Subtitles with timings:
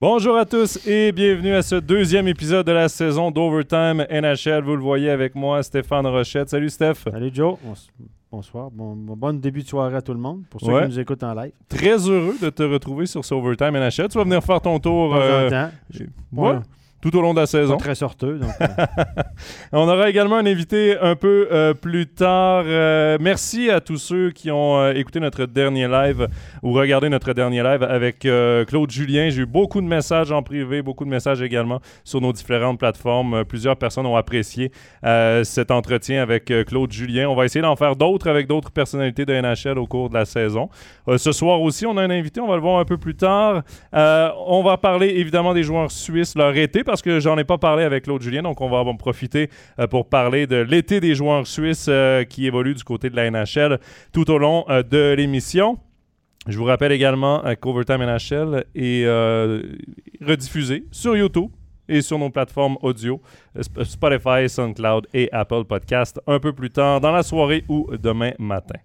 [0.00, 4.62] Bonjour à tous et bienvenue à ce deuxième épisode de la saison d'Overtime NHL.
[4.64, 6.48] Vous le voyez avec moi, Stéphane Rochette.
[6.48, 7.04] Salut Steph.
[7.10, 7.58] Salut Joe.
[8.32, 8.70] Bonsoir.
[8.70, 10.44] Bon, bon début de soirée à tout le monde.
[10.48, 10.82] Pour ceux Ouais.
[10.84, 11.52] qui nous écoutent en live.
[11.68, 14.08] Très heureux de te retrouver sur ce Overtime NHL.
[14.08, 15.50] Tu vas venir faire ton tour euh,
[16.32, 16.58] Ouais.
[17.00, 17.76] Tout au long de la saison.
[17.76, 18.38] Pas très sorteux.
[18.38, 18.66] Donc, euh,
[19.72, 22.64] On aura également un invité un peu euh, plus tard.
[22.66, 26.28] Euh, merci à tous ceux qui ont écouté notre dernier live
[26.62, 29.30] ou regardé notre dernier live avec Claude Julien.
[29.30, 33.44] J'ai eu beaucoup de messages en privé, beaucoup de messages également sur nos différentes plateformes.
[33.44, 34.70] Plusieurs personnes ont apprécié
[35.42, 37.28] cet entretien avec Claude Julien.
[37.28, 40.24] On va essayer d'en faire d'autres avec d'autres personnalités de NHL au cours de la
[40.24, 40.68] saison.
[41.16, 43.62] Ce soir aussi, on a un invité, on va le voir un peu plus tard.
[43.92, 47.84] On va parler évidemment des joueurs suisses, leur été, parce que j'en ai pas parlé
[47.84, 51.46] avec Claude Julien, donc on va en profiter euh, pour parler de l'été des joueurs
[51.46, 53.78] suisses euh, qui évoluent du côté de la NHL
[54.12, 55.78] tout au long euh, de l'émission.
[56.48, 59.04] Je vous rappelle également qu'Overtime NHL est
[60.24, 61.50] rediffusé sur YouTube
[61.88, 63.20] et sur nos plateformes audio,
[63.58, 68.32] Sp- Spotify, SoundCloud et Apple Podcast un peu plus tard dans la soirée ou demain
[68.38, 68.78] matin.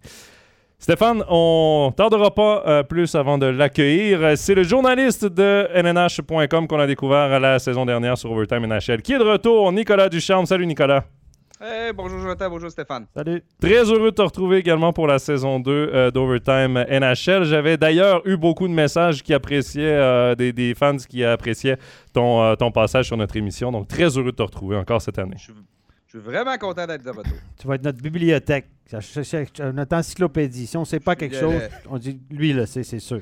[0.86, 4.38] Stéphane, on tardera pas euh, plus avant de l'accueillir.
[4.38, 9.02] C'est le journaliste de NNH.com qu'on a découvert à la saison dernière sur Overtime NHL
[9.02, 10.46] qui est de retour, Nicolas Ducharme.
[10.46, 11.06] Salut Nicolas.
[11.60, 13.08] Hey, bonjour Jonathan, bonjour Stéphane.
[13.16, 13.42] salut.
[13.60, 17.46] Très heureux de te retrouver également pour la saison 2 euh, d'Overtime NHL.
[17.46, 21.80] J'avais d'ailleurs eu beaucoup de messages qui appréciaient, euh, des, des fans qui appréciaient
[22.14, 23.72] ton, euh, ton passage sur notre émission.
[23.72, 25.34] Donc, très heureux de te retrouver encore cette année.
[25.36, 25.54] Je suis,
[26.06, 27.38] je suis vraiment content d'être de retour.
[27.60, 28.68] Tu vas être notre bibliothèque.
[29.74, 30.68] Notre encyclopédie.
[30.68, 33.00] Si on ne sait pas Je quelque le- chose, on dit lui, là, c'est c'est
[33.00, 33.22] sûr.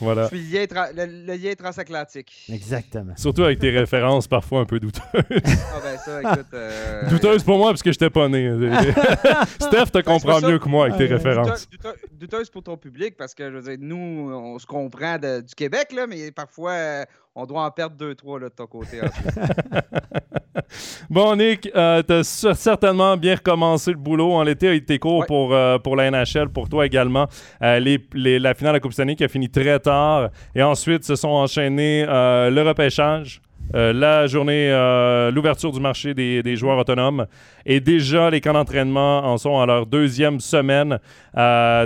[0.00, 0.24] Voilà.
[0.24, 0.66] Je suis le
[1.06, 2.46] le, le lien transatlantique.
[2.52, 3.12] Exactement.
[3.16, 5.02] Surtout avec tes références parfois un peu douteuses.
[5.14, 6.46] Ah ben ça, écoute...
[6.52, 8.50] euh, Douteuses pour moi parce que j'étais pas né.
[9.60, 10.48] Steph te comprend ça.
[10.48, 11.68] mieux que moi avec tes références.
[11.68, 15.16] douteuse- douteuse- Douteuse pour ton public parce que je veux dire, nous, on se comprend
[15.18, 17.04] de- du Québec, là, mais parfois, euh,
[17.34, 19.00] on doit en perdre deux, trois là, de ton côté.
[21.10, 24.32] Bon, Nick, euh, tu as certainement bien recommencé le boulot.
[24.32, 25.26] En l'été a été court Ouais.
[25.26, 27.26] pour, euh, pour la NHL, pour toi également.
[27.62, 30.30] Euh, les, les- la finale de la Coupe Stanley qui a fini très tard.
[30.54, 33.40] Et ensuite, se sont enchaînés le repêchage.
[33.72, 34.70] la journée,
[35.32, 37.26] l'ouverture du marché des, des joueurs autonomes.
[37.66, 40.98] Et déjà, les camps d'entraînement en sont à leur deuxième semaine.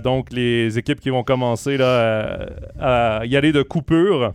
[0.05, 2.47] Donc, les équipes qui vont commencer là,
[2.81, 4.33] à y aller de coupure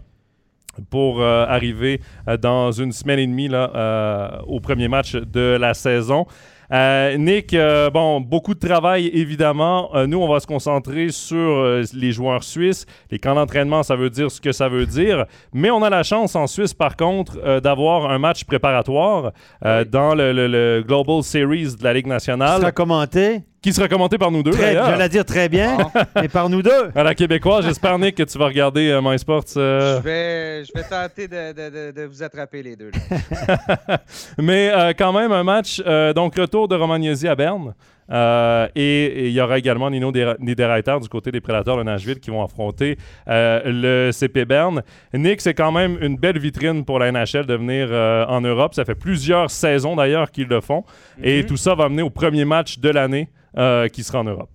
[0.89, 5.57] pour euh, arriver euh, dans une semaine et demie là, euh, au premier match de
[5.59, 6.25] la saison.
[6.71, 7.55] Nick,
[7.93, 9.91] bon, beaucoup de travail évidemment.
[10.07, 11.63] Nous, on va se concentrer sur
[11.93, 12.87] les joueurs suisses.
[13.11, 15.25] Les camps d'entraînement, ça veut dire ce que ça veut dire.
[15.53, 20.31] Mais on a la chance en Suisse, par contre, d'avoir un match préparatoire dans le,
[20.33, 23.43] le- le Global Series de la Ligue nationale, seras commenté.
[23.63, 24.51] Qui sera commenté par nous deux.
[24.51, 24.73] Très.
[24.73, 25.77] J'allais dire très bien,
[26.15, 26.89] mais par nous deux.
[26.93, 29.45] À la québécoise, j'espère, Nick, que tu vas regarder euh, MySports.
[29.57, 32.91] euh, je, vais, je vais tenter de, de- de- de vous attraper les deux.
[32.91, 33.97] là.
[34.37, 37.73] Mais euh, quand même, un match, euh, donc retour de Romagnosi à Berne.
[38.11, 42.19] Euh, et il y aura également Nino Der- Niederreiter du côté des Prédateurs de Nashville
[42.19, 42.97] qui vont affronter
[43.29, 44.83] euh, le CP Berne.
[45.13, 48.73] Nick, c'est quand même une belle vitrine pour la NHL de venir euh, en Europe.
[48.75, 50.83] Ça fait plusieurs saisons d'ailleurs qu'ils le font.
[51.23, 51.47] Et Mhm.
[51.47, 54.51] tout ça va mener au premier match de l'année euh, qui sera en Europe.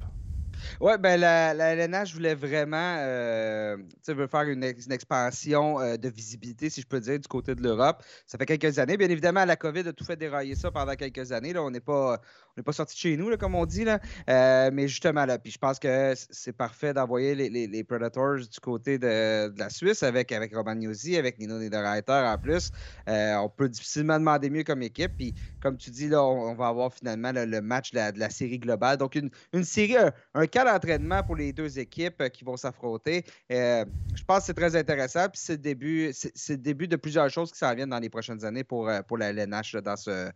[0.81, 6.70] Ouais, ben la, la LNH voulait vraiment euh, faire une, une expansion euh, de visibilité,
[6.70, 8.03] si je peux dire, du côté de l'Europe.
[8.26, 8.97] Ça fait quelques années.
[8.97, 11.53] Bien évidemment, la COVID a tout fait dérailler ça pendant quelques années.
[11.53, 11.62] Là.
[11.62, 12.20] On n'est pas,
[12.59, 13.85] n'est pas sorti de chez nous, comme on dit.
[13.85, 14.01] Là.
[14.29, 18.99] Euh, mais justement, là, puis je pense que c'est parfait d'envoyer les, Predators du côté
[18.99, 22.71] de, la Suisse avec, avec Romagnosi, avec Nino Niederreiter en plus.
[23.09, 25.13] Euh, on peut difficilement demander mieux comme équipe.
[25.17, 28.99] Puis comme tu dis, là, on, va avoir finalement le, match de la, série globale.
[28.99, 32.57] Donc, une, une série, un, un cas d'entraînement pour les deux équipes euh, qui vont
[32.57, 33.25] s'affronter.
[33.49, 33.85] Je
[34.27, 35.29] pense que c'est très intéressant.
[35.29, 36.11] Puis c'est le début,
[36.49, 39.31] le début de plusieurs choses qui s'en viennent dans les prochaines années pour, pour la
[39.31, 40.31] LNH dans ce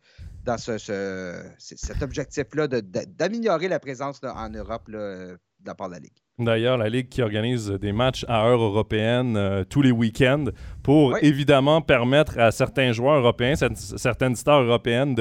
[0.45, 0.77] dans ce,
[1.59, 6.01] cet objectif-là d'améliorer la présence là, en Europe là, euh, de la part de la
[6.01, 6.13] Ligue.
[6.39, 10.47] D'ailleurs, la Ligue qui organise des matchs à heure européenne euh, tous les week-ends
[10.83, 11.19] pour Oui.
[11.23, 15.15] évidemment permettre à certains joueurs européens, cer- certaines stars européennes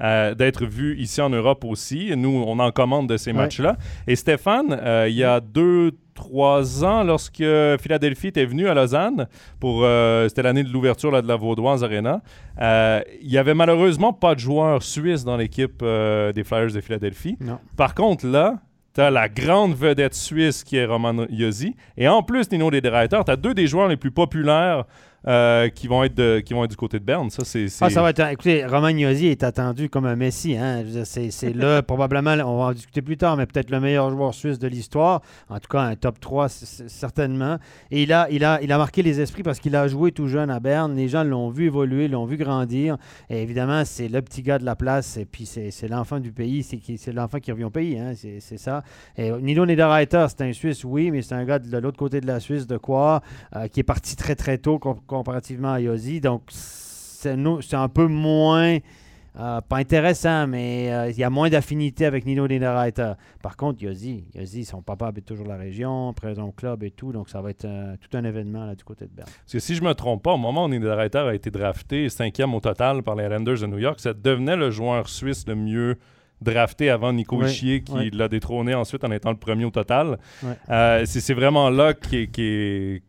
[0.00, 2.14] euh, d'être vus ici en Europe aussi.
[2.16, 3.76] Nous, on en commande de ces matchs-là.
[4.06, 7.44] Et Stéphane, euh, il y a deux, trois ans, lorsque
[7.80, 9.28] Philadelphie était venu à Lausanne,
[9.60, 12.22] pour euh, c'était l'année de l'ouverture là, de la Vaudoise Arena,
[12.60, 16.80] euh, il y avait malheureusement pas de joueurs suisses dans l'équipe euh, des Flyers de
[16.80, 17.36] Philadelphie.
[17.40, 17.58] Non.
[17.76, 18.56] Par contre, là,
[18.94, 21.76] tu as la grande vedette suisse qui est Roman Yossi.
[21.96, 24.84] Et en plus, Nino Niederreiter, tu as deux des joueurs les plus populaires
[25.28, 27.30] euh, qui, vont être de- qui vont être du côté de Berne.
[27.30, 27.66] Ça, c'est.
[27.80, 30.56] Ah, ça va être, écoutez, Romain Gnozzi est attendu comme un Messi.
[30.56, 30.84] Hein.
[31.04, 34.58] C'est, là, probablement, on va en discuter plus tard, mais peut-être le meilleur joueur suisse
[34.58, 35.22] de l'histoire.
[35.48, 37.58] En tout cas, un top 3, c- c- certainement.
[37.90, 40.28] Et il a, il, a, il a marqué les esprits parce qu'il a joué tout
[40.28, 40.94] jeune à Berne.
[40.96, 42.96] Les gens l'ont vu évoluer, l'ont vu grandir.
[43.30, 45.16] Et évidemment, c'est le petit gars de la place.
[45.16, 46.62] Et puis, c'est, l'enfant du pays.
[46.62, 47.98] C'est, l'enfant qui revient au pays.
[47.98, 48.12] Hein.
[48.14, 48.82] C'est, ça.
[49.16, 52.26] Et Nino Niederreiter, c'est un Suisse, oui, mais c'est un gars de l'autre côté de
[52.26, 53.20] la Suisse, de quoi,
[53.54, 56.20] euh, qui est parti très, très tôt com- comparativement à Yossi.
[56.20, 58.78] Donc, c'est un peu moins,
[59.38, 63.12] euh, pas intéressant, mais euh, il y a moins d'affinité avec Nino Niederreiter.
[63.42, 67.12] Par contre, Yossi, Yossi, son papa habite toujours la région, présent au club et tout,
[67.12, 69.28] donc ça va être euh, tout un événement là, du côté de Berne.
[69.42, 72.54] Parce que si je me trompe pas, au moment où Niederreiter a été drafté, cinquième
[72.54, 75.96] au total par les Renders de New York, ça devenait le joueur suisse le mieux
[76.40, 78.10] drafté avant Nico Oui, qui oui.
[78.12, 80.18] l'a détrôné ensuite en étant le premier au total.
[80.68, 83.02] C'est vraiment là qui est,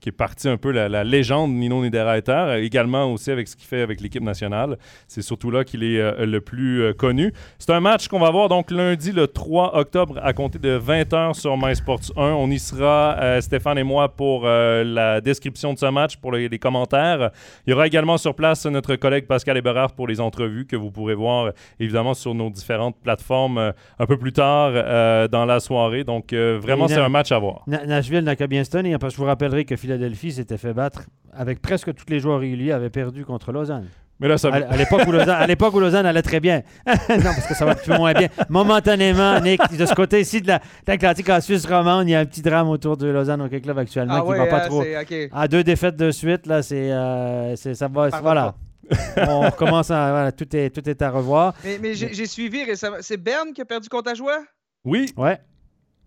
[0.00, 3.56] qui est- parti un peu la, la légende Nino Niederreiter, euh, également aussi avec ce
[3.56, 4.76] qu'il fait avec l'équipe nationale.
[5.08, 7.32] C'est surtout là qu'il est euh, le plus euh, connu.
[7.58, 11.34] C'est un match qu'on va voir donc lundi le 3 octobre à compter de 20h
[11.34, 12.22] sur MySports 1.
[12.22, 16.48] On y sera, euh, Stéphane et moi, pour la description de ce match, pour les,
[16.48, 17.30] les commentaires.
[17.66, 20.90] Il y aura également sur place notre collègue Pascal Eberhard pour les entrevues que vous
[20.90, 24.72] pourrez voir évidemment sur nos différentes plateformes un peu plus tard
[25.28, 26.04] dans la soirée.
[26.04, 27.62] Donc vraiment, c'est un match à voir.
[27.66, 30.56] Na- Nashville n'a qu'à bien se tenir, parce que je vous rappellerai que Philadelphie s'était
[30.56, 31.02] fait battre
[31.32, 33.88] avec presque tous les joueurs réguliers, avait perdu contre Lausanne.
[34.20, 36.62] Mais là, ça À, à l'époque où Lausanne, à l'époque où Lausanne allait très bien.
[36.86, 38.28] non, parce que ça va plus moins bien.
[38.48, 42.24] Momentanément, Nick, de ce côté-ci de la- l'Atlantique en Suisse romande, il y a un
[42.26, 44.82] petit drame autour de Lausanne Hockey Club actuellement Ah qui ouais, va pas hein, trop.
[44.84, 45.30] c'est- ok.
[45.32, 48.08] À deux défaites de suite, là, c'est, euh, c'est- ça va.
[48.20, 48.54] Voilà.
[49.16, 50.10] On recommence à.
[50.10, 51.54] Voilà, tout, est, tout est à revoir.
[51.64, 52.96] Mais, mais j'ai j'ai suivi récemment.
[53.00, 54.38] C'est Berne qui a perdu contre Ajoie?
[54.84, 55.38] Oui, Ouais.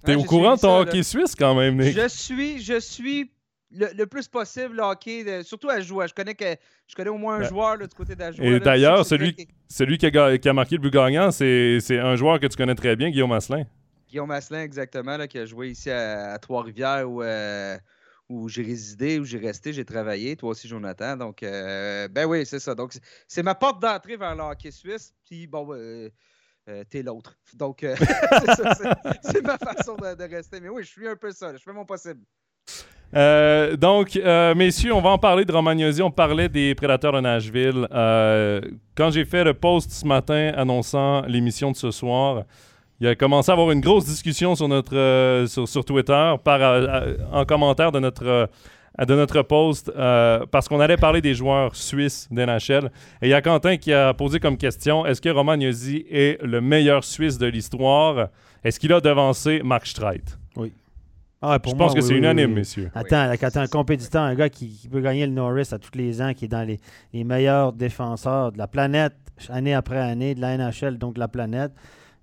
[0.05, 0.79] t'es Hein, au courant de ton ça, là.
[0.81, 1.95] hockey suisse quand même, Nick?
[1.95, 3.31] Je suis, je suis
[3.73, 6.07] le, le plus possible le hockey, de- surtout à jouer.
[6.07, 6.45] Je connais, que,
[6.87, 7.47] je connais au moins un Ouais.
[7.49, 8.45] joueur là, du côté d'Ajoie.
[8.45, 12.15] Et d'ailleurs, celui- que- Celui qui a, qui marqué le but gagnant, c'est c'est un
[12.15, 13.65] joueur que tu connais très bien, Guillaume Asselin.
[14.07, 17.75] Guillaume Asselin, exactement, là, qui a joué ici à, à Trois-Rivières où, euh,
[18.29, 20.35] où j'ai résidé, où j'ai resté, j'ai travaillé.
[20.35, 21.17] Toi aussi, Jonathan.
[21.17, 22.75] Donc, euh, ben oui, c'est ça.
[22.75, 25.13] Donc, c'est- c'est ma porte d'entrée vers le hockey suisse.
[25.25, 26.09] Puis, bon, euh,
[26.69, 27.35] euh, t'es l'autre.
[27.55, 27.95] Donc, euh,
[28.55, 30.59] c'est ça, c'est- c'est ma façon de, de rester.
[30.61, 31.51] Mais oui, je suis un peu ça.
[31.57, 32.21] Je fais mon possible.
[33.15, 36.01] Euh, donc, euh, messieurs, on va en parler de Romagnosi.
[36.01, 37.87] On parlait des prédateurs de Nashville.
[37.93, 38.61] Euh,
[38.95, 42.43] quand j'ai fait le post ce matin annonçant l'émission de ce soir,
[42.99, 46.33] il a commencé à avoir une grosse discussion sur, notre, sur, Twitter
[47.33, 48.49] en commentaire de notre,
[48.97, 49.91] de notre post
[50.51, 52.91] parce qu'on allait parler des joueurs suisses d'NHL.
[53.21, 56.61] Et il y a Quentin qui a posé comme question est-ce que Romagnosi est le
[56.61, 58.29] meilleur Suisse de l'histoire?
[58.63, 60.23] Est-ce qu'il a devancé Mark Streit
[61.45, 62.55] Ah, pour Je moi, pense que oui, c'est oui, unanime, oui.
[62.55, 62.89] messieurs.
[62.95, 65.91] Attends, quand t'as un compétiteur, un gars qui, qui peut gagner le Norris à tous
[65.97, 66.79] les ans, qui est dans les,
[67.11, 69.13] les meilleurs défenseurs de la planète,
[69.49, 71.73] année après année, de la NHL, donc de la planète,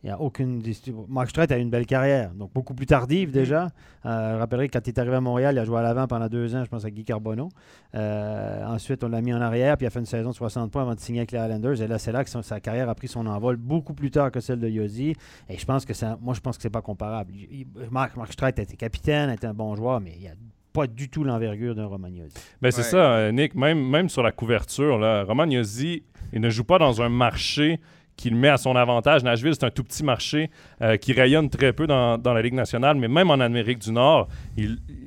[0.02, 0.62] il n'y a aucune.
[1.08, 3.68] Mark Streit a eu une belle carrière, donc beaucoup plus tardive déjà.
[4.06, 6.06] Euh, je rappellerai que quand il est arrivé à Montréal, il a joué à l'avant
[6.06, 7.50] pendant deux ans, je pense, à Guy Carbonneau.
[7.94, 10.70] Euh, ensuite, on l'a mis en arrière, puis il a fait une saison de 60
[10.70, 11.82] points avant de signer avec les Islanders.
[11.82, 14.30] Et là, c'est là que son- sa carrière a pris son envol beaucoup plus tard
[14.30, 15.14] que celle de Yossi.
[15.48, 17.32] Et je pense que ça, moi, je pense que c'est pas comparable.
[17.34, 20.32] Il- Mark, Mark Streit a été capitaine, a été un bon joueur, mais il a
[20.72, 22.32] pas du tout l'envergure d'un Romagnosi.
[22.62, 22.86] Ben c'est Ouais.
[22.86, 23.54] ça, euh, Nick.
[23.56, 27.80] Même, même sur la couverture, là, Romagnosi, il ne joue pas dans un marché
[28.20, 29.24] qui le met à son avantage.
[29.24, 30.50] Nashville, c'est un tout petit marché
[30.82, 33.92] euh, qui rayonne très peu dans, dans la Ligue nationale, mais même en Amérique du
[33.92, 34.28] Nord,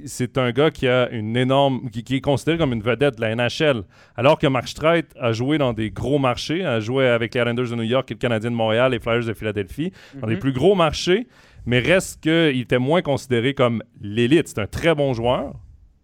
[0.06, 3.22] c'est un gars qui a une énorme, qui, qui est considéré comme une vedette de
[3.22, 3.84] la NHL.
[4.16, 7.70] Alors que Mark Streit a joué dans des gros marchés, a joué avec les Islanders
[7.70, 10.40] de New York, et le Canadien de Montréal, les Flyers de Philadelphie, dans des Mhm.
[10.40, 11.28] plus gros marchés,
[11.68, 14.48] mais reste qu'il était moins considéré comme l'élite.
[14.48, 15.54] C'est un très bon joueur,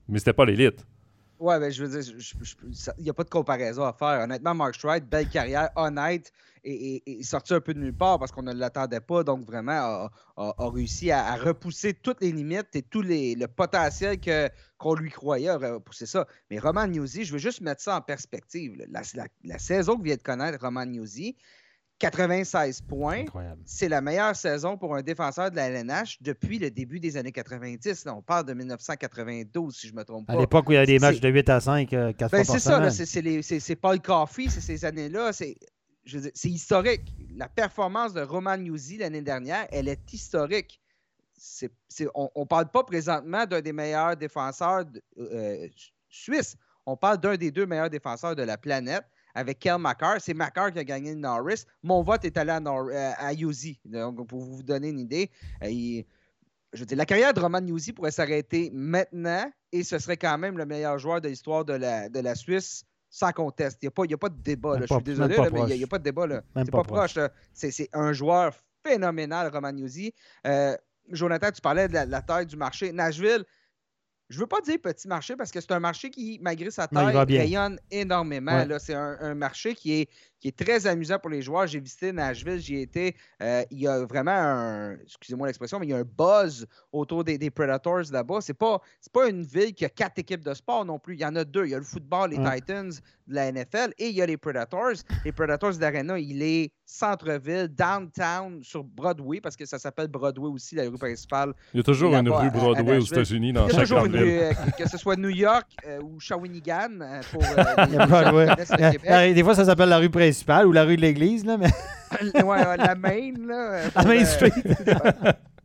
[0.07, 0.86] mais c'était pas l'élite.
[1.39, 2.13] Ouais, ben, je veux dire,
[2.98, 4.22] il n'y a pas de comparaison à faire.
[4.24, 6.34] Honnêtement, Mark Streit, belle carrière, honnête,
[6.65, 9.24] et, sorti un peu de nulle part parce qu'on ne l'attendait pas.
[9.24, 14.50] Donc, vraiment, a, réussi à, repousser toutes les limites et tout les, le potentiel que,
[14.77, 16.27] qu'on lui croyait a repoussé ça.
[16.50, 18.75] Mais Roman Newsy, je veux juste mettre ça en perspective.
[18.89, 21.38] la- la saison que vient de connaître Roman Newsy,
[22.00, 23.25] 96 points.
[23.65, 27.32] C'est la meilleure saison pour un défenseur de la LNH depuis le début des années
[27.32, 28.06] 90.
[28.06, 30.34] Là, on parle de 1992, si je ne me trompe pas.
[30.34, 32.38] À l'époque où il y avait des matchs de 8 à 5, 4 Ben, fois
[32.38, 32.46] par
[32.91, 35.32] c'est ça, c'est- Paul Coffey, c'est ces années-là.
[35.34, 35.56] C'est
[36.46, 37.13] historique.
[37.36, 40.82] La performance de Roman Newsy l'année dernière, elle est historique.
[42.15, 45.68] On ne parle pas présentement d'un des meilleurs défenseurs de- euh,
[46.10, 46.56] suisses.
[46.86, 49.03] On parle d'un des deux meilleurs défenseurs de la planète
[49.36, 50.17] avec Kel Makar.
[50.19, 51.63] C'est Makar qui a gagné le Norris.
[51.83, 53.79] Mon vote est allé à, Nor- euh, à Yuzi.
[53.86, 55.29] Donc, pour vous donner une idée,
[55.63, 56.05] euh, il-
[56.74, 60.38] je veux dire, la carrière de Roman Newsy pourrait s'arrêter maintenant et ce serait quand
[60.38, 63.79] même le meilleur joueur de l'histoire de la, de la Suisse sans conteste.
[63.81, 64.75] Il n'y a, a pas de débat.
[64.79, 64.86] là.
[64.88, 66.27] Je suis désolé, là, mais il n'y a, pas de débat.
[66.55, 67.17] C'est pas pas proche.
[67.53, 68.53] C'est un joueur
[68.86, 70.13] phénoménal, Roman Newsy.
[70.45, 70.75] Euh,
[71.12, 72.91] Jonathan, tu parlais de la, la taille du marché.
[72.91, 73.43] Nashville,
[74.29, 76.88] je ne veux pas dire petit marché parce que c'est un marché qui, malgré sa
[76.88, 78.63] taille, rayonne énormément.
[78.63, 78.79] Ouais.
[78.79, 80.09] C'est un, un marché qui est,
[80.39, 81.67] qui est très amusant pour les joueurs.
[81.67, 83.15] J'ai visité Nashville, j'y ai été.
[83.41, 87.24] Euh, il y a vraiment un, excusez-moi l'expression, mais il y a un buzz autour
[87.24, 88.39] des, des Predators là-bas.
[88.41, 91.15] C'est pas, c'est pas une ville qui a quatre équipes de sport non plus.
[91.15, 91.65] Il y en a deux.
[91.65, 92.55] Il y a le football, les Ouais.
[92.55, 92.89] Titans
[93.27, 94.93] de la NFL et il y a les Predators.
[95.25, 100.74] Les Predators d'Arena, il est centre-ville, downtown, sur Broadway, parce que ça s'appelle Broadway aussi,
[100.75, 103.01] la rue principale Il y a toujours une rue Broadway aux.
[103.01, 104.31] États-Unis il dans y a chaque toujours grande une ville.
[104.31, 107.98] rue, euh, que, ce soit New York euh, ou Shawinigan euh, pour euh, les qui
[107.98, 109.36] connaissent le Québec.
[109.36, 110.28] des fois, ça s'appelle la rue principale
[110.67, 111.69] ou la rue de l'église, là, mais
[112.33, 113.71] ouais, ouais, la Main, là.
[113.74, 114.51] euh, la Main euh, Street.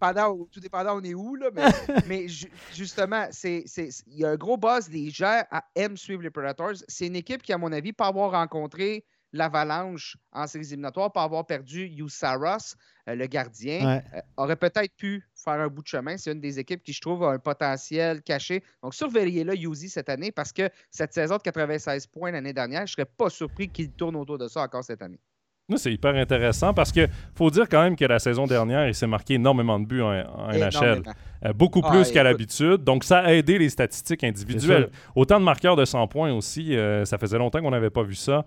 [0.01, 1.49] pendant, tout dépendant, on est où, là.
[1.55, 1.63] Mais,
[2.09, 3.65] mais ju- justement, il
[4.09, 4.89] y a un gros buzz.
[4.91, 6.73] Les gens à- aiment suivre les Predators.
[6.89, 9.05] C'est une équipe qui, à mon avis, pas avoir rencontré
[9.35, 12.77] l'Avalanche en séries éliminatoires, pas avoir perdu Saros,
[13.09, 14.03] euh, le gardien, Ouais.
[14.15, 16.17] euh, aurait peut-être pu faire un bout de chemin.
[16.17, 18.63] C'est une des équipes qui, je trouve, a un potentiel caché.
[18.83, 22.93] Donc, surveillez-le, Yuzi, cette année, parce que cette saison de 96 points l'année dernière, je
[22.93, 25.19] ne serais pas surpris qu'il tourne autour de ça encore cette année.
[25.67, 28.95] Nous, c'est hyper intéressant parce que faut dire quand même que la saison dernière, il
[28.95, 31.03] s'est marqué énormément de buts en, en NHL.
[31.47, 32.85] Euh, beaucoup Ah, plus qu'à l'habitude.
[32.85, 34.91] Donc, ça a aidé les statistiques individuelles.
[35.17, 36.77] Autant de marqueurs de 100 points aussi.
[36.77, 38.45] euh, ça faisait longtemps qu'on n'avait pas vu ça.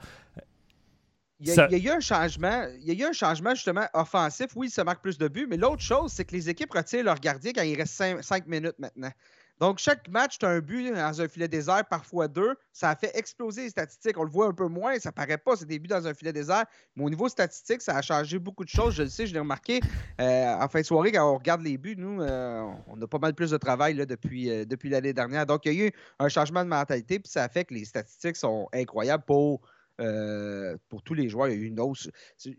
[1.39, 3.13] Il y, a, Ça- il y a eu un changement, il y a eu un
[3.13, 4.47] changement justement offensif.
[4.55, 7.19] Oui, ça marque plus de buts, mais l'autre chose, c'est que les équipes retirent leur
[7.19, 9.11] gardien quand il reste 5 minutes maintenant.
[9.59, 12.53] Donc, chaque match, tu as un but dans un filet désert, parfois deux.
[12.71, 14.15] Ça a fait exploser les statistiques.
[14.19, 16.31] On le voit un peu moins, ça paraît pas, c'est des buts dans un filet
[16.31, 16.65] désert.
[16.95, 18.93] Mais au niveau statistique, ça a changé beaucoup de choses.
[18.93, 19.79] Je le sais, je l'ai remarqué.
[20.21, 23.17] Euh, en fin de soirée, quand on regarde les buts, nous, euh, on a pas
[23.17, 25.47] mal plus de travail là, depuis, euh, depuis l'année dernière.
[25.47, 27.85] Donc, il y a eu un changement de mentalité, puis ça a fait que les
[27.85, 29.61] statistiques sont incroyables pour.
[29.99, 32.09] Euh, pour tous les joueurs, il y a eu une hausse.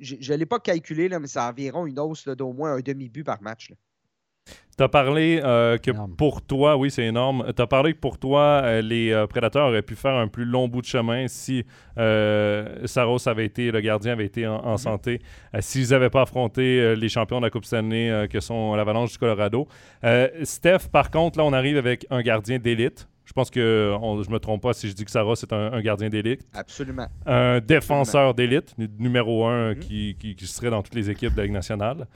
[0.01, 3.25] Je ne l'ai pas calculé, là, mais c'est environ une hausse d'au moins un demi-but
[3.25, 3.71] par match.
[3.71, 3.77] là.
[4.79, 6.15] Tu as parlé euh, que Énorme.
[6.17, 7.53] pour toi, oui, c'est énorme.
[7.55, 10.45] Tu as parlé que pour toi, euh, les euh, prédateurs auraient pu faire un plus
[10.47, 11.65] long bout de chemin si
[11.99, 14.79] euh, Saros avait été, le gardien avait été en, en Mhm.
[14.79, 15.21] santé,
[15.55, 18.75] euh, s'ils n'avaient pas affronté euh, les champions de la Coupe Stanley euh, que sont
[18.75, 19.67] l'Avalanche du Colorado.
[20.05, 23.09] Euh, Steph, par contre, là, on arrive avec un gardien d'élite.
[23.29, 25.71] Je pense que on- je me trompe pas si je dis que Saros est un,
[25.75, 26.41] un gardien d'élite.
[26.55, 27.09] Absolument.
[27.27, 29.79] un défenseur d'élite, nu- numéro un, Mhm.
[29.81, 32.07] qui, qui- qui serait dans toutes les équipes de la Ligue nationale.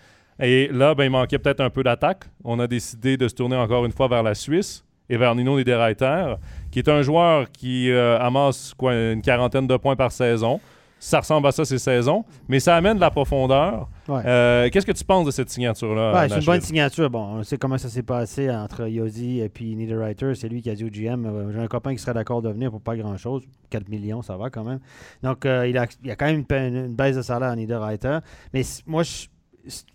[0.40, 2.24] Et là, ben, il manquait peut-être un peu d'attaque.
[2.42, 5.58] On a décidé de se tourner encore une fois vers la Suisse et vers Nino
[5.58, 6.36] Niederreiter,
[6.70, 10.60] qui est un joueur qui euh, amasse quoi, une quarantaine de points par saison.
[11.04, 13.88] Ça ressemble à ça ces saisons, mais ça amène de la profondeur.
[14.08, 14.22] Ouais.
[14.24, 16.12] Euh, Qu'est-ce que tu penses de cette signature-là?
[16.14, 17.10] Ouais, c'est une bonne signature.
[17.10, 20.36] Bon, on sait comment ça s'est passé entre Yossi et puis Niederreiter.
[20.36, 22.50] C'est lui qui a dit au GM euh, J'ai un copain qui serait d'accord de
[22.50, 23.42] venir pour pas grand-chose.
[23.70, 24.78] 4 millions, ça va quand même.
[25.24, 27.56] Donc, euh, il, a, il y a quand même une, une- baisse de salaire à
[27.56, 28.18] Niederreiter.
[28.54, 29.26] Mais moi, je-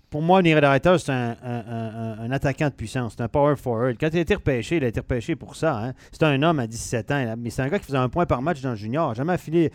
[0.10, 3.16] pour moi, Niederreiter, c'est un, attaquant de puissance.
[3.18, 3.98] C'est un power forward.
[4.00, 5.78] Quand il a été repêché, il a été repêché pour ça.
[5.78, 5.94] hein.
[6.12, 7.36] C'est un homme à 17 ans.
[7.38, 9.14] Mais c'est un gars qui faisait un point par match dans le junior.
[9.16, 9.72] Jamais affilé,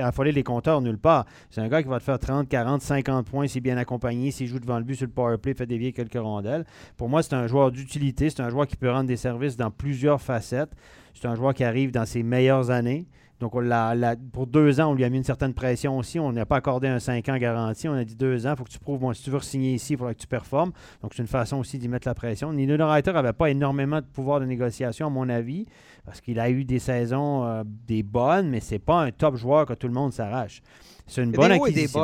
[0.00, 1.26] affolé les compteurs nulle part.
[1.50, 4.30] C'est un gars qui va te faire 30, 40, 50 points s'il est bien accompagné,
[4.30, 6.64] s'il joue devant le but sur le power play, fait dévier quelques rondelles.
[6.96, 8.30] Pour moi, c'est un joueur d'utilité.
[8.30, 10.72] C'est un joueur qui peut rendre des services dans plusieurs facettes.
[11.12, 13.06] C'est un joueur qui arrive dans ses meilleures années.
[13.40, 16.18] Donc, on l'a- l'a- pour deux ans, on lui a mis une certaine pression aussi.
[16.20, 17.88] On n'a pas accordé un 5 ans garanti.
[17.88, 19.74] On a dit deux ans, il faut que tu prouves, bon, si tu veux signer
[19.74, 20.70] ici, il faudra que tu performes.
[21.02, 22.52] Donc, c'est une façon aussi d'y mettre la pression.
[22.52, 25.66] Nino Reiter n'avait pas énormément de pouvoir de négociation, à mon avis,
[26.04, 29.66] parce qu'il a eu des saisons euh, des bonnes, mais c'est pas un top joueur
[29.66, 30.62] que tout le monde s'arrache.
[31.06, 32.00] C'est une bonne des des acquisition.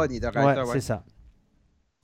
[0.46, 0.72] Ouais, ouais.
[0.74, 1.04] c'est ça.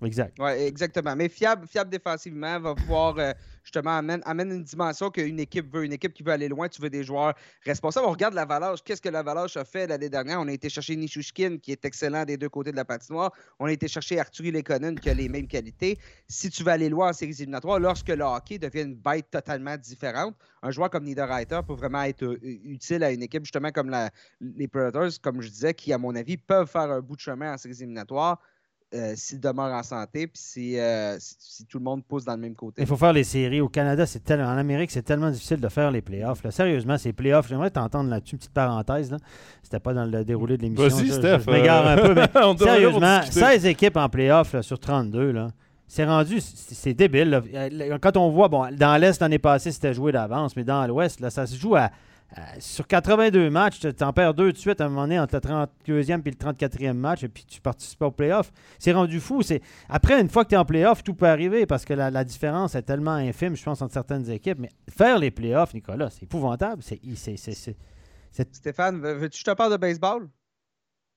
[0.02, 0.38] Exact.
[0.58, 1.16] Exactement.
[1.16, 5.84] Mais fiable, fiable défensivement, va pouvoir euh, justement amène, amène une dimension qu'une équipe veut.
[5.84, 7.34] Une équipe qui veut aller loin, tu veux des joueurs
[7.64, 8.06] responsables.
[8.06, 8.84] On regarde la Valage.
[8.84, 10.38] Qu'est-ce que la Valage a fait l'année dernière?
[10.40, 13.32] On a été chercher Nishushkin, qui est excellent des deux côtés de la patinoire.
[13.58, 15.98] On a été chercher Arturi Lekonen, qui a les mêmes qualités.
[16.28, 19.78] Si tu veux aller loin en séries éliminatoires, lorsque le hockey devient une bête totalement
[19.78, 23.96] différente, un joueur comme Niederreiter peut vraiment être euh, utile à une équipe, justement comme
[24.40, 27.54] les Predators, comme je disais, qui, à mon avis, peuvent faire un bout de chemin
[27.54, 28.38] en séries éliminatoires.
[28.94, 32.34] Euh, s'il demeure en santé, puis si, euh, si, si tout le monde pousse dans
[32.34, 32.82] le même côté.
[32.82, 33.60] Il faut faire les séries.
[33.60, 36.42] Au Canada, c'est tellement, en Amérique, c'est tellement difficile de faire les playoffs.
[36.44, 36.50] là.
[36.50, 39.10] Sérieusement, ces playoffs, j'aimerais t'entendre là-dessus, une petite parenthèse.
[39.10, 39.18] Là.
[39.62, 40.88] C'était pas dans le déroulé de l'émission.
[40.88, 41.40] Vas-y, je- je- Steph.
[41.46, 43.40] Je, m'égare un peu, mais on devrait sérieusement, discuter.
[43.40, 45.48] 16 équipes en playoffs là, sur 32, là.
[45.88, 47.30] C'est rendu, c'est débile.
[47.30, 47.40] là.
[47.54, 51.20] Euh, Quand on voit, bon, dans l'Est, l'année passée, c'était joué d'avance, mais dans l'Ouest,
[51.20, 51.90] là, ça se joue à
[52.36, 55.36] Euh, sur 82 matchs, tu en perds deux de suite à un moment donné entre
[55.36, 58.52] le 32e et le 34e match, et puis tu participes au playoff.
[58.78, 59.42] C'est rendu fou.
[59.42, 62.24] C'est Après, une fois que tu es en playoff, tout peut arriver parce que la,
[62.24, 64.58] différence est tellement infime, je pense, entre certaines équipes.
[64.58, 66.82] Mais faire les playoffs, Nicolas, c'est épouvantable.
[66.82, 67.00] C'est,
[68.52, 70.28] Stéphane, veux-tu que je te parle de baseball?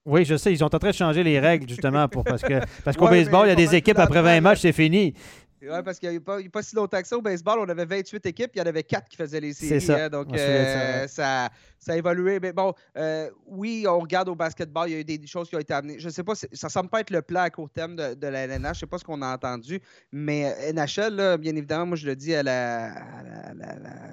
[0.05, 2.61] Oui, je sais, ils sont en train de changer les règles justement pour parce que
[2.83, 5.13] parce qu'au baseball, il y a des équipes après 20 matchs, c'est fini.
[5.61, 7.85] Oui, parce qu'il n'y a, pas, pas si longtemps que ça au baseball, on avait
[7.85, 9.81] 28 équipes, il y en avait 4 qui faisaient les séries.
[9.81, 10.05] Ça.
[10.05, 12.39] Hein, donc, euh, ça, ça, a évolué.
[12.39, 15.55] Mais bon, euh, oui, on regarde au basketball, il y a eu des choses qui
[15.55, 15.99] ont été amenées.
[15.99, 18.27] Je ne sais pas, ça ne semble pas être le plan à court terme de,
[18.27, 21.87] la LNH, je ne sais pas ce qu'on a entendu, mais euh, NHL, bien évidemment,
[21.87, 22.93] moi je le dis à la,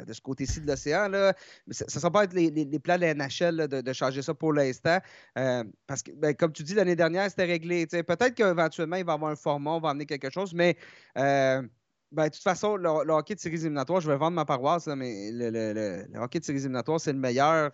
[0.04, 1.08] de ce côté-ci de l'océan,
[1.70, 4.52] ça ne semble pas être les, les, plans de la NHL de, changer ça pour
[4.52, 4.98] l'instant.
[5.86, 7.86] parce que, ben, comme tu dis, l'année dernière, c'était réglé.
[7.86, 10.76] Peut-être qu'éventuellement, il va y avoir un format, on va amener quelque chose, mais
[11.36, 11.62] euh,
[12.12, 15.30] ben, de toute façon, le, hockey de séries éliminatoires, je vais vendre ma paroisse, mais
[15.32, 17.72] le, hockey de séries éliminatoires, c'est le meilleur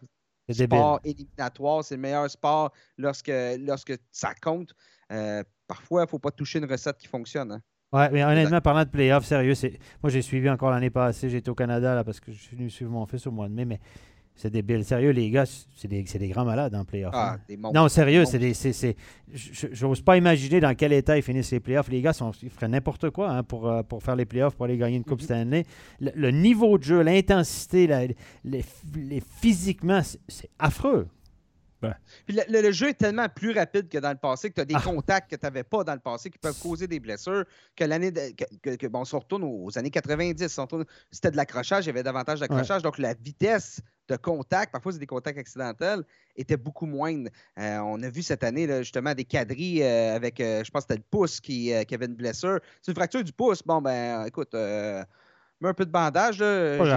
[0.50, 1.84] sport éliminatoire.
[1.84, 4.74] C'est le meilleur sport lorsque, lorsque ça compte.
[5.10, 7.52] Euh, parfois, il ne faut pas toucher une recette qui fonctionne.
[7.52, 7.62] Hein.
[7.92, 9.52] Ouais, mais honnêtement, parlant de playoffs, sérieux,
[10.02, 12.70] moi j'ai suivi encore l'année passée, j'étais au Canada là, parce que je suis venu
[12.70, 13.80] suivre mon fils au mois de mai, mais
[14.34, 14.84] c'est débile.
[14.84, 17.12] Sérieux, les gars, c'est des, des, grands malades en playoff.
[17.14, 17.70] Ah, hein.
[17.74, 18.54] non, sérieux, c'est des.
[19.32, 21.88] J'ose pas imaginer dans quel état ils finissent les playoffs.
[21.88, 24.64] Les gars, sont, ils feraient n'importe quoi hein, pour, euh, pour faire les playoffs, pour
[24.64, 25.32] aller gagner une Coupe mm-hmm.
[25.34, 25.64] année.
[26.00, 28.64] Le, niveau de jeu, l'intensité, les,
[29.40, 31.06] physiquement, c'est affreux.
[32.28, 34.82] Le, jeu est tellement plus rapide que dans le passé, que tu as des ah.
[34.82, 37.44] contacts que tu n'avais pas dans le passé qui peuvent causer des blessures.
[37.76, 38.12] Que l'année.
[38.12, 40.60] Que, bon, on se retourne aux années 90,
[41.10, 42.82] c'était de l'accrochage, il y avait davantage d'accrochage.
[42.82, 46.02] Donc la vitesse de contact, parfois c'est des contacts accidentels,
[46.36, 47.30] était beaucoup moindre.
[47.58, 50.92] Euh, on a vu cette année justement des quadrilles euh, avec, euh, je pense que
[50.92, 52.60] c'était le pouce qui, qui, avait une blessure.
[52.80, 53.62] C'est une fracture du pouce.
[53.62, 54.54] Bon, ben écoute,
[55.68, 56.42] un peu de bandage,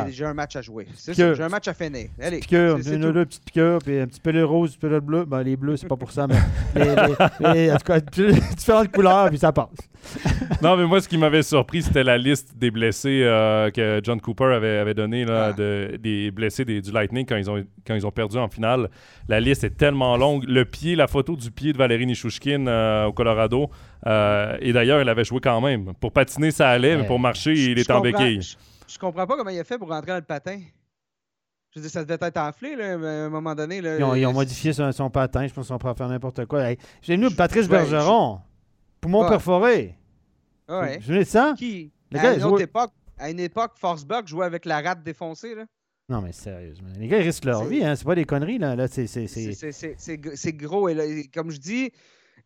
[0.10, 0.88] j'ai un match à jouer.
[0.95, 2.10] C'est ça, j'ai un match à finir.
[2.22, 2.39] Allez.
[2.39, 5.25] Piqûre, une, deux petites piqûres, puis un petit peu rose, un petit peu bleu.
[5.25, 6.36] Ben, les bleus, c'est pas pour ça, mais,
[7.53, 8.00] les, en tout cas,
[8.57, 9.69] différentes couleurs, puis ça passe.
[10.62, 14.19] non, mais moi, ce qui m'avait surpris, c'était la liste des blessés euh, que John
[14.22, 15.53] Cooper avait, avait donnée, là, ah.
[15.53, 18.89] de, des blessés du Lightning quand ils, ont, quand ils ont perdu en finale.
[19.27, 20.45] La liste est tellement longue.
[20.48, 23.69] Le pied, la photo du pied de Valérie Nishushkin euh, au Colorado,
[24.07, 25.93] euh, et d'ailleurs, il avait joué quand même.
[25.95, 28.41] Pour patiner, ça allait, mais pour marcher, il est en béquille.
[28.88, 30.60] Je, comprends pas comment il a fait pour rentrer dans le patin.
[31.71, 33.82] Je veux dire, ça devait être enflé là, à un moment donné.
[33.82, 35.47] Là, ils, ont, modifié son, patin.
[35.47, 36.69] Je pense qu'on pourrait faire n'importe quoi.
[37.01, 38.39] J'ai venu Patrice Bergeron.
[39.01, 39.95] Poumon perforé.
[40.69, 40.99] Ouais.
[41.01, 41.53] Je venais de ça?
[41.58, 41.91] Qui?
[42.13, 45.53] à, une autre époque, à une époque, Forsberg jouait avec la rate défoncée.
[45.53, 45.65] Là.
[46.08, 46.89] Non, mais sérieusement.
[46.97, 47.84] Les gars, ils risquent leur vie.
[47.84, 47.95] Hein?
[47.95, 48.58] C'est pas des conneries.
[48.58, 48.75] là.
[48.75, 50.89] là c'est gros.
[50.89, 51.91] Et comme je dis,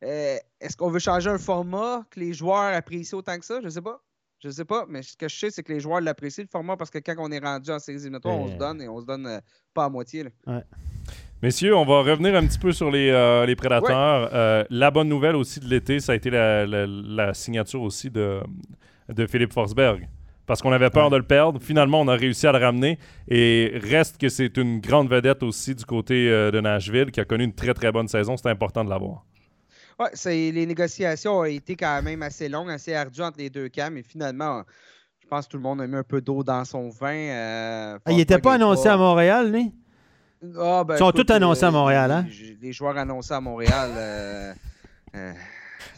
[0.04, 3.60] euh, est-ce qu'on veut changer un format que les joueurs apprécient autant que ça?
[3.62, 4.02] Je sais pas.
[4.42, 6.78] Je sais pas, mais ce que je sais, c'est que les joueurs l'apprécient, le format,
[6.78, 9.06] parce que quand on est rendu en séries éliminatoires, on se donne et on se
[9.06, 9.40] donne euh,
[9.74, 10.24] pas à moitié.
[11.44, 14.66] Messieurs, on va revenir un petit peu sur les, euh, prédateurs.
[14.70, 18.40] la bonne nouvelle aussi de l'été, ça a été la, signature aussi de,
[19.10, 20.08] de Philippe Forsberg.
[20.46, 21.62] Parce qu'on avait peur de le perdre.
[21.62, 22.98] Finalement, on a réussi à le ramener.
[23.28, 27.44] Et reste que c'est une grande vedette aussi du côté de Nashville qui a connu
[27.44, 28.36] une très très bonne saison.
[28.36, 29.26] C'est important de l'avoir.
[30.00, 33.90] Oui, les négociations ont été quand même assez longues, assez ardues entre les deux camps,
[33.92, 34.64] mais finalement,
[35.20, 37.14] je pense que tout le monde a mis un peu d'eau dans son vin.
[37.14, 39.74] Euh, ah, il n'était pas annoncé à Montréal, lui?
[40.58, 42.26] Ah, ben, Ils sont tous annoncés à euh, Montréal, hein?
[42.62, 44.56] Les, joueurs annoncés à Montréal.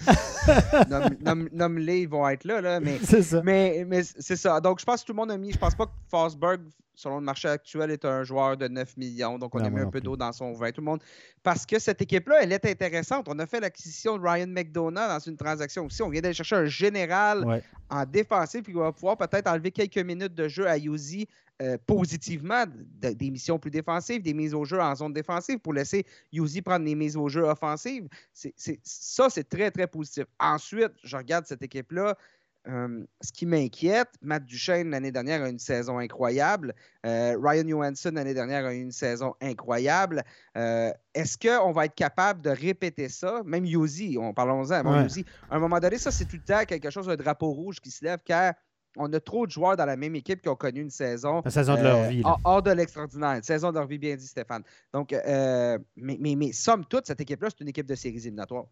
[1.51, 3.41] Nomme-les, ils vont être là, là mais c'est ça.
[3.43, 4.59] Mais, mais c'est ça.
[4.59, 5.51] Donc, je pense que tout le monde a mis.
[5.51, 6.61] Je pense pas que Forsberg
[7.01, 9.39] selon le marché actuel, est un joueur de 9 millions.
[9.39, 10.71] Donc, on a mis un peu d'eau dans son vin.
[10.71, 11.01] Tout le monde.
[11.43, 13.27] Parce que cette équipe-là, elle est intéressante.
[13.27, 16.01] On a fait l'acquisition de Ryan McDonough dans une transaction aussi.
[16.03, 20.35] On vient d'aller chercher un général en défensif qui va pouvoir peut-être enlever quelques minutes
[20.35, 21.27] de jeu à Yuzi
[21.61, 26.05] euh, positivement, des missions plus défensives, des mises au jeu en zone défensive pour laisser
[26.31, 28.07] Yuzi prendre des mises au jeu offensives.
[28.33, 30.25] ça, c'est très, très positif.
[30.39, 32.17] Ensuite, je regarde cette équipe-là
[32.65, 36.73] ce qui m'inquiète, Matt Duchesne l'année dernière a eu une saison incroyable.
[37.05, 40.23] Euh, Ryan Johansson l'année dernière a eu une saison incroyable.
[40.57, 43.41] Euh, est-ce qu'on va être capable de répéter ça?
[43.45, 44.71] Même Yuzi, on parlons-en.
[44.71, 45.07] à
[45.49, 48.05] un moment donné, ça, c'est tout le temps quelque chose, un drapeau rouge qui se
[48.05, 48.53] lève car
[48.97, 51.41] on a trop de joueurs dans la même équipe qui ont connu une saison.
[51.45, 52.23] La saison de leur euh, vie.
[52.43, 53.31] Hors de l'extraordinaire.
[53.37, 54.63] Une saison de leur vie, bien dit Stéphane.
[54.93, 58.65] Donc, mais, mais, mais somme toute, cette équipe-là, c'est une équipe de séries éliminatoires.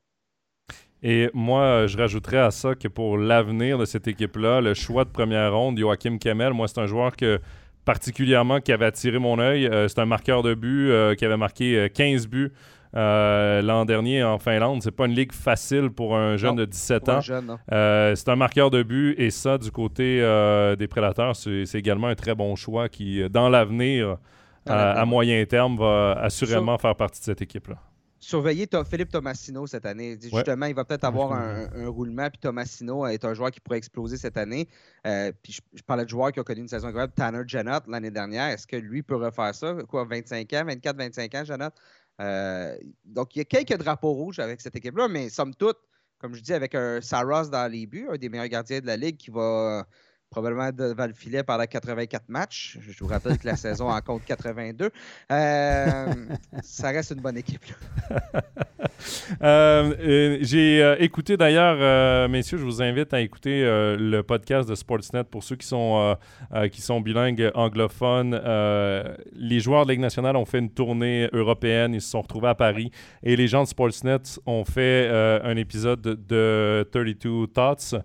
[1.01, 5.09] Et moi, je rajouterais à ça que pour l'avenir de cette équipe-là, le choix de
[5.09, 7.39] première ronde, Joachim Kemel, moi, c'est un joueur que
[7.85, 9.65] particulièrement qui avait attiré mon œil.
[9.65, 12.27] Euh, c'est un marqueur de but euh, qui avait marqué 15
[12.95, 14.81] euh, l'an dernier en Finlande.
[14.81, 17.21] C'est pas une ligue facile pour un jeune de 17 ans.
[17.21, 20.19] c'est un marqueur de but et ça, du côté
[20.77, 24.17] des prédateurs, c'est également un très bon choix qui, dans l'avenir,
[24.65, 27.77] à, moyen terme, va assurément faire partie de cette équipe-là.
[28.21, 30.17] Surveiller Philippe Tomassino cette année.
[30.21, 32.29] Justement, il va peut-être avoir un, roulement.
[32.29, 34.67] Puis Tomassino est un joueur qui pourrait exploser cette année.
[35.07, 37.13] Euh, puis je, parlais de joueurs qui ont connu une saison incroyable.
[37.15, 38.49] Tanner Janot l'année dernière.
[38.49, 39.73] Est-ce que lui peut refaire ça?
[39.87, 41.69] Quoi, 25 ans, 24-25 ans, Janot?
[42.19, 45.77] Euh, donc, il y a quelques drapeaux rouges avec cette équipe-là, mais somme toute,
[46.17, 48.97] comme je dis, avec un Saros dans les buts, un des meilleurs gardiens de la
[48.97, 49.87] Ligue qui va
[50.29, 52.77] probablement devant le filet pendant 84 matchs.
[52.81, 54.89] Je vous rappelle que la saison en compte 82.
[55.31, 56.13] Euh,
[56.61, 57.61] ça reste une bonne équipe.
[59.41, 65.23] Euh, j'ai euh, écouté d'ailleurs, messieurs, je vous invite à écouter le podcast de Sportsnet
[65.23, 66.17] pour ceux qui sont,
[66.71, 68.33] qui sont bilingues anglophones.
[69.33, 71.93] les joueurs de Ligue nationale ont fait une tournée européenne.
[71.93, 72.91] Ils se sont retrouvés à Paris
[73.23, 77.95] et les gens de Sportsnet ont fait un épisode de 32 Thoughts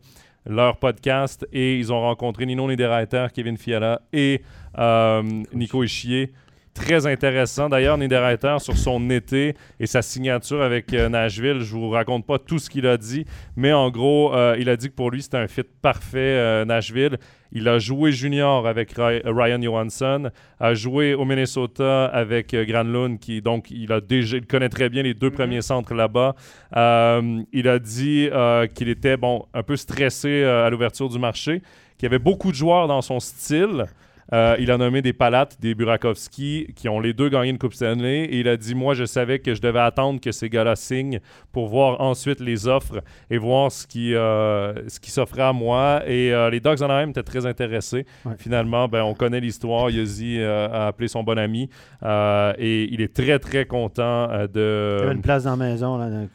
[0.46, 4.42] leur podcast et ils ont rencontré Nino Niederreiter, Kevin Fiala et
[4.78, 6.33] euh, Nico Ischier.
[6.74, 7.68] Très intéressant.
[7.68, 12.40] D'ailleurs, Niederreiter, sur son été et sa signature avec euh, Nashville, je vous raconte pas
[12.40, 15.22] tout ce qu'il a dit, mais en gros, euh, il a dit que pour lui,
[15.22, 17.18] c'était un fit parfait, Nashville.
[17.54, 23.40] Il a joué junior avec Ryan Johansson, a joué au Minnesota avec euh, Granlund, qui
[23.40, 25.36] donc il a déjà, il connaît très bien les deux mhm.
[25.36, 26.34] premiers centres là-bas.
[26.76, 31.62] Euh, il a dit euh, qu'il était bon un peu stressé à l'ouverture du marché,
[31.96, 33.86] qu'il y avait beaucoup de joueurs dans son style.
[34.32, 37.74] Euh, il a nommé des Palates, des Burakovsky, qui ont les deux gagné une Coupe
[37.74, 38.24] Stanley.
[38.24, 41.20] Et il a dit Moi, je savais que je devais attendre que ces gars-là signent
[41.52, 46.02] pour voir ensuite les offres et voir ce qui, euh, ce qui s'offrait à moi.
[46.06, 48.06] Et euh, les Dogs Anaheim étaient très intéressés.
[48.38, 49.90] Finalement, ben, on connaît l'histoire.
[49.90, 51.68] Yossi a appelé son bon ami
[52.02, 55.00] et il est très, très content de.
[55.02, 55.98] Il a une place dans la maison.
[55.98, 56.28] Là, dans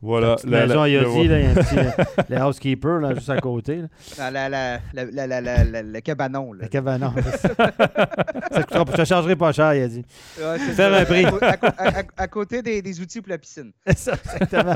[0.00, 0.36] voilà.
[0.44, 1.74] La, maison à Yossi, il y a un petit
[2.28, 3.82] le housekeeper là, juste à côté.
[4.16, 4.30] Là.
[4.30, 6.52] La, la, le cabanon.
[6.52, 6.62] Là.
[6.62, 7.12] Le cabanon.
[8.52, 10.04] ça coûtera, je te chargerai pas cher, il a dit.
[10.38, 11.24] Ouais, Faire un prix.
[11.24, 13.72] À, à, côté des, des, outils pour la piscine.
[13.96, 14.74] ça, exactement.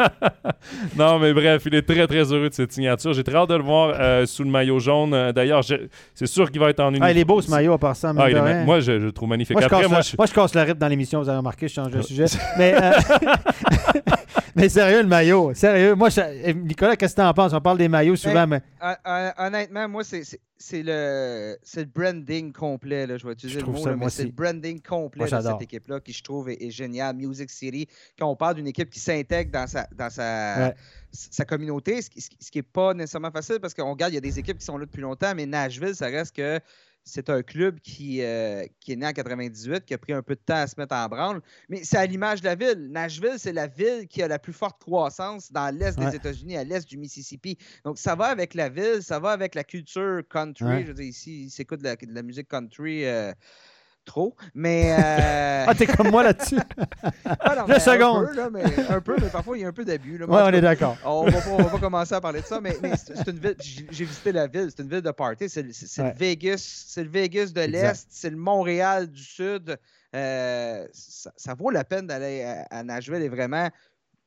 [0.96, 3.12] non, mais bref, il est très, très heureux de cette signature.
[3.12, 5.14] J'ai très hâte de le voir euh, sous le maillot jaune.
[5.14, 7.08] Euh, d'ailleurs, c'est sûr qu'il va être en uniforme.
[7.08, 8.12] Ah, il est beau ce maillot à part ça.
[8.16, 9.54] Ah, moi, je, je, le trouve magnifique.
[9.54, 10.16] Moi, je, Après, moi, je...
[10.18, 12.24] moi, je casse la rip dans l'émission, vous avez remarqué, je change de sujet.
[12.58, 12.90] mais, euh...
[14.54, 15.54] mais sérieux, le maillot.
[15.54, 15.94] Sérieux.
[15.94, 16.08] Moi,
[16.54, 17.52] Nicolas, qu'est-ce que tu en penses?
[17.52, 18.62] On parle des maillots souvent, mais.
[19.36, 23.06] Honnêtement, moi, c'est le, le branding complet.
[23.06, 26.12] Là, je vais utiliser le mot, mais c'est le branding complet de cette équipe-là qui,
[26.12, 27.16] je trouve, est, génial.
[27.16, 27.86] Music City,
[28.18, 30.74] quand on parle d'une équipe qui s'intègre dans sa, dans sa,
[31.10, 32.08] sa communauté, ce
[32.50, 34.78] qui n'est pas nécessairement facile parce qu'on regarde, il y a des équipes qui sont
[34.78, 36.58] là depuis longtemps, mais Nashville, ça reste que
[37.04, 40.34] c'est un club qui, euh, qui, est né en 98, qui a pris un peu
[40.34, 41.40] de temps à se mettre en branle.
[41.68, 42.88] Mais c'est à l'image de la ville.
[42.90, 46.64] Nashville, c'est la ville qui a la plus forte croissance dans l'est des États-Unis, à
[46.64, 47.56] l'est du Mississippi.
[47.84, 50.82] Donc, ça va avec la ville, ça va avec la culture country.
[50.82, 53.04] Je veux dire, ici, ils s'écoutent de, de la, musique country.
[53.04, 53.32] Euh,
[54.04, 54.92] trop, mais...
[54.92, 55.64] Euh...
[55.68, 56.58] ah, t'es comme moi là-dessus?
[57.24, 58.24] ah, non, seconde!
[58.24, 60.18] Un peu, là, mais, un peu, mais parfois, il y a un peu d'abus.
[60.22, 60.96] Oui, on est d'accord.
[61.04, 63.56] On va, va pas commencer à parler de ça, mais, mais c'est une ville...
[63.60, 65.48] J'ai visité la ville, c'est une ville de party.
[65.48, 69.78] C'est le Vegas, c'est le Vegas de l'Est, c'est le Montréal du Sud.
[70.14, 73.68] Euh, ça, ça, vaut la peine d'aller à, à, Nashville et vraiment...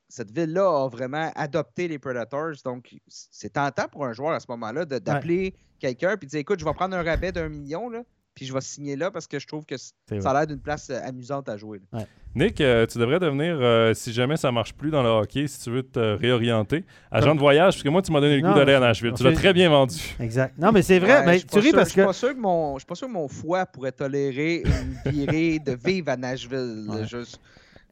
[0.07, 4.45] Cette ville-là a vraiment adopté les Predators, donc c'est tentant pour un joueur à ce
[4.49, 8.03] moment-là d'appeler quelqu'un et de dire écoute, je vais prendre un rabais d'un million, là,
[8.35, 10.89] puis je vais signer là parce que je trouve que ça a l'air d'une place
[10.89, 11.81] euh, amusante à jouer.
[12.35, 15.61] Nick, euh, tu devrais devenir, euh, si jamais ça marche plus dans le hockey, si
[15.61, 18.53] tu veux te réorienter, agent de voyage, parce que moi, tu m'as donné le goût
[18.53, 19.13] d'aller à Nashville.
[19.15, 19.95] Tu l'as très bien vendu.
[20.19, 20.53] Exact.
[20.57, 21.25] Non, mais c'est vrai.
[21.25, 22.01] mais tu ris parce que.
[22.01, 26.85] Je suis pas sûr que mon foie pourrait tolérer une virée de vivre à Nashville.
[27.09, 27.39] Juste.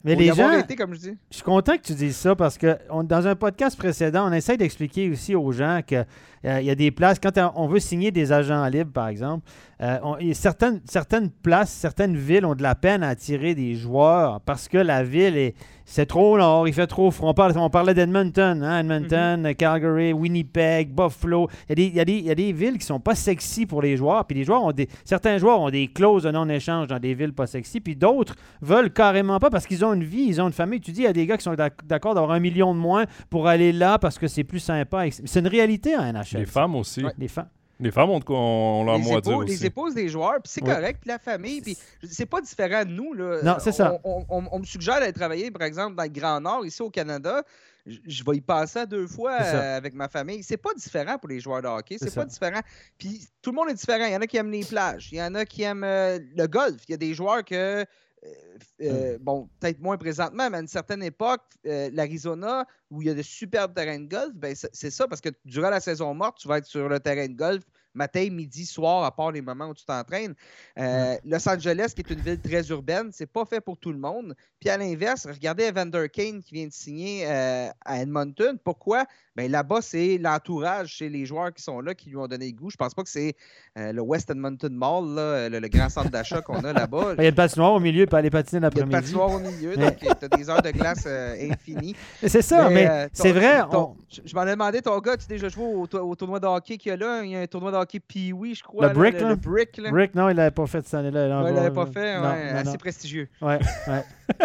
[0.04, 1.16] Mais les gens, comme je, dis.
[1.30, 4.58] je suis content que tu dises ça parce que dans un podcast précédent, on essaie
[4.58, 6.04] d'expliquer aussi aux gens qu'il
[6.44, 9.48] y a des places, quand on veut signer des agents libres, par exemple,
[9.80, 14.68] euh, certaines, certaines places, certaines villes ont de la peine à attirer des joueurs parce
[14.68, 15.54] que la ville est.
[15.86, 17.34] C'est trop nord, il fait trop froid.
[17.36, 19.54] On, parlait d'Edmonton, hein, Edmonton, mm-hmm.
[19.54, 21.50] Calgary, Winnipeg, Buffalo.
[21.68, 23.98] Il y, a des, il, y a des, villes qui sont pas sexy pour les
[23.98, 24.26] joueurs.
[24.26, 27.34] Puis les joueurs ont des, certains joueurs ont des clauses de non-échange dans des villes
[27.34, 27.80] pas sexy.
[27.80, 30.80] Puis d'autres veulent carrément pas parce qu'ils ont une vie, ils ont une famille.
[30.80, 33.04] Tu dis, il y a des gars qui sont d'accord d'avoir un million de moins
[33.28, 35.04] pour aller là parce que c'est plus sympa.
[35.10, 36.38] C'est une réalité en NHL.
[36.38, 37.04] Les femmes aussi.
[37.18, 37.48] Les femmes.
[37.80, 39.52] Les femmes ont, on leur mot à dire aussi.
[39.52, 41.76] Les épouses des joueurs, puis c'est correct, puis la famille, puis
[42.08, 43.12] c'est pas différent de nous.
[43.14, 43.42] Là.
[43.42, 43.98] Non, c'est ça.
[44.04, 47.42] On, me suggère d'aller travailler, par exemple, dans le Grand Nord, ici au Canada.
[47.86, 50.42] Je, vais y passer deux fois euh, avec ma famille.
[50.42, 51.96] C'est pas différent pour les joueurs de hockey.
[51.98, 52.60] C'est pas différent.
[52.96, 54.06] Puis tout le monde est différent.
[54.06, 55.10] Il y en a qui aiment les plages.
[55.12, 56.80] Il y en a qui aiment euh, le golf.
[56.88, 57.84] Il y a des joueurs que
[58.24, 63.08] euh, euh, bon, peut-être moins présentement, mais à une certaine époque, euh, l'Arizona, où il
[63.08, 66.14] y a de superbes terrains de golf, ben c'est ça, parce que durant la saison
[66.14, 69.40] morte, tu vas être sur le terrain de golf matin, midi, soir, à part les
[69.40, 70.34] moments où tu t'entraînes.
[70.78, 73.98] Euh, Los Angeles, qui est une ville très urbaine, c'est pas fait pour tout le
[73.98, 74.34] monde.
[74.58, 78.58] Puis à l'inverse, regardez Evander Kane qui vient de signer à Edmonton.
[78.64, 79.06] Pourquoi?
[79.36, 82.52] Bien, là-bas, c'est l'entourage chez les joueurs qui sont là qui lui ont donné le
[82.52, 82.70] goût.
[82.70, 83.34] Je pense pas que c'est
[83.76, 87.14] euh, le West Edmonton Mall, là, le, le grand centre d'achat qu'on a là-bas.
[87.18, 89.12] Il y a une patinoire au milieu, puis aller patiner Il y a une l'après-midi.
[89.12, 91.96] patinoire au milieu, donc tu as des heures de glace euh, infinies.
[92.24, 93.62] C'est ça, mais, euh, c'est vrai.
[93.70, 96.46] ton- on- Je m'en ai demandé, ton gars, tu déjà joué au, au tournoi de
[96.46, 97.22] hockey qu'il y a là?
[97.24, 98.82] Il y a un tournoi de hockey Pee-Wee, je crois.
[98.82, 99.28] Le là, Brick, le, là?
[99.30, 99.90] le Brick, là.
[99.92, 101.42] Rick, non, il l'avait pas fait cette année-là.
[101.42, 102.76] Ouais, il l'avait pas fait, Non, ouais, non, assez non.
[102.76, 103.28] prestigieux.
[103.42, 104.04] Ouais, ouais.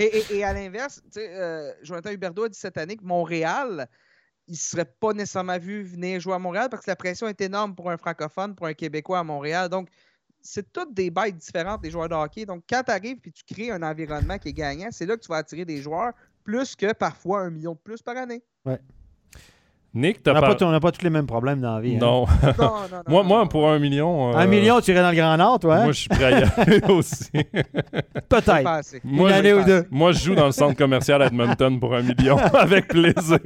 [0.00, 3.04] Et, et- et à l'inverse, tu sais, euh, Jonathan Huberdeau a dit cette année que
[3.04, 3.88] Montréal,
[4.48, 7.40] il ne serait pas nécessairement vu venir jouer à Montréal parce que la pression est
[7.40, 9.68] énorme pour un francophone, pour un Québécois à Montréal.
[9.68, 9.88] Donc,
[10.40, 12.46] c'est toutes des bêtes différentes, les joueurs de hockey.
[12.46, 15.22] Donc, quand tu arrives et tu crées un environnement qui est gagnant, c'est là que
[15.22, 16.12] tu vas attirer des joueurs
[16.44, 18.42] plus que parfois un million de plus par année.
[19.94, 21.80] Nick, On t'as n'a par- pas, on n'a pas tous les mêmes problèmes dans la
[21.80, 21.94] vie.
[21.96, 21.98] hein.
[22.00, 22.26] Non.
[22.26, 22.26] Non,
[22.58, 24.32] non, non, moi, non, moi, pour un million.
[24.32, 25.76] euh, Un million, tu irais dans le Grand Nord, toi?
[25.76, 25.82] hein?
[25.84, 27.30] Moi, je suis prêt à y aller aussi.
[27.32, 28.62] Peut-être.
[28.62, 28.80] pas.
[29.02, 29.86] Moi, Une je- année ou deux.
[29.90, 33.38] Moi, je joue dans le centre commercial Edmonton pour un million, avec plaisir.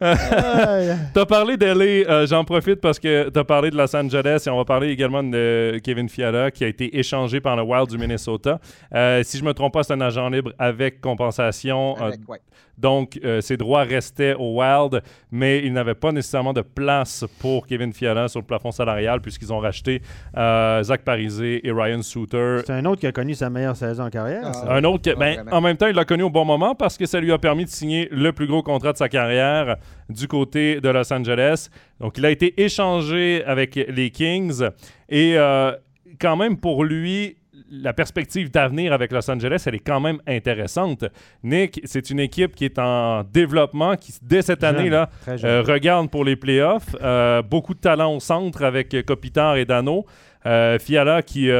[0.00, 4.56] T'as parlé d'LA, euh, j'en profite parce que t'as parlé de Los Angeles et on
[4.56, 8.60] va parler également de Kevin Fiala qui a été échangé par le Wild du Minnesota.
[8.94, 11.96] Euh, si je me trompe pas, c'est un agent libre avec compensation.
[12.00, 12.40] euh, Avec- ouais.
[12.80, 17.66] Donc, euh, ses droits restaient au Wild, mais il n'avait pas nécessairement de place pour
[17.66, 20.00] Kevin Fiala sur le plafond salarial puisqu'ils ont racheté
[20.36, 22.58] euh, Zach Parisé et Ryan Suter.
[22.64, 24.42] C'est un autre qui a connu sa meilleure saison en carrière.
[24.44, 24.52] Ah.
[24.52, 24.72] ça.
[24.72, 27.06] Un autre, Pas ben, en même temps, il l'a connu au bon moment parce que
[27.06, 29.76] ça lui a permis de signer le plus gros contrat de sa carrière
[30.08, 31.68] du côté de Los Angeles.
[32.00, 34.62] Donc, il a été échangé avec les Kings
[35.08, 35.72] et euh,
[36.20, 37.36] quand même pour lui,
[37.70, 41.04] la perspective d'avenir avec Los Angeles, elle est quand même intéressante.
[41.42, 46.24] Nick, c'est une équipe qui est en développement, qui dès cette année-là euh, regarde pour
[46.24, 46.96] les playoffs.
[47.00, 50.04] Euh, beaucoup de talent au centre avec euh, Kopitar et Dano.
[50.46, 51.50] Euh, Fiala, qui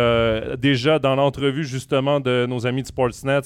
[0.59, 3.41] déjà dans l'entrevue justement de nos amis de Sportsnet,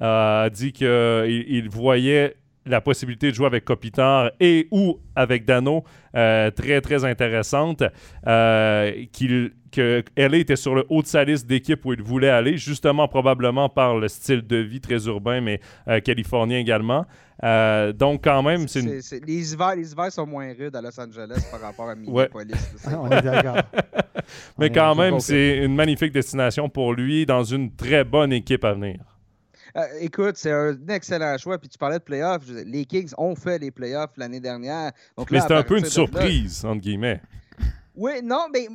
[0.00, 5.84] a dit qu'il il voyait la possibilité de jouer avec Kopitar et ou avec Dano
[6.14, 7.82] euh, très très intéressante.
[8.26, 12.30] Euh, qu'il que LA était sur le haut de sa liste d'équipes où il voulait
[12.30, 17.04] aller, justement probablement par le style de vie très urbain, mais euh, californien également.
[17.44, 20.74] Euh, donc quand même, c'est une C'est- c'est- les, hivers, les hivers sont moins rudes
[20.74, 21.94] à Los Angeles par rapport à.
[21.96, 22.54] Minneapolis.
[22.86, 23.56] Ah, on est d'accord.
[24.58, 28.64] Mais On quand même, c'est une magnifique destination pour lui dans une très bonne équipe
[28.64, 29.00] à venir.
[29.76, 31.58] Euh, écoute, c'est un excellent choix.
[31.58, 32.44] Puis tu parlais de playoffs.
[32.66, 34.92] Les Kings ont fait les playoffs l'année dernière.
[35.16, 37.20] Donc Mais là, c'était un peu une là- surprise, entre guillemets.
[37.94, 38.68] Oui, non, mais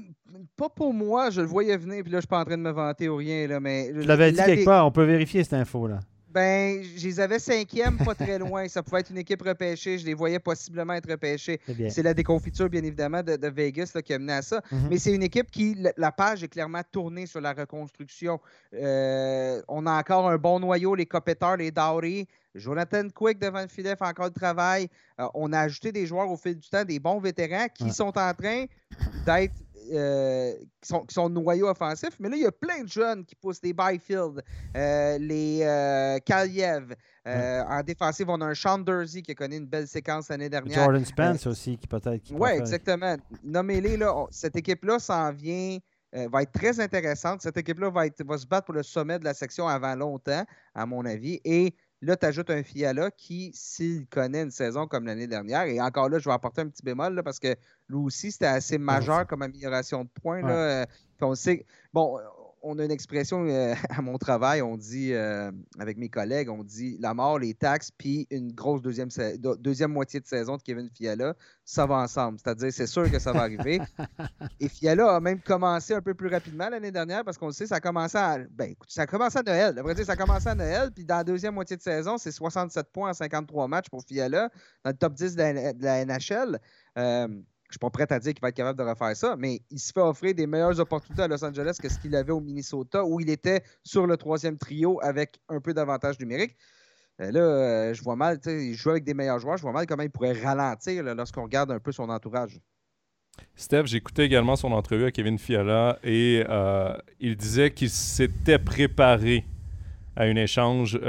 [0.57, 1.29] pas pour moi.
[1.29, 2.01] Je le voyais venir.
[2.03, 3.47] Puis là, je suis pas en train de me vanter ou rien.
[3.47, 5.99] Là, mais Je l'avais dit la- quelque part, on peut vérifier cette info-là.
[6.33, 8.67] Ben, je les avais cinquième, pas très loin.
[8.67, 9.97] Ça pouvait être une équipe repêchée.
[9.97, 11.59] Je les voyais possiblement être repêchés.
[11.89, 14.61] C'est la déconfiture, bien évidemment, de, de Vegas là, qui a mené à ça.
[14.71, 14.87] Mhm.
[14.89, 18.39] Mais c'est une équipe qui, la, page est clairement tournée sur la reconstruction.
[18.73, 22.27] Euh, on a encore un bon noyau, les Copetters, les Dowry.
[22.55, 24.89] Jonathan Quick devant le filet fait encore le travail.
[25.19, 27.91] Euh, on a ajouté des joueurs au fil du temps, des bons vétérans qui Ouais.
[27.91, 28.65] sont en train
[29.25, 29.53] d'être.
[29.91, 32.15] Euh, qui, sont, qui sont noyaux offensifs.
[32.19, 34.41] Mais là, il y a plein de jeunes qui poussent des Byfield,
[34.75, 36.93] euh, les euh, Kaliev.
[37.27, 40.49] Euh, En défensive, on a un Sean Dursey qui a connu une belle séquence l'année
[40.49, 40.83] dernière.
[40.85, 42.31] Jordan Spence aussi, qui peut-être.
[42.31, 43.15] Oui, exactement.
[43.43, 44.15] Nommez-les, là.
[44.17, 45.77] on- cette équipe-là s'en vient,
[46.15, 47.41] euh, va être très intéressante.
[47.41, 50.85] Cette équipe-là va, va se battre pour le sommet de la section avant longtemps, à
[50.87, 51.39] mon avis.
[51.45, 55.79] Et là, tu ajoutes un Fiala qui, s'il connaît une saison comme l'année dernière, et
[55.81, 57.55] encore là, je vais apporter un petit bémol, là, parce que
[57.89, 60.41] lui aussi, c'était assez majeur comme amélioration de points.
[60.41, 60.85] Là, Ouais.
[60.85, 60.85] euh,
[61.21, 62.19] on sait, bon,
[62.63, 66.63] on a une expression euh, à mon travail, on dit, euh, avec mes collègues, on
[66.63, 69.09] dit la mort, les taxes, puis une grosse deuxième,
[69.59, 72.39] deuxième moitié de saison de Kevin Fiala, ça va ensemble.
[72.39, 73.79] C'est-à-dire, c'est sûr que ça va arriver.
[74.59, 77.67] Et Fiala a même commencé un peu plus rapidement l'année dernière parce qu'on le sait,
[77.67, 79.75] ça a commencé à, ben, écoute, ça a commencé à Noël.
[79.75, 82.91] Dire, ça a commencé à Noël, puis dans la deuxième moitié de saison, c'est 67
[82.91, 84.49] points en 53 matchs pour Fiala,
[84.83, 86.59] dans le top 10 de la, de la NHL.
[86.97, 87.27] Euh,
[87.71, 89.79] je suis pas prêt à dire qu'il va être capable de refaire ça, mais il
[89.79, 93.05] se fait offrir des meilleures opportunités à Los Angeles que ce qu'il avait au Minnesota,
[93.05, 96.57] où il était sur le troisième trio avec un peu d'avantage numérique.
[97.21, 99.85] Euh, là, euh, je vois mal, il joue avec des meilleurs joueurs, je vois mal
[99.85, 102.59] comment il pourrait ralentir lorsqu'on regarde un peu son entourage.
[103.55, 109.45] Steph, j'écoutais également son entrevue à Kevin Fiala et euh, il disait qu'il s'était préparé
[110.17, 110.99] à un échange,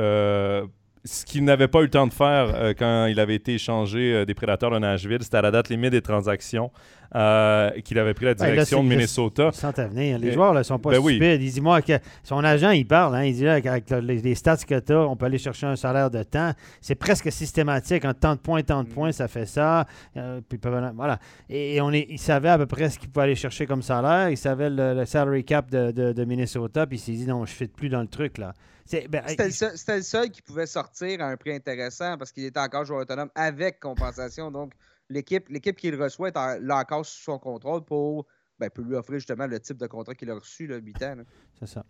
[1.05, 4.15] ce qu'il n'avait pas eu le temps de faire euh, quand il avait été échangé
[4.15, 5.19] euh, des Prédateurs de Nashville.
[5.23, 6.71] C'était à la date limite des transactions.
[7.15, 9.51] Euh, qu'il avait pris la Ben, là, direction de Minnesota.
[9.53, 10.19] Ils sentent à venir.
[10.19, 11.17] Les joueurs ne sont pas ben oui.
[11.17, 11.43] stupides.
[11.43, 13.15] Il dit, moi, que son agent, il parle.
[13.17, 15.39] hein, il dit, là, avec le- les, les stats que tu as, on peut aller
[15.39, 16.53] chercher un salaire de temps.
[16.81, 18.05] C'est presque systématique.
[18.05, 18.93] En tant de points, tant de Mm.
[18.93, 19.87] points, ça fait ça.
[20.17, 21.19] Euh, puis, voilà.
[21.49, 24.31] Et, on est, il savait à peu près ce qu'il pouvait aller chercher comme salaire.
[24.31, 26.87] Il savait le, le salary cap de, de- de Minnesota.
[26.87, 28.39] Puis il s'est dit, non, je ne plus dans le truc.
[28.39, 28.53] là.
[28.85, 32.33] C'est- ben, C'était le, seul, le seul qui pouvait sortir à un prix intéressant parce
[32.33, 34.51] qu'il était encore joueur autonome avec compensation.
[34.51, 34.73] Donc,
[35.13, 38.27] l'équipe, l'équipe qui le reçoit est l'a encore sous son contrôle pour,
[38.59, 41.15] ben, pour lui offrir justement le type de contrat qu'il a reçu, là, 8 ans.
[41.17, 41.25] là.
[41.59, 41.85] c'est ça.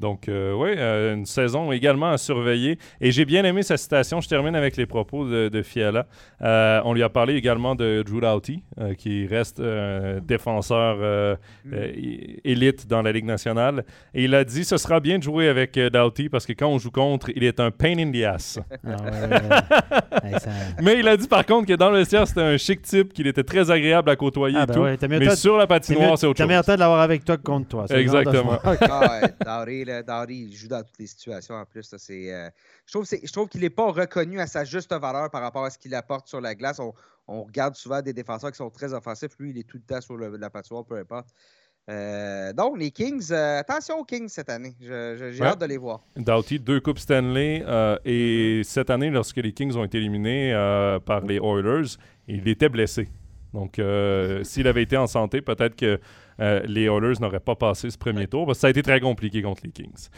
[0.00, 2.78] Donc, oui, une saison également à surveiller.
[3.00, 4.20] Et j'ai bien aimé sa citation.
[4.20, 6.06] Je termine avec les propos de, de Fiala.
[6.42, 11.36] Euh, on lui a parlé également de Drew Doughty, euh, qui reste euh, défenseur euh,
[11.72, 13.84] euh, é- élite dans la Ligue nationale.
[14.14, 16.66] Et il a dit ce sera bien de jouer avec euh, Doughty parce que quand
[16.68, 18.58] on joue contre, il est un pain in the ass.
[18.84, 20.28] Ah, ouais, ouais, ouais.
[20.32, 20.50] Hey, ça-
[20.82, 23.26] Mais il a dit par contre que dans le vestiaire, c'était un chic type, qu'il
[23.26, 24.80] était très agréable à côtoyer Ah, et ben tout.
[24.80, 26.48] ouais, t'as mieux Mais sur la t'as patinoire, c'est autre t'as chose.
[26.48, 27.86] meilleur temps de l'avoir avec toi que contre toi.
[27.90, 28.58] Exactement.
[29.84, 31.90] Dowry, là, il joue dans toutes les situations en plus.
[31.92, 32.50] là, euh,
[32.86, 35.64] je trouve, c'est- je trouve qu'il n'est pas reconnu à sa juste valeur par rapport
[35.64, 36.78] à ce qu'il apporte sur la glace.
[36.80, 36.92] On,
[37.28, 39.32] on regarde souvent des défenseurs qui sont très offensifs.
[39.38, 41.28] Lui, il est tout le temps sur le- la patinoire, peu importe.
[41.90, 44.74] Euh, donc, les Kings, euh, attention aux Kings cette année.
[44.80, 45.42] J'ai Ouais.
[45.42, 46.02] hâte de les voir.
[46.16, 47.62] Doughty, deux Coupes Stanley.
[47.66, 50.52] euh, et cette année, lorsque les Kings ont été éliminés
[51.04, 53.08] par les Oilers, il était blessé.
[53.54, 55.98] Donc, euh, s'il avait été en santé, peut-être que
[56.40, 58.98] euh, les Oilers n'auraient pas passé ce premier tour, parce que ça a été très
[58.98, 60.08] compliqué contre les Kings.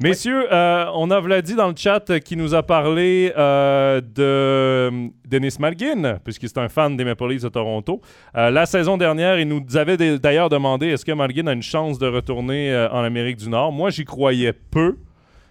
[0.00, 5.56] Messieurs, euh, on a Vladi dans le chat qui nous a parlé euh, de Dennis
[5.60, 8.00] Malgin, puisqu'il est un fan des Maple Leafs de Toronto.
[8.36, 11.98] Euh, la saison dernière, il nous avait d'ailleurs demandé est-ce que Malgin a une chance
[11.98, 13.72] de retourner euh, en Amérique du Nord?
[13.72, 14.96] Moi, j'y croyais peu.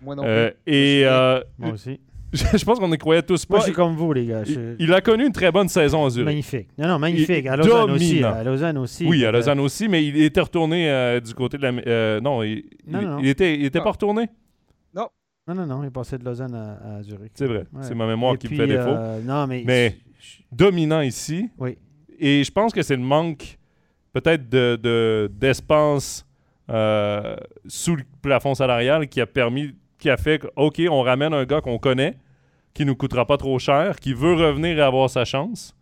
[0.01, 0.73] Moi non Euh, plus.
[0.73, 1.99] et euh, Moi aussi.
[2.57, 3.61] je pense qu'on y croyait tous Moi, pas.
[3.65, 4.43] je suis comme vous, les gars.
[4.43, 6.25] Je- Il, il a connu une très bonne saison à Zurich.
[6.25, 6.67] Magnifique.
[6.77, 7.43] Non, non, magnifique.
[7.45, 8.09] Il- À Lausanne aussi.
[8.09, 8.33] dominant.
[8.33, 9.05] À Lausanne aussi.
[9.05, 11.71] Oui, à Euh, Lausanne aussi, mais il était retourné euh, du côté de la.
[11.87, 13.19] euh, non, il, Non, il- non, non.
[13.19, 13.83] il était, il était Ah.
[13.83, 14.27] pas retourné?
[15.47, 15.83] Non, non, non.
[15.83, 17.31] Il est passé de Lausanne à, à Zurich.
[17.35, 17.65] C'est vrai.
[17.71, 17.81] Ouais.
[17.83, 18.89] C'est ma mémoire Et qui puis, me fait défaut.
[18.89, 19.63] euh, non, mais.
[19.63, 19.95] Mais-
[20.51, 21.49] Dominant ici.
[21.59, 21.77] Oui.
[22.19, 23.59] Et je pense que c'est le manque
[24.11, 26.25] peut-être de, de- d'espace
[26.71, 27.35] euh,
[27.67, 31.45] sous le plafond salarial qui a permis, qui a fait que, OK, on ramène un
[31.45, 32.17] gars qu'on connaît,
[32.75, 35.73] qui nous coûtera pas trop cher, qui veut revenir et avoir sa chance.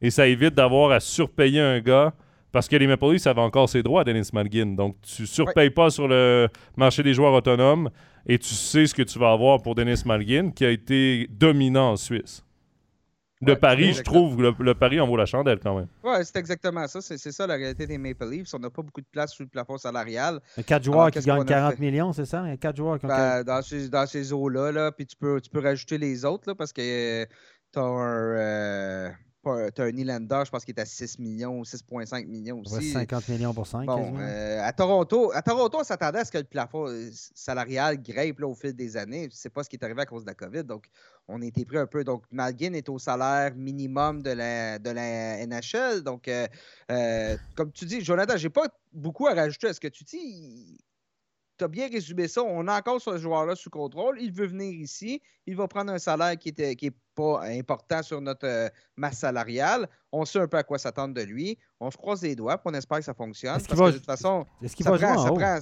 [0.00, 2.12] Et ça évite d'avoir à surpayer un gars.
[2.50, 4.76] Parce que les Maple Leafs avaient encore ses droits à Dennis Malgin.
[4.76, 7.90] Donc, tu surpayes pas sur le marché des joueurs autonomes
[8.26, 11.90] et tu sais ce que tu vas avoir pour Dennis Malgin, qui a été dominant
[11.90, 12.44] en Suisse.
[13.40, 15.88] Le Ouais, pari, je trouve, le, le pari en vaut la chandelle quand même.
[16.02, 17.00] Ouais, c'est exactement ça.
[17.00, 18.52] C'est, c'est ça la réalité des Maple Leafs.
[18.54, 20.40] On n'a pas beaucoup de place sous le plafond salarial.
[20.56, 21.78] Il y a quatre Alors, joueurs qui gagnent qu'on a 40 fait?
[21.78, 22.42] millions, c'est ça?
[22.44, 23.08] Il y a quatre joueurs qui ont.
[23.08, 26.48] Ben, dans ces, dans ces eaux-là, là, puis tu peux, tu peux rajouter les autres
[26.48, 29.10] là, parce que tu as un, euh,
[29.74, 32.92] t'as un Nylander, je pense qu'il est à 6 millions, 6,5 millions aussi.
[32.92, 33.86] 50 millions pour 5.
[33.86, 38.02] Bon, euh, à Toronto, à Toronto, on s'attendait à ce que le plafond euh, salarial
[38.02, 39.28] grimpe là, au fil des années.
[39.30, 40.64] C'est pas ce qui est arrivé à cause de la COVID.
[40.64, 40.88] Donc,
[41.28, 42.04] on a été pris un peu.
[42.04, 46.02] Donc, Malgin est au salaire minimum de la, de la NHL.
[46.02, 46.46] Donc, euh,
[46.90, 50.78] euh, comme tu dis, Jonathan, j'ai pas beaucoup à rajouter à ce que tu dis.
[51.56, 52.42] Tu as bien résumé ça.
[52.42, 54.18] On a encore ce joueur-là sous contrôle.
[54.20, 55.22] Il veut venir ici.
[55.46, 59.18] Il va prendre un salaire qui n'est qui est pas important sur notre euh, masse
[59.18, 59.88] salariale.
[60.10, 61.56] On sait un peu à quoi s'attendre de lui.
[61.78, 62.60] On se croise les doigts.
[62.64, 63.54] On espère que ça fonctionne.
[63.56, 65.24] Est-ce qu'il Parce va- que de toute façon, Est-ce qu'il ça va jouer prend, en
[65.24, 65.36] ça haut?
[65.36, 65.58] prend-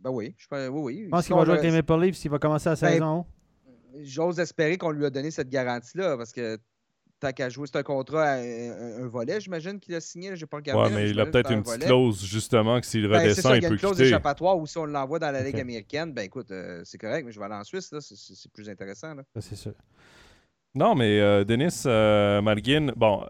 [0.00, 1.02] Ben oui, je pense, oui, oui.
[1.04, 2.74] Je pense Si qu'il va jouer avec le- les Maple Leafs s'il va commencer la
[2.74, 3.26] Ben, saison.
[4.02, 6.58] J'ose espérer qu'on lui a donné cette garantie-là parce que
[7.20, 10.34] tant qu'à jouer, c'est un contrat à un, un volet, j'imagine qu'il a signé.
[10.34, 10.82] Je n'ai pas regardé.
[10.82, 13.56] Ouais, là, mais il a peut-être une petite clause, justement, que s'il Ben, redescend, ça,
[13.56, 14.50] il il y a peut une clause quitter.
[14.56, 17.38] ou si on l'envoie dans la Ligue américaine, ben écoute, euh, c'est correct, mais je
[17.38, 19.14] vais aller en Suisse, là, c'est- plus intéressant.
[19.14, 19.22] Là.
[19.34, 19.72] Ça, c'est sûr.
[20.74, 23.24] Non, mais euh, Denis euh, Malgin, bon,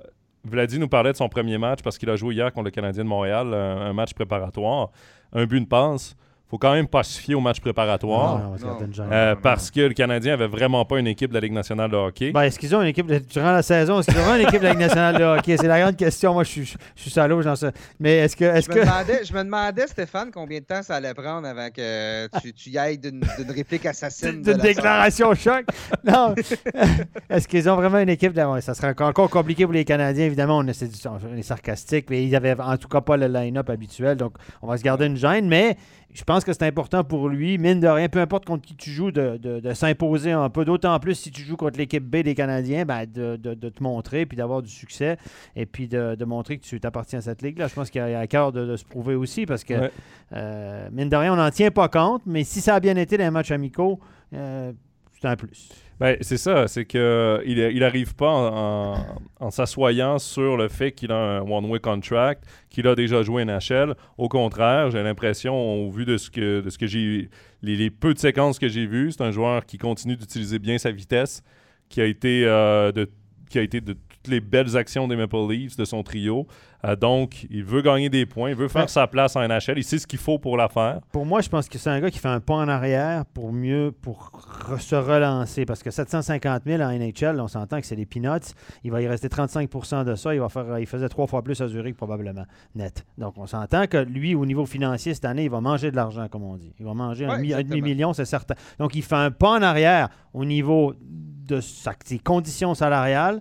[0.45, 3.05] Vladi nous parlait de son premier match parce qu'il a joué hier contre le Canadien
[3.05, 4.91] de Montréal, un, un match préparatoire.
[5.33, 6.15] Un but, une passe.
[6.51, 8.39] Faut quand même pas se fier au match préparatoire.
[8.39, 9.07] Non, non, on va se garder une gêne.
[9.13, 11.97] euh, parce que le Canadien avait vraiment pas une équipe de la Ligue nationale de
[11.97, 12.33] hockey.
[12.33, 14.01] Ben, est-ce qu'ils ont une équipe de- durant la saison?
[14.01, 15.57] Est-ce qu'ils auront une équipe de la Ligue nationale de hockey?
[15.57, 16.35] C'est la grande question.
[16.35, 16.65] Moi, je suis,
[16.97, 17.71] je suis salaud, j'en sais.
[18.01, 18.45] Mais est-ce que.
[18.45, 18.81] Est-ce Je, que...
[18.81, 22.53] me demandais, je me demandais, Stéphane, combien de temps ça allait prendre avant que tu,
[22.53, 24.43] tu y ailles d'une réplique assassine.
[24.43, 25.65] D'une la déclaration choc?
[26.05, 26.35] Non.
[27.31, 28.33] Est-ce qu'ils ont vraiment une équipe?
[28.33, 28.43] De...
[28.43, 30.27] ouais, ça serait encore, encore compliqué pour les Canadiens.
[30.27, 33.71] Évidemment, on, du- on est sarcastique, mais ils n'avaient en tout cas pas le line-up
[33.71, 34.17] habituel.
[34.17, 35.49] Donc, on va se garder une gêne.
[35.49, 35.77] Mais
[36.13, 38.91] je pense que c'est important pour lui, mine de rien, peu importe contre qui tu
[38.91, 40.65] joues, de, de- de s'imposer un peu.
[40.65, 44.37] D'autant plus si tu joues contre l'équipe B des Canadiens, ben, de, te montrer, puis
[44.37, 45.17] d'avoir du succès,
[45.55, 47.69] et puis de, montrer que tu t'appartiens à cette ligue-là.
[47.69, 49.91] Je pense qu'il y a à cœur de, de se prouver aussi, parce que, Ouais.
[50.33, 53.17] euh, mine de rien, on n'en tient pas compte, mais si ça a bien été
[53.17, 54.01] dans les matchs amicaux,
[54.35, 54.73] euh,
[55.21, 55.69] c'est un plus.
[56.01, 59.07] Ben, c'est ça, c'est que il, il arrive pas en, en-
[59.39, 63.95] en s'assoyant sur le fait qu'il a un one-way contract, qu'il a déjà joué NHL.
[64.17, 67.29] Au contraire, j'ai l'impression, au vu de ce que, de ce que j'ai,
[67.61, 70.79] les, les peu de séquences que j'ai vues, c'est un joueur qui continue d'utiliser bien
[70.79, 71.43] sa vitesse,
[71.91, 73.11] qui a été euh, de
[73.51, 76.47] qui a été de toutes les belles actions des Maple Leafs, de son trio.
[76.85, 78.89] Euh, donc, il veut gagner des points, il veut faire Ouais.
[78.89, 81.01] sa place en NHL, il sait ce qu'il faut pour la faire.
[81.13, 83.53] Pour moi, je pense que c'est un gars qui fait un pas en arrière pour
[83.53, 84.31] mieux pour
[84.69, 85.67] re- se relancer.
[85.67, 88.55] Parce que 750 000 en NHL, on s'entend que c'est des peanuts.
[88.85, 90.35] Il va y rester 35% de ça.
[90.35, 92.45] Il, va faire, il faisait trois fois plus à Zurich, probablement,
[92.75, 93.05] net.
[93.19, 96.29] Donc, on s'entend que lui, au niveau financier, cette année, il va manger de l'argent,
[96.29, 96.73] comme on dit.
[96.79, 98.55] Il va manger un, mi- demi-million, c'est certain.
[98.79, 103.41] Donc, il fait un pas en arrière au niveau de sa- ses conditions salariales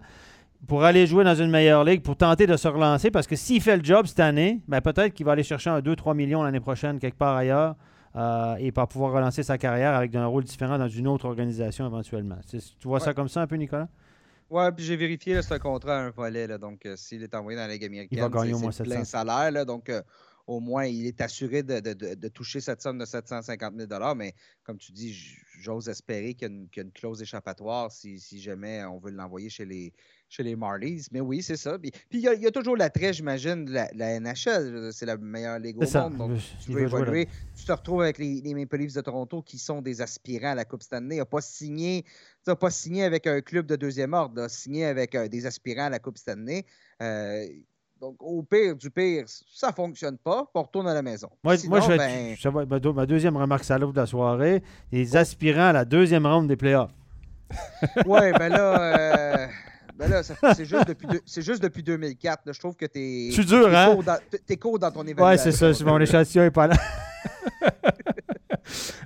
[0.67, 3.11] pour aller jouer dans une meilleure ligue, pour tenter de se relancer.
[3.11, 5.79] Parce que s'il fait le job cette année, ben peut-être qu'il va aller chercher un
[5.79, 7.75] 2-3 millions l'année prochaine quelque part ailleurs
[8.15, 11.85] euh, et pas pouvoir relancer sa carrière avec un rôle différent dans une autre organisation
[11.87, 12.37] éventuellement.
[12.49, 13.87] Tu vois ça comme ça un peu, Nicolas?
[14.49, 16.47] Ouais, puis j'ai vérifié, c'est un contrat à un volet.
[16.47, 18.83] Là, donc, euh, s'il est envoyé dans la Ligue américaine, gagner c'est- au moins c'est
[18.83, 18.95] 700.
[18.95, 19.51] plein salaire.
[19.51, 20.01] Là, donc, euh,
[20.49, 24.15] au moins, il est assuré de, de- de- de toucher cette somme de 750 000
[24.15, 24.33] Mais
[24.63, 25.13] comme tu dis,
[25.59, 29.49] j'ose espérer qu'il y, y a une clause échappatoire si, si jamais on veut l'envoyer
[29.49, 29.93] chez les,
[30.27, 31.05] chez les Marlies.
[31.11, 31.77] Mais oui, c'est ça.
[31.77, 34.91] Puis il y, a- il y a toujours l'attrait, j'imagine, de la, la NHL.
[34.91, 36.17] C'est la meilleure ligue au monde.
[36.17, 36.31] Donc,
[36.65, 37.27] tu veux évoluer.
[37.55, 40.55] Tu te retrouves avec les, les Maple Leafs de Toronto qui sont des aspirants à
[40.55, 41.15] la Coupe Stanley.
[41.17, 42.05] Il n'a pas signé,
[42.59, 45.85] pas signé avec un club de deuxième ordre, il a signé avec euh, des aspirants
[45.85, 46.65] à la Coupe Stanley.
[47.03, 47.45] Euh,
[47.99, 51.29] donc, au pire du pire, ça ne fonctionne pas, on retourne à la maison.
[51.43, 53.91] Moi, Sinon, moi je vais ben, ça va être ma, deux- ma deuxième remarque salaud
[53.91, 54.63] de la soirée.
[54.91, 56.91] Les aspirants à la deuxième ronde des playoffs.
[58.05, 59.47] ouais, ben là, euh,
[59.97, 62.45] ben là c'est juste, juste depuis 2004.
[62.45, 62.51] là.
[62.53, 63.93] je trouve que tu es, Je suis dur, hein?
[63.95, 65.25] court dans, t'es- t'es court dans ton évaluation.
[65.25, 65.83] Ouais, c'est ça.
[65.85, 66.75] Mon échantillon est pas là.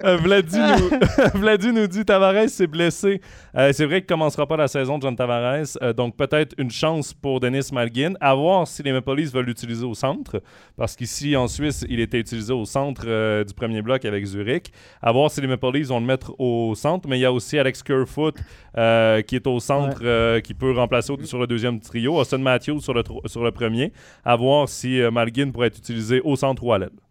[0.03, 0.17] Euh,
[1.35, 3.21] Vladi, nous, dit Tavares s'est blessé.
[3.55, 6.55] Euh, c'est vrai qu'il ne commencera pas la saison de John Tavares, euh, donc peut-être
[6.57, 8.13] une chance pour Denis Malgin.
[8.19, 10.41] À voir si les Maple Leafs veulent l'utiliser au centre,
[10.75, 14.71] parce qu'ici en Suisse, il était utilisé au centre euh, du premier bloc avec Zurich.
[15.01, 17.31] À voir si les Maple Leafs vont le mettre au centre, mais il y a
[17.31, 18.35] aussi Alex Kerfoot
[18.75, 22.19] qui est au centre, qui peut remplacer sur le deuxième trio.
[22.19, 23.91] Austin Matthews sur le, sur le premier.
[24.25, 27.02] À voir si Malgin pourrait être utilisé au centre ou à l'aile.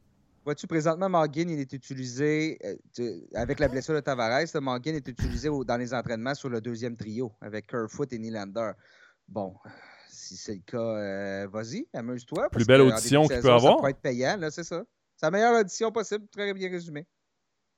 [0.45, 5.49] Vois-tu, présentement, Morgan, il est utilisé, euh, avec la blessure de Tavares, Morgan est utilisé
[5.49, 8.73] au- dans les entraînements sur le deuxième trio avec Kerfoot et Nylander.
[9.29, 9.55] Bon,
[10.09, 12.51] si c'est le cas, euh, vas-y, amuse-toi.
[12.51, 13.77] Plus belle que audition qu'il peut avoir.
[13.79, 14.83] Ça peut être payant, là, c'est ça.
[15.17, 17.07] C'est la meilleure audition possible, très bien résumé.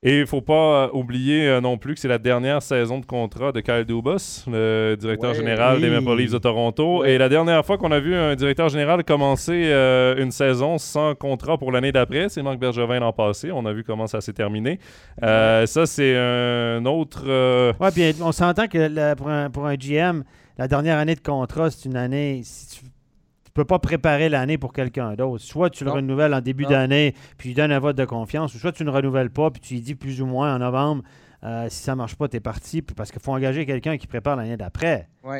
[0.03, 2.99] Et il ne faut pas euh, oublier euh, non plus que c'est la dernière saison
[2.99, 5.35] de contrat de Kyle Dubas, le directeur Ouais.
[5.37, 5.95] général des Oui.
[5.99, 6.99] Maple Leafs de Toronto.
[7.01, 7.13] Ouais.
[7.13, 11.15] Et la dernière fois qu'on a vu un directeur général commencer euh, une saison sans
[11.15, 13.51] contrat pour l'année d'après, c'est Marc Bergevin l'an passé.
[13.51, 14.79] On a vu comment ça s'est terminé.
[15.23, 17.23] Euh, ça, c'est un autre...
[17.27, 20.23] euh, Ouais, bien, on s'entend que la- pour, un, pour un GM,
[20.59, 22.41] la dernière année de contrat, c'est une année.
[22.43, 22.89] Si tu, tu
[23.55, 25.43] peux pas préparer l'année pour quelqu'un d'autre.
[25.43, 25.95] Soit tu le Non.
[25.97, 28.89] renouvelles en début d'année, puis tu donnes un vote de confiance, ou soit tu ne
[28.91, 31.03] renouvelles pas, puis tu lui dis plus ou moins en novembre,
[31.43, 34.07] euh, si ça marche pas, tu es parti, puis parce qu'il faut engager quelqu'un qui
[34.07, 35.07] prépare l'année d'après.
[35.23, 35.37] Oui,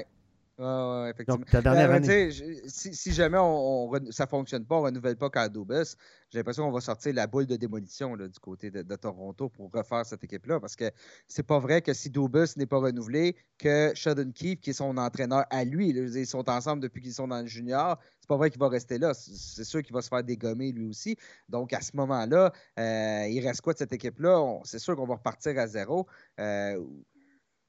[0.57, 1.37] ouais, effectivement.
[1.37, 2.31] Donc, ta dernière année.
[2.67, 5.95] si, si jamais on, ça ne fonctionne pas, on ne renouvelle pas Dubas,
[6.29, 9.49] j'ai l'impression qu'on va sortir la boule de démolition là, du côté de, de Toronto
[9.49, 10.59] pour refaire cette équipe-là.
[10.59, 10.91] Parce que
[11.27, 14.97] c'est pas vrai que si Dubas n'est pas renouvelé, que Sheldon Keefe, qui est son
[14.97, 18.37] entraîneur à lui, là, ils sont ensemble depuis qu'ils sont dans le junior, c'est pas
[18.37, 19.13] vrai qu'il va rester là.
[19.13, 21.15] C'est sûr qu'il va se faire dégommer lui aussi.
[21.49, 24.59] Donc à ce moment-là, euh, il reste quoi de cette équipe-là?
[24.63, 26.07] C'est sûr qu'on va repartir à zéro.
[26.39, 26.83] Euh,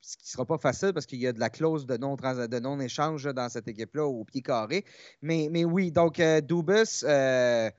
[0.01, 2.17] ce qui ne sera pas facile parce qu'il y a de la clause de non
[2.63, 4.85] non-échange là, dans cette équipe-là au pied carré.
[5.23, 7.71] Mais, mais oui, donc euh, Dubus, euh,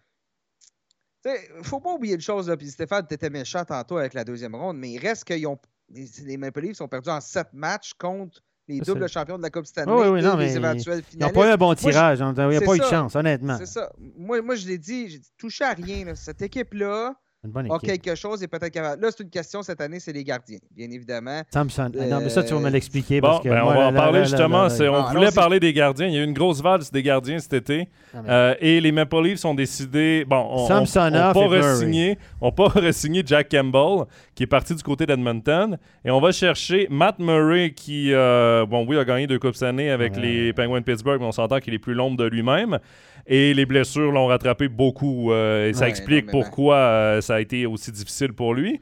[1.64, 4.56] faut pas oublier une chose, là, puis Stéphane, tu étais méchant tantôt avec la deuxième
[4.56, 5.58] ronde, mais il reste qu'ils ont.
[5.90, 9.50] Les, les Maple Leafs ont perdu en sept matchs contre les doubles champions de la
[9.50, 11.36] Coupe Stanley Oui, oui, et non, les éventuels Ils n'ont finalistes.
[11.36, 12.20] pas eu un bon tirage.
[12.20, 13.58] Il n'y a pas eu de chance, honnêtement.
[13.58, 13.94] C'est ça.
[14.18, 16.04] Moi, moi, je l'ai dit, j'ai dit, touchez à rien.
[16.04, 16.16] là.
[16.16, 17.16] Cette équipe-là
[17.48, 19.02] Une bonne a quelque chose et peut-être capable.
[19.02, 21.42] Là, c'est une question cette année, c'est les gardiens, bien évidemment.
[21.52, 21.92] Samson.
[22.00, 23.22] Ah non, mais ça, tu vas me Euh, l'expliquer.
[23.22, 24.68] Bon, parce que ben, moi, on va en parler justement.
[24.70, 26.08] C'est- on Ah, voulait parler des gardiens.
[26.08, 27.88] Il y a eu une grosse valse des gardiens cet été.
[28.14, 31.60] Ah, mais- Euh, et les Maple Leafs ont décidé, bon, on on- Samsonov on et
[31.62, 36.20] pas re-signé, on pas re-signé Jack Campbell, qui est parti du côté d'Edmonton, et on
[36.20, 40.16] va chercher Matt Murray, qui, euh, bon, oui, a gagné deux coupes cette année avec
[40.16, 40.22] Ouais.
[40.22, 42.80] les Penguins de Pittsburgh, mais on s'entend qu'il est plus l'ombre de lui-même.
[43.28, 47.42] Et les blessures l'ont rattrapé beaucoup, euh, et ça Ouais, explique pourquoi euh, ça a
[47.42, 48.80] été aussi difficile pour lui.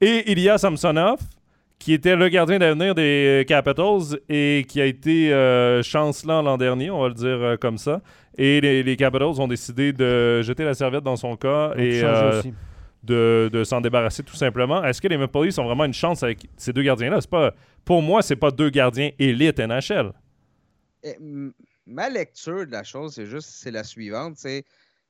[0.00, 1.18] Et il y a Samsonov,
[1.80, 6.90] qui était le gardien d'avenir des Capitals et qui a été euh, chancelant l'an dernier,
[6.90, 8.00] on va le dire euh, comme ça.
[8.36, 12.00] Et les, les Capitals ont décidé de jeter la serviette dans son cas Donc, et
[12.04, 12.42] euh,
[13.02, 14.84] de, de s'en débarrasser tout simplement.
[14.84, 17.20] Est-ce que les Maple Leafs ont vraiment une chance avec ces deux gardiens-là?
[17.20, 17.52] C'est pas,
[17.84, 20.12] pour moi, c'est pas deux gardiens élite NHL.
[21.88, 24.36] Ma lecture de la chose, c'est juste c'est la suivante.
[24.36, 24.64] C'est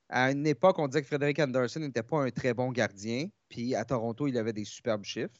[0.08, 3.28] à une époque, on disait que Frédéric Anderson n'était pas un très bon gardien.
[3.48, 5.34] Puis à Toronto, il avait des superbes chiffres.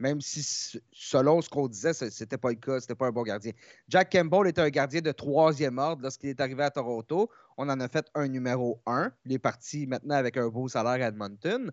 [0.00, 3.22] Même si, selon ce qu'on disait, ce n'était pas le cas, c'était pas un bon
[3.22, 3.52] gardien.
[3.86, 7.30] Jack Campbell était un gardien de troisième ordre lorsqu'il est arrivé à Toronto.
[7.56, 9.12] On en a fait un numéro un.
[9.26, 11.70] Il est parti maintenant avec un beau salaire à Edmonton.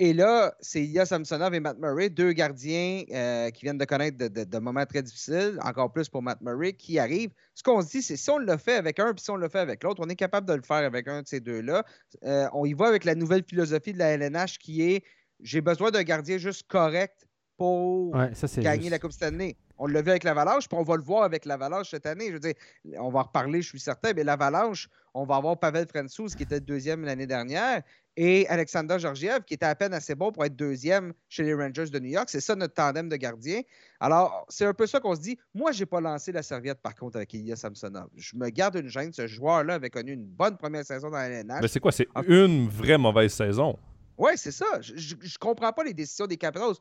[0.00, 4.16] Et là, c'est Ilya Samsonov et Matt Murray, deux gardiens euh, qui viennent de connaître
[4.16, 7.32] de, moments très difficiles, encore plus pour Matt Murray, qui arrivent.
[7.54, 9.48] Ce qu'on se dit, c'est si on le fait avec un puis si on le
[9.48, 11.84] fait avec l'autre, on est capable de le faire avec un de ces deux-là.
[12.24, 15.02] Euh, on y va avec la nouvelle philosophie de la LNH qui est
[15.40, 17.26] j'ai besoin d'un gardien juste correct
[17.56, 18.16] pour
[18.58, 19.56] gagner la Coupe Stanley.
[19.78, 22.26] On l'a vu avec l'Avalanche, puis on va le voir avec l'Avalanche cette année.
[22.28, 22.54] Je veux dire,
[22.98, 26.42] on va en reparler, je suis certain, mais l'Avalanche, on va avoir Pavel Francouz, qui
[26.42, 27.82] était deuxième l'année dernière,
[28.16, 31.86] et Alexander Georgiev, qui était à peine assez bon pour être deuxième chez les Rangers
[31.86, 32.28] de New York.
[32.28, 33.60] C'est ça notre tandem de gardiens.
[34.00, 35.38] Alors, c'est un peu ça qu'on se dit.
[35.54, 38.08] Moi, je n'ai pas lancé la serviette, par contre, avec Ilya Samsonov.
[38.16, 39.12] Je me garde une gêne.
[39.12, 41.62] Ce joueur-là avait connu une bonne première saison dans la LNH.
[41.62, 41.92] Mais c'est quoi?
[41.92, 43.78] C'est une vraie mauvaise saison.
[44.18, 44.80] Oui, c'est ça.
[44.80, 46.74] Je ne comprends pas les décisions des Capitals.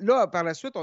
[0.00, 0.74] là, par la suite,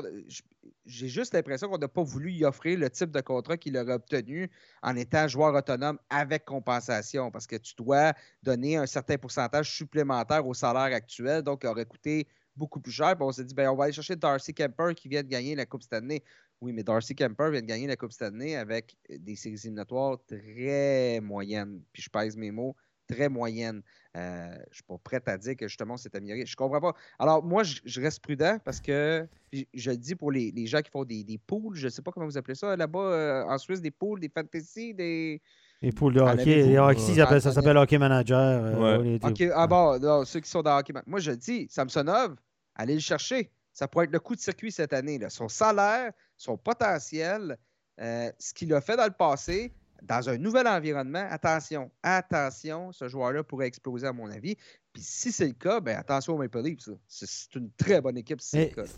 [0.85, 3.93] j'ai juste l'impression qu'on n'a pas voulu y offrir le type de contrat qu'il aurait
[3.93, 4.49] obtenu
[4.83, 10.45] en étant joueur autonome avec compensation, parce que tu dois donner un certain pourcentage supplémentaire
[10.45, 13.15] au salaire actuel, donc il aurait coûté beaucoup plus cher.
[13.15, 15.55] Puis on s'est dit, ben, on va aller chercher Darcy Kemper qui vient de gagner
[15.55, 16.23] la Coupe Stanley.
[16.61, 21.19] Oui, mais Darcy Kemper vient de gagner la Coupe Stanley avec des séries éliminatoires très
[21.19, 21.81] moyennes.
[21.91, 22.75] Puis je pèse mes mots,
[23.07, 23.81] très moyennes.
[24.15, 26.45] Euh, je ne suis pas prêt à dire que justement c'est amélioré.
[26.45, 26.93] Je comprends pas.
[27.19, 31.03] Alors, moi, je, reste prudent parce que je le dis pour les, gens qui font
[31.03, 33.81] des, des poules, je ne sais pas comment vous appelez ça là-bas euh, en Suisse,
[33.81, 35.41] des poules, des fantasy, des.
[35.81, 36.63] Les poules de hockey.
[36.63, 38.63] Les hockey ça s'appelle Hockey Manager.
[38.63, 39.17] Euh,
[39.53, 42.35] ah bon, ceux qui sont dans Hockey Moi, je le dis, Samsonov,
[42.75, 43.51] allez le chercher.
[43.73, 45.17] Ça pourrait être le coup de circuit cette année.
[45.17, 45.29] Là.
[45.29, 47.57] Son salaire, son potentiel,
[47.99, 49.73] ce qu'il a fait dans le passé,
[50.03, 54.55] dans un nouvel environnement, attention, attention, ce joueur-là pourrait exploser à mon avis.
[54.93, 56.89] Puis si c'est le cas, ben attention au Maple Leafs.
[57.07, 58.39] C'est une très bonne équipe.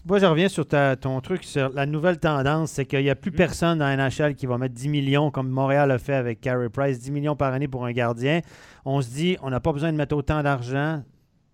[0.06, 3.32] Moi, je reviens sur ton truc, sur la nouvelle tendance, c'est qu'il n'y a plus
[3.32, 3.36] mm.
[3.36, 7.00] personne dans NHL qui va mettre 10 millions, comme Montréal a fait avec Carey Price,
[7.00, 8.42] 10 millions par année pour un gardien.
[8.86, 11.04] On se dit, on n'a pas besoin de mettre autant d'argent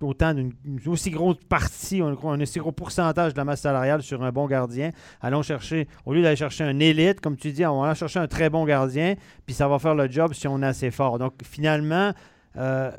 [0.01, 0.53] autant d'une
[0.85, 4.47] aussi grosse partie, un, un, aussi gros pourcentage de la masse salariale sur un bon
[4.47, 4.91] gardien.
[5.21, 8.19] Allons chercher, au lieu d'aller chercher un élite, comme tu dis, on va aller chercher
[8.19, 9.15] un très bon gardien,
[9.45, 11.19] puis ça va faire le job si on est assez fort.
[11.19, 12.11] Donc finalement,
[12.57, 12.91] euh,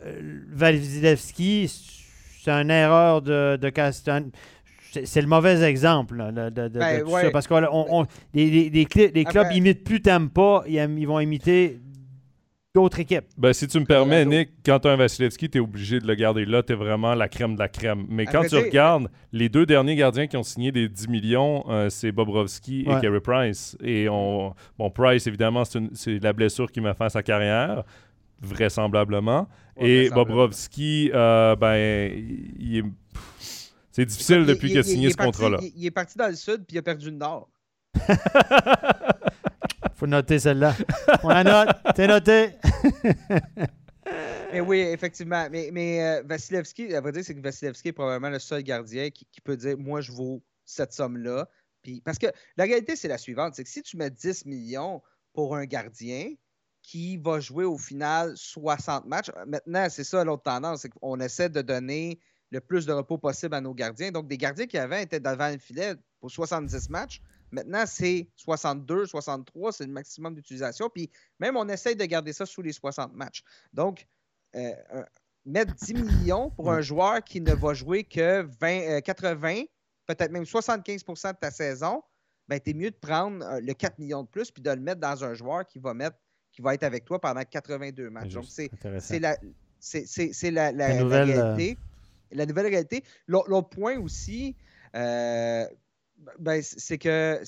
[0.59, 3.73] c'est une erreur de, de
[5.05, 7.31] c'est le mauvais exemple de, ben, tout ça.
[7.33, 7.55] Parce que
[8.33, 11.81] les, les, clubs n'imitent plus Tampa, ils, ils vont imiter
[12.75, 13.27] d'autres équipes.
[13.39, 16.07] Ben, si tu me permets, Nick, quand tu as un Vasilevski, tu es obligé de
[16.07, 16.63] le garder là.
[16.63, 18.07] Tu es vraiment la crème de la crème.
[18.09, 21.89] Mais quand tu regardes, les deux derniers gardiens qui ont signé des 10 millions, euh,
[21.89, 23.77] c'est Bobrovski et Carey Price.
[23.81, 27.85] Et on, bon, Price, évidemment, c'est la blessure qui m'a fait sa carrière,
[28.41, 29.49] vraisemblablement.
[29.77, 32.13] et Bobrovski, euh, ben,
[32.59, 32.85] il est.
[33.93, 35.59] C'est difficile depuis qu'il a signé ce contrat-là.
[35.77, 37.49] Il, est parti dans le sud puis il a perdu le nord.
[40.07, 40.75] noter celle-là.
[41.23, 41.69] On la note.
[41.97, 42.51] C'est noté.
[44.53, 45.49] mais oui, effectivement.
[45.51, 49.11] Mais, mais euh, Vasilevski, à vrai dire, c'est que Vasilevski est probablement le seul gardien
[49.11, 51.49] qui, peut dire Moi, je vaux cette somme-là.
[52.05, 52.27] Parce que
[52.57, 55.03] la réalité, c'est la suivante c'est que si tu mets 10 millions
[55.35, 56.33] pour un gardien
[56.81, 61.51] qui va jouer au final 60 matchs, maintenant, c'est ça l'autre tendance c'est qu'on essaie
[61.51, 62.19] de donner
[62.51, 64.13] le plus de repos possible à nos gardiens.
[64.13, 67.21] Donc, des gardiens qui avaient été devant le filet pour 70 matchs,
[67.55, 70.91] Maintenant, c'est 62, 63, c'est le maximum d'utilisation.
[70.91, 73.45] Puis même, on essaye de garder ça sous les 60 matchs.
[73.73, 74.09] Donc,
[74.57, 74.73] euh,
[75.47, 79.63] mettre 10 millions pour un joueur qui ne va jouer que 20, 80, euh,
[80.07, 82.03] peut-être même 75% de ta saison,
[82.49, 84.81] ben, tu es mieux de prendre euh, le 4 millions de plus puis de le
[84.81, 86.17] mettre dans un joueur qui va mettre
[86.53, 88.35] qui va être avec toi pendant 82 matchs.
[88.35, 88.71] Donc, c'est
[89.19, 89.37] la,
[89.81, 91.77] c'est la, la, réalité.
[92.31, 93.03] La nouvelle réalité.
[93.27, 94.55] L'autre point aussi,
[96.39, 97.43] ben, c'est que.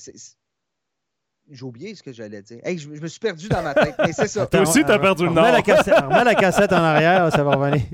[1.49, 2.59] J'ai oublié ce que j'allais dire.
[2.65, 4.45] je, me suis perdu dans ma tête, mais c'est ça.
[4.51, 5.49] Toi aussi, t'as perdu le nord.
[5.49, 7.85] la, cassette, la cassette en arrière, ça va revenir.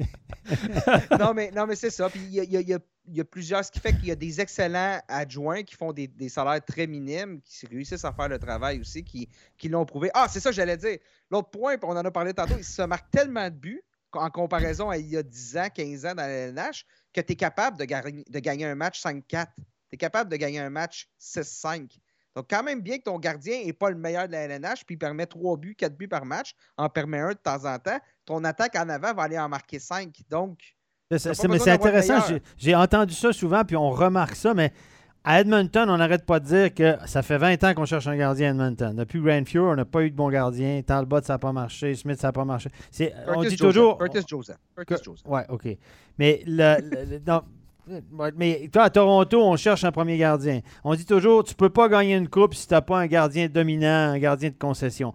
[1.19, 2.09] non, mais, non, mais c'est ça.
[2.09, 3.63] Puis il y a, y a, plusieurs.
[3.63, 7.41] Ce qui fait qu'il y a des excellents adjoints qui font des, salaires très minimes,
[7.41, 10.09] qui réussissent à faire le travail aussi, qui, qui l'ont prouvé.
[10.15, 10.97] Ah, c'est ça que j'allais dire.
[11.29, 14.89] L'autre point, on en a parlé tantôt, il se marque tellement de buts en comparaison
[14.89, 17.77] à il y a 10 ans, 15 ans dans la LNH, que tu es capable
[17.77, 19.47] de, de gagner un match 5-4
[19.93, 21.99] tu es capable de gagner un match 6-5.
[22.35, 24.95] Donc, quand même bien que ton gardien n'est pas le meilleur de la LNH, puis
[24.95, 27.99] il permet 3 buts, 4 buts par match, en permet un de temps en temps.
[28.25, 30.09] Ton attaque en avant va aller en marquer 5.
[30.31, 30.57] Donc,
[31.15, 32.21] C'est- intéressant.
[32.57, 34.73] J'ai entendu ça souvent, puis on remarque ça, mais
[35.23, 38.17] à Edmonton, on n'arrête pas de dire que ça fait 20 ans qu'on cherche un
[38.17, 38.95] gardien à Edmonton.
[38.95, 40.81] Depuis Grandfure, on n'a pas eu de bon gardien.
[40.81, 41.93] Talbot, ça n'a pas marché.
[41.93, 42.71] Smith, ça n'a pas marché.
[43.27, 43.99] On dit Joseph, toujours.
[43.99, 44.57] Curtis Joseph.
[44.75, 45.27] Curtis Joseph.
[45.27, 45.67] Ouais, OK.
[46.17, 47.19] Mais, le,
[48.35, 50.61] mais toi, à Toronto, on cherche un premier gardien.
[50.83, 53.47] On dit toujours, tu peux pas gagner une coupe si tu n'as pas un gardien
[53.47, 55.13] dominant, un gardien de concession.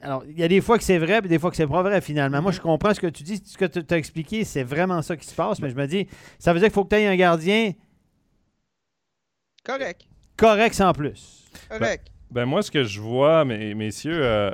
[0.00, 1.82] Alors, il y a des fois que c'est vrai, puis des fois que c'est pas
[1.82, 2.42] vrai, finalement.
[2.42, 3.40] Moi, je comprends ce que tu dis.
[3.44, 5.60] Ce que tu as expliqué, c'est vraiment ça qui se passe.
[5.60, 6.08] Mais je me dis,
[6.40, 7.72] ça veut dire qu'il faut que tu aies un gardien
[9.64, 10.02] Correct.
[10.36, 11.44] correct sans plus.
[11.68, 12.08] Correct.
[12.30, 14.50] Ben moi, ce que je vois, mes- messieurs, euh,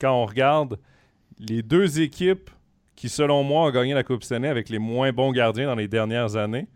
[0.00, 0.78] quand on regarde
[1.38, 2.50] les deux équipes
[3.02, 5.88] qui, selon moi, ont gagné la Coupe Stanley avec les moins bons gardiens dans les
[5.88, 6.68] dernières années,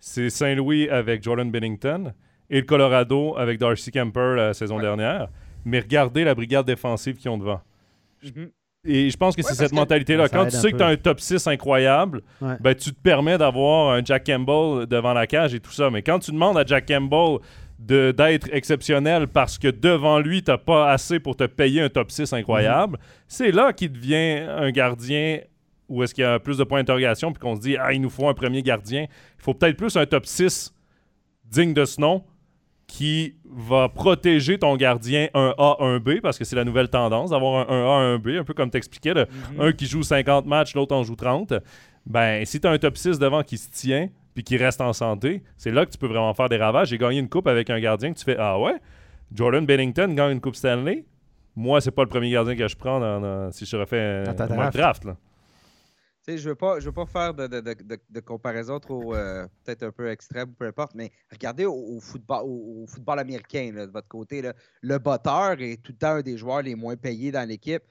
[0.00, 2.12] c'est Saint-Louis avec Jordan Bennington
[2.50, 4.82] et le Colorado avec Darcy Kemper la saison Ouais.
[4.82, 5.28] dernière.
[5.64, 7.60] Mais regardez la brigade défensive qu'ils ont devant.
[8.24, 8.50] Mhm.
[8.88, 10.28] Et je pense que Ouais, c'est cette que- mentalité-là.
[10.28, 12.56] Quand tu sais que tu as un top 6 incroyable, Ouais.
[12.58, 15.90] ben, tu te permets d'avoir un Jack Campbell devant la cage et tout ça.
[15.90, 17.38] Mais quand tu demandes à Jack Campbell
[17.78, 22.10] de- d'être exceptionnel parce que devant lui, tu pas assez pour te payer un top
[22.10, 23.04] 6 incroyable, Mhm.
[23.28, 25.38] c'est là qu'il devient un gardien
[25.88, 28.00] où est-ce qu'il y a plus de points d'interrogation puis qu'on se dit, ah, il
[28.00, 29.02] nous faut un premier gardien.
[29.38, 30.74] Il faut peut-être plus un top 6
[31.44, 32.24] digne de ce nom
[32.86, 37.30] qui va protéger ton gardien un A, un B, parce que c'est la nouvelle tendance
[37.30, 39.60] d'avoir un, un A, un B, un peu comme t'expliquais, le- Mhm.
[39.60, 41.52] un qui joue 50 matchs, l'autre en joue 30.
[42.06, 44.92] Ben, si tu as un top 6 devant qui se tient puis qui reste en
[44.94, 46.88] santé, c'est là que tu peux vraiment faire des ravages.
[46.88, 48.74] J'ai gagné une coupe avec un gardien que tu fais Ah ouais,
[49.34, 51.04] Jordan Bennington gagne une coupe Stanley.
[51.56, 54.32] Moi, c'est pas le premier gardien que je prends dans- dans- si je refais un
[54.32, 54.76] draft.
[54.76, 55.04] draft.
[55.04, 55.16] là.
[56.36, 60.94] Je veux veux pas faire de, comparaison trop euh, peut-être un peu extrême, peu importe,
[60.94, 64.42] mais regardez au, football, américain de votre côté.
[64.82, 67.82] le botteur est tout le temps un des joueurs les moins payés dans l'équipe.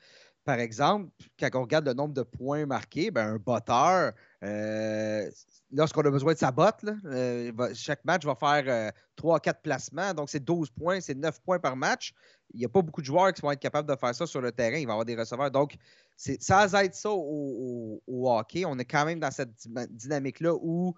[0.48, 4.14] Par exemple, quand on regarde le nombre de points marqués, ben, un botteur,
[4.46, 5.30] euh,
[5.74, 10.30] lorsqu'on a besoin de sa botte, euh, chaque match va faire 3 4 placements, donc
[10.30, 12.14] c'est 12 points, c'est 9 points par match.
[12.54, 14.40] Il n'y a pas beaucoup de joueurs qui vont être capables de faire ça sur
[14.40, 14.78] le terrain.
[14.78, 15.52] Il va y avoir des receveurs.
[15.52, 15.76] Donc,
[16.16, 19.52] sans être ça au, hockey, on est quand même dans cette
[19.90, 20.96] dynamique-là où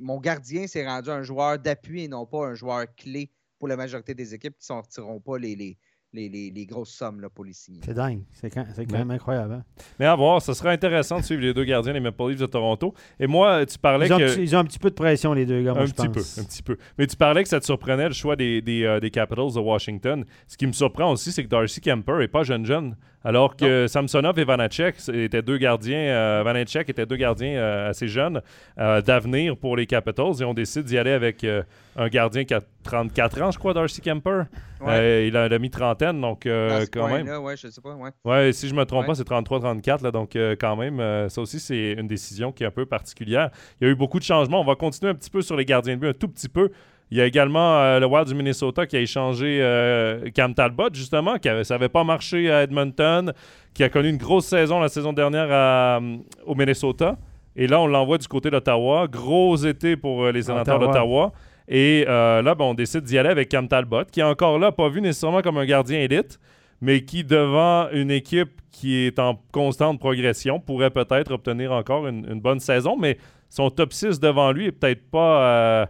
[0.00, 3.76] mon gardien s'est rendu un joueur d'appui et non pas un joueur clé pour la
[3.76, 5.76] majorité des équipes qui ne sortiront pas les,
[6.12, 7.80] les, les- les grosses sommes là, pour les signer.
[7.84, 8.22] C'est dingue.
[8.32, 8.98] C'est quand, c'est quand Ouais.
[8.98, 9.54] même incroyable.
[9.54, 9.64] hein.
[9.98, 12.46] Mais à voir, ce sera intéressant de suivre les deux gardiens des Maple Leafs de
[12.46, 12.94] Toronto.
[13.20, 14.22] Et moi, tu parlais Ils ont, que.
[14.24, 15.92] un petit- ils ont un petit peu de pression, les deux gars, moi, un je
[15.92, 16.34] petit pense.
[16.34, 16.76] peu, un petit peu.
[16.98, 19.60] Mais tu parlais que ça te surprenait le choix des, des, euh, des Capitals de
[19.60, 20.24] Washington.
[20.48, 22.96] Ce qui me surprend aussi, c'est que Darcy Kemper n'est pas jeune jeune.
[23.22, 28.08] Alors que Samsonov et Vanacek étaient deux gardiens, euh, Vanacek étaient deux gardiens euh, assez
[28.08, 28.40] jeunes
[28.78, 32.60] euh, d'avenir pour les Capitals et on décide d'y aller avec un gardien qui a
[32.82, 34.44] 34 ans, je crois, Darcy Kemper.
[34.80, 34.88] Il
[35.36, 37.28] a, il a mis trentaine, donc ce quand même.
[37.28, 37.94] ouais, je sais pas.
[37.94, 38.10] Ouais.
[38.24, 41.92] Ouais, si je me trompe pas, c'est 33-34, là, donc quand même, ça aussi, c'est
[41.92, 43.50] une décision qui est un peu particulière.
[43.80, 44.60] Il y a eu beaucoup de changements.
[44.60, 46.70] On va continuer un petit peu sur les gardiens de but, un tout petit peu.
[47.10, 50.90] Il y a également euh, le Wild du Minnesota qui a échangé euh, Cam Talbot,
[50.92, 53.32] justement, qui avait, ça n'avait pas marché à Edmonton,
[53.74, 56.00] qui a connu une grosse saison la saison dernière à,
[56.46, 57.16] au Minnesota.
[57.56, 59.06] Et là, on l'envoie du côté d'Ottawa.
[59.08, 60.92] Gros été pour euh, les sénateurs Ottawa.
[60.92, 61.32] d'Ottawa.
[61.68, 64.72] Et euh, là, ben, on décide d'y aller avec Cam Talbot, qui est encore là,
[64.72, 66.40] pas vu nécessairement comme un gardien élite,
[66.80, 72.26] mais qui, devant une équipe qui est en constante progression, pourrait peut-être obtenir encore une,
[72.28, 75.86] une bonne saison, mais son top 6 devant lui est peut-être pas, euh,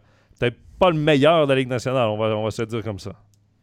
[0.80, 3.12] pas le meilleur de la Ligue nationale, on va, on va se dire comme ça.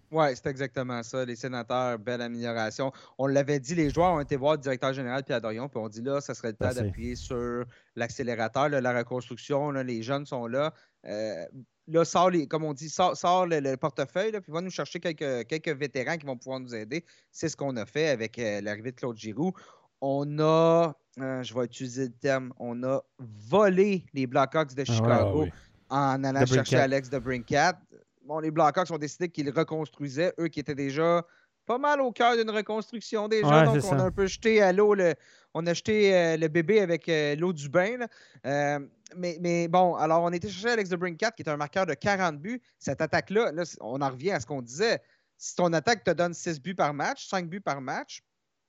[0.09, 1.25] Oui, c'est exactement ça.
[1.25, 2.93] Les sénateurs, belle amélioration.
[3.17, 5.89] On l'avait dit, les joueurs ont été voir le directeur général Pierre Dorion, puis on
[5.89, 7.65] dit là, ça serait le temps d'appuyer sur
[7.97, 9.71] l'accélérateur, la reconstruction.
[9.71, 10.73] là, les jeunes sont là.
[11.05, 11.43] Euh,
[11.89, 14.69] là, sort les, comme on dit, sort, sort le, le portefeuille, là, puis va nous
[14.69, 17.03] chercher quelques, quelques vétérans qui vont pouvoir nous aider.
[17.31, 19.51] C'est ce qu'on a fait avec euh, l'arrivée de Claude Giroux.
[19.99, 24.93] On a, euh, je vais utiliser le terme, on a volé les Blackhawks de Ah.
[24.93, 25.51] Chicago Ah oui.
[25.89, 26.77] En allant chercher.
[26.77, 27.79] Alex de Brincat.
[28.25, 31.25] Bon, les Blackhawks ont décidé qu'ils reconstruisaient, eux qui étaient déjà
[31.65, 33.47] pas mal au cœur d'une reconstruction déjà.
[33.47, 35.13] Ouais, donc, on a un peu jeté à l'eau le,
[35.53, 38.05] on a jeté euh, le bébé avec euh, l'eau du bain.
[38.45, 38.79] Euh,
[39.15, 41.93] mais, mais bon, alors on était chercher Alex de Brincat, qui est un marqueur de
[41.93, 42.61] 40 buts.
[42.79, 45.01] Cette attaque-là, là, on en revient à ce qu'on disait.
[45.37, 48.23] Si ton attaque te donne 6 buts par match, 5 buts par match,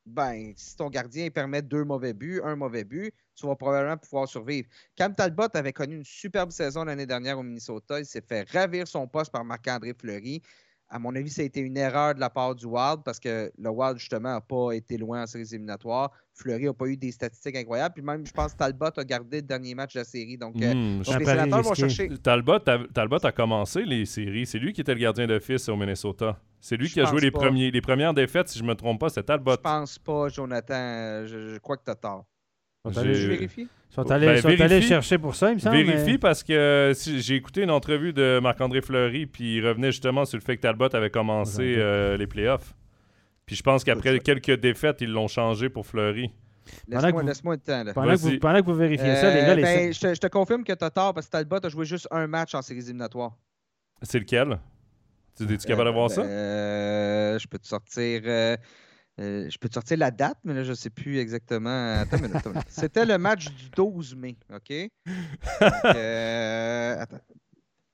[0.08, 4.28] ben, si ton gardien permet deux mauvais buts, un mauvais but, tu vas probablement pouvoir
[4.28, 4.68] survivre.
[4.96, 8.00] Cam Talbot avait connu une superbe saison l'année dernière au Minnesota.
[8.00, 10.42] Il s'est fait ravir son poste par Marc-André Fleury.
[10.90, 13.52] À mon avis, ça a été une erreur de la part du Wild parce que
[13.58, 16.10] le Wild, justement, n'a pas été loin en séries éliminatoires.
[16.32, 17.92] Fleury n'a pas eu des statistiques incroyables.
[17.94, 20.38] Puis même, je pense que Talbot a gardé le dernier match de la série.
[20.38, 22.08] Donc, euh, Hmm, donc les sénateurs vont chercher.
[22.22, 24.46] Talbot, a, Talbot a commencé les séries.
[24.46, 26.40] C'est lui qui était le gardien d'office au Minnesota.
[26.60, 27.40] C'est lui Je qui a joué les, pas.
[27.40, 29.52] premiers, les premières défaites, si je me trompe pas, c'est Talbot.
[29.52, 31.26] Je pense pas, Jonathan.
[31.26, 32.24] Je, je crois que tu as tort.
[32.88, 33.68] Je vérifie.
[33.90, 35.76] Ils sont Ben, allés- ils sont allés chercher pour ça, il me semble.
[35.76, 39.66] Vérifie mais- parce que euh, si- j'ai écouté une entrevue de Marc-André Fleury, puis il
[39.66, 42.74] revenait justement sur le fait que Talbot avait commencé euh, les playoffs.
[43.46, 46.30] Puis je pense qu'après quelques défaites, ils l'ont changé pour Fleury.
[46.86, 47.82] Pendant Laisse-moi que vous- laisse-moi le temps.
[47.84, 47.94] Là.
[47.94, 48.38] Pendant que, vous, Vas-y.
[48.38, 50.64] pendant que vous vérifiez ça, les Euh, gars, les ben, je, te, je te confirme
[50.64, 53.32] que t'as tort parce que Talbot a joué juste un match en séries éliminatoires.
[54.02, 54.58] C'est lequel?
[55.34, 56.20] Tu es-tu capable de Euh, voir ça?
[56.22, 58.20] euh, je peux te sortir.
[59.20, 61.94] Euh, je peux te sortir la date, mais là, je sais plus exactement.
[62.00, 62.68] Attends une minute, attends une minute.
[62.70, 64.72] C'était le match du 12 mai, OK?
[65.60, 67.18] Donc, euh, attends.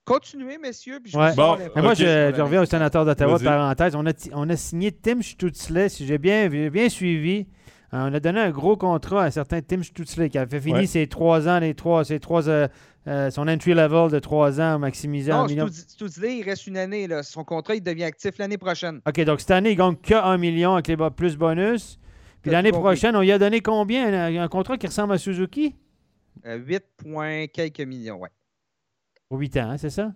[0.05, 0.99] Continuez, messieurs.
[1.03, 1.35] Puis je Ouais.
[1.35, 3.45] Bon, Mais moi, je, reviens au sénateur d'Ottawa, Vas-y.
[3.45, 3.95] parenthèse.
[3.97, 7.47] On a, ti- on a signé Tim Stutzley, si j'ai bien, j'ai bien suivi.
[7.95, 10.61] Euh, on a donné un gros contrat à un certain Tim Stutzley qui a fait
[10.61, 10.87] fini Ouais.
[10.87, 12.69] ses trois ans, les trois, ses trois, euh,
[13.07, 15.69] euh, son entry level de trois ans maximisé en Non, million.
[15.71, 17.07] Studley, il reste une année.
[17.07, 17.23] Là.
[17.23, 19.01] Son contrat, il devient actif l'année prochaine.
[19.07, 21.99] OK, donc cette année, il gagne que 1 million avec les plus bonus.
[22.43, 24.07] Puis l'année tout prochaine, on lui a donné combien?
[24.13, 25.75] Un, un contrat qui ressemble à Suzuki?
[26.47, 28.29] Euh, 8 points quelques millions, ouais.
[29.29, 30.13] Pour 8 ans, hein, c'est ça?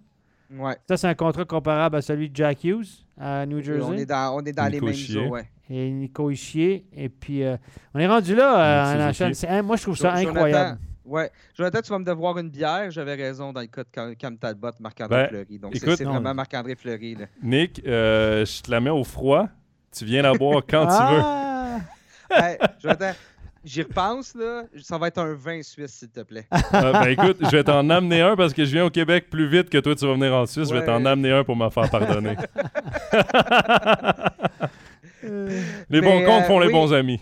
[0.51, 0.77] Ouais.
[0.89, 2.87] Ça, c'est un contrat comparable à celui de Jack Hughes
[3.19, 3.83] à New Jersey.
[3.87, 5.49] On est dans, on est dans les mêmes eaux, ouais.
[5.71, 6.87] Et Nico Ischier.
[6.95, 7.57] Et puis, euh,
[7.95, 9.13] on est rendu là euh, en.
[9.35, 10.79] C'est- hein, moi, je trouve ça incroyable.
[11.09, 11.31] Ouais.
[11.57, 12.91] Jonathan, tu vas me devoir une bière.
[12.91, 15.59] J'avais raison dans le cas de Cam, Talbot, Marc-André Ben, Fleury.
[15.59, 17.15] Donc, c'est- vraiment Marc-André Fleury.
[17.15, 17.27] Là.
[17.43, 19.49] Nick, euh, je te la mets au froid.
[19.97, 21.21] Tu viens la boire quand tu veux.
[21.23, 21.79] Ah!
[22.31, 23.13] Hey, Jonathan,
[23.65, 24.65] j'y repense, là.
[24.83, 26.47] Ça va être un vin suisse, s'il te plaît.
[26.51, 29.49] Ah, ben écoute, je vais t'en amener un parce que je viens au Québec plus
[29.49, 30.69] vite que toi tu vas venir en Suisse.
[30.69, 32.37] Je vais t'en amener un pour me faire pardonner.
[35.89, 36.73] les bons comptes euh, font les oui.
[36.73, 37.21] bons amis.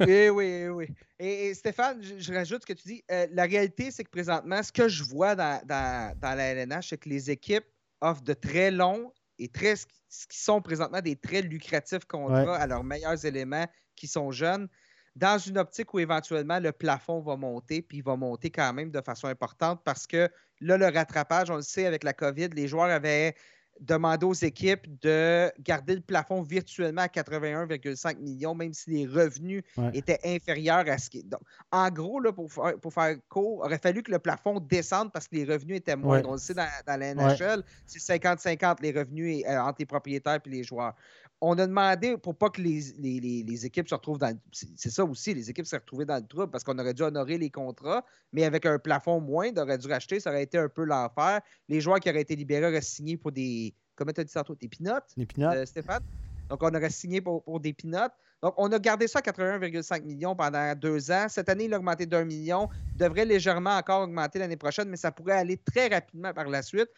[0.00, 0.86] Oui, oui, oui.
[1.18, 3.04] Et, et Stéphane, je, je rajoute ce que tu dis.
[3.10, 6.88] Euh, la réalité, c'est que présentement, ce que je vois dans, dans- dans la LNH,
[6.90, 7.64] c'est que les équipes
[8.00, 12.48] offrent de très longs et très, ce qui sont présentement des très lucratifs contrats Ouais.
[12.58, 14.68] à leurs meilleurs éléments qui sont jeunes,
[15.14, 18.90] dans une optique où éventuellement le plafond va monter, puis il va monter quand même
[18.90, 20.28] de façon importante parce que
[20.60, 23.34] là, le rattrapage, on le sait, avec la COVID, les joueurs avaient
[23.80, 29.62] demandé aux équipes de garder le plafond virtuellement à 81,5 millions, même si les revenus
[29.76, 29.90] Ouais.
[29.94, 31.22] étaient inférieurs à ce qui.
[31.22, 34.60] Donc, en gros, là, pour, faire, pour faire court, il aurait fallu que le plafond
[34.60, 36.24] descende parce que les revenus étaient moindres.
[36.24, 36.30] Ouais.
[36.30, 40.40] On le sait dans, dans la NHL, c'est 50-50 les revenus euh, entre les propriétaires
[40.44, 40.94] et les joueurs.
[41.40, 44.40] On a demandé pour pas que les, les- les- les équipes se retrouvent dans le-
[44.52, 47.02] c'est c'est ça aussi, les équipes s'est retrouvées dans le trouble parce qu'on aurait dû
[47.02, 50.56] honorer les contrats, mais avec un plafond moindre, on aurait dû racheter, ça aurait été
[50.56, 51.40] un peu l'enfer.
[51.68, 53.74] Les joueurs qui auraient été libérés auraient signé pour des.
[53.94, 55.12] Comment tu as dit tantôt, des pinottes?
[55.16, 55.54] Les pinottes.
[55.54, 56.00] euh, Stéphane?
[56.48, 58.12] Donc, on aurait signé pour, pour des pinottes.
[58.42, 61.26] Donc, on a gardé ça à 81,5 millions pendant deux ans.
[61.28, 62.68] Cette année, il a augmenté d'un million.
[62.92, 66.62] Il devrait légèrement encore augmenter l'année prochaine, mais ça pourrait aller très rapidement par la
[66.62, 66.88] suite.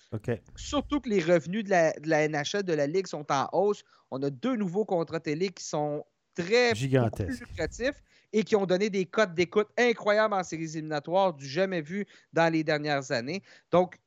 [0.56, 3.84] Surtout que les revenus de la, de la NHL, de la Ligue, sont en hausse.
[4.10, 7.40] On a deux nouveaux contrats télé qui sont très Gigantesque.
[7.40, 12.06] lucratifs et qui ont donné des cotes d'écoute incroyables en séries éliminatoires, du jamais vu
[12.32, 13.42] dans les dernières années.
[13.70, 13.98] Donc,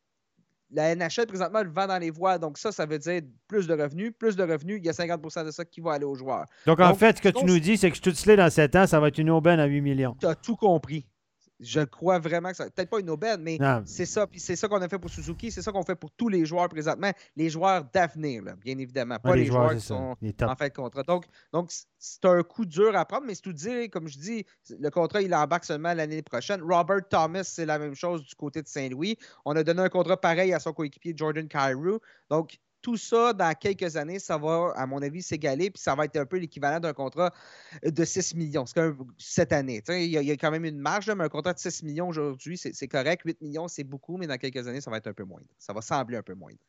[0.74, 2.38] la NHL, présentement, le vend dans les voies.
[2.38, 4.11] Donc, ça, ça veut dire plus de revenus.
[4.17, 6.45] Plus de revenus, il y a 50% de ça qui va aller aux joueurs.
[6.65, 8.99] Donc, en fait, ce que tu nous dis, c'est que Stutzley, dans 7 ans, ça
[8.99, 10.15] va être une aubaine à 8 millions.
[10.19, 11.05] Tu as tout compris.
[11.62, 12.70] Je crois vraiment que ça.
[12.70, 14.26] Peut-être pas une aubaine, mais c'est ça.
[14.28, 15.51] Puis c'est ça qu'on a fait pour Suzuki.
[15.51, 17.12] C'est ça qu'on fait pour tous les joueurs présentement.
[17.36, 19.18] Les joueurs d'avenir, bien évidemment.
[19.20, 21.03] Pas Ouais, les, joueurs, qui sont en fait contrat.
[21.03, 24.45] Donc, donc c'est un coup dur à prendre, mais c'est tout dire, comme je dis,
[24.70, 26.62] le contrat, il embarque seulement l'année prochaine.
[26.62, 29.18] Robert Thomas, c'est la même chose du côté de Saint-Louis.
[29.45, 31.99] On a donné un contrat pareil à son coéquipier Jordan Cairo.
[32.30, 36.05] Donc, tout ça, dans quelques années, ça va, à mon avis, s'égaler, puis ça va
[36.05, 37.32] être un peu l'équivalent d'un contrat
[37.84, 38.65] de 6 millions
[39.17, 39.84] cette année.
[39.89, 42.73] Il y, a- quand même une marge, mais un contrat de 6 millions aujourd'hui, c'est
[42.73, 43.21] c'est correct.
[43.25, 45.47] 8 millions, c'est beaucoup, mais dans quelques années, ça va être un peu moindre.
[45.57, 46.59] Ça va sembler un peu moindre.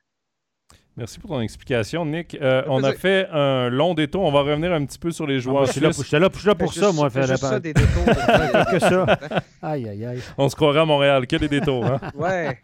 [0.95, 2.37] Merci pour ton explication, Nick.
[2.43, 4.25] Euh, on a fait un long détour.
[4.25, 5.99] On va revenir un petit peu sur les Ah, joueurs moi, je suis là pour,
[6.01, 8.05] là, je suis là pour ça, juste- moi, faire juste ça, des détours.
[8.71, 9.07] que ça.
[9.63, 10.21] Aïe, aïe, aïe.
[10.37, 11.27] On se croirait à Montréal.
[11.27, 11.99] Que des détours, hein?
[12.17, 12.59] ouais,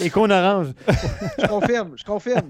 [0.00, 0.68] Et qu'on arrange.
[1.40, 2.48] je confirme, je confirme.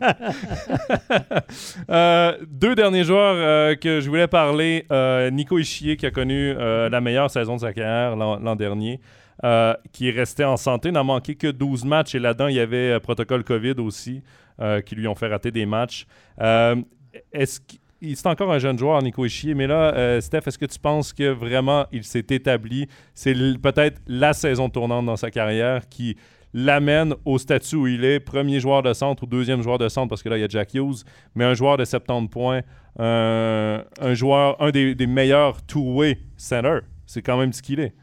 [1.91, 4.87] Euh, deux derniers joueurs euh, que je voulais parler.
[4.93, 9.01] Euh, Nico Ischier, qui a connu euh, la meilleure saison de sa carrière l'an dernier,
[9.45, 12.17] euh, qui est resté en santé, n'a manqué que 12 matchs.
[12.17, 14.21] Et là-dedans, il y avait euh, protocole COVID aussi,
[14.61, 16.07] euh, qui lui ont fait rater des matchs.
[17.33, 17.61] Est-ce
[18.01, 21.31] c'est encore un jeune joueur, Nico Ischier, mais là, Steph, est-ce que tu penses que
[21.31, 22.87] vraiment il s'est établi?
[23.13, 26.17] C'est peut-être la saison tournante dans sa carrière qui
[26.55, 30.09] l'amène au statut où il est, premier joueur de centre ou deuxième joueur de centre,
[30.09, 31.03] parce que là, il y a Jack Hughes,
[31.35, 32.61] mais un joueur de 70 points,
[33.01, 36.81] un, un joueur, un des, des meilleurs two-way center.
[37.05, 37.95] C'est quand même ce qu'il est.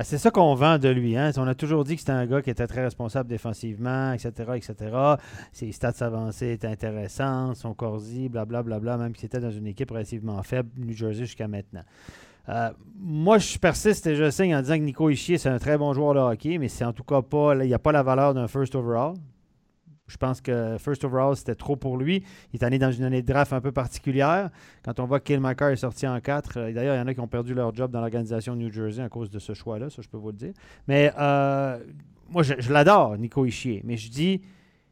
[0.00, 1.14] Ah, c'est ça qu'on vend de lui.
[1.14, 1.30] Hein?
[1.36, 4.74] On a toujours dit que c'était un gars qui était très responsable défensivement, etc., etc.
[5.52, 10.42] Ses stats avancées étaient intéressantes, son corsi, blablabla, même s'il était dans une équipe relativement
[10.42, 11.82] faible, New Jersey jusqu'à maintenant.
[12.48, 15.76] Euh, moi, je persiste et je signe en disant que Nico Ishier, c'est un très
[15.76, 18.02] bon joueur de hockey, mais c'est en tout cas pas, il n'y a pas la
[18.02, 19.16] valeur d'un first overall.
[20.10, 22.24] Je pense que first overall, c'était trop pour lui.
[22.52, 24.50] Il est allé dans une année de draft un peu particulière.
[24.84, 27.14] Quand on voit que Kyle est sorti en 4, euh, d'ailleurs, il y en a
[27.14, 30.02] qui ont perdu leur job dans l'organisation New Jersey à cause de ce choix-là, ça
[30.02, 30.52] je peux vous le dire.
[30.88, 31.78] Mais euh,
[32.28, 33.82] moi, je, l'adore, Nico Ishier.
[33.84, 34.42] Mais je dis,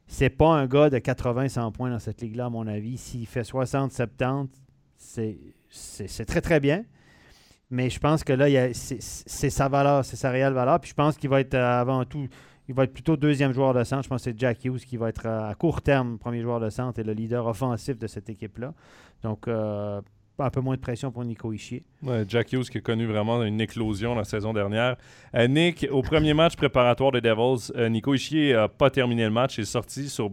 [0.07, 2.97] c'est pas un gars de 80-100 points dans cette ligue-là, à mon avis.
[2.97, 4.49] S'il fait 60-70,
[4.97, 6.85] c'est très, très bien.
[7.71, 10.81] Mais je pense que là, c'est sa valeur, c'est sa réelle valeur.
[10.81, 12.27] Puis je pense qu'il va être euh, avant tout
[12.69, 14.05] il va être plutôt deuxième joueur de centre.
[14.05, 16.69] Je pense que c'est Jack Hughes qui va être à court terme premier joueur de
[16.69, 18.75] centre et le leader offensif de cette équipe-là.
[19.23, 20.01] Donc, euh,
[20.39, 21.83] un peu moins de pression pour Nico Ishier.
[22.29, 24.97] Jack Hughes qui a connu vraiment une éclosion la saison dernière.
[25.35, 29.31] Euh, Nick, au premier match préparatoire des Devils, euh, Nico Ishier n'a pas terminé le
[29.31, 29.57] match.
[29.57, 30.31] Il est sorti sur,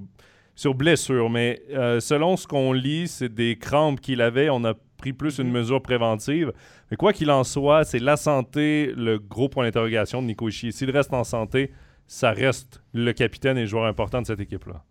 [0.55, 1.29] sur blessure.
[1.29, 1.61] Mais
[2.01, 4.49] selon ce qu'on lit, c'est des crampes qu'il avait.
[4.49, 5.53] On a pris plus une mhm.
[5.53, 6.51] mesure préventive.
[6.91, 10.71] Mais quoi qu'il en soit, c'est la santé, le gros point d'interrogation de Nico Ishier.
[10.71, 11.71] S'il reste en santé,
[12.07, 14.83] ça reste le capitaine et le joueur important de cette équipe-là.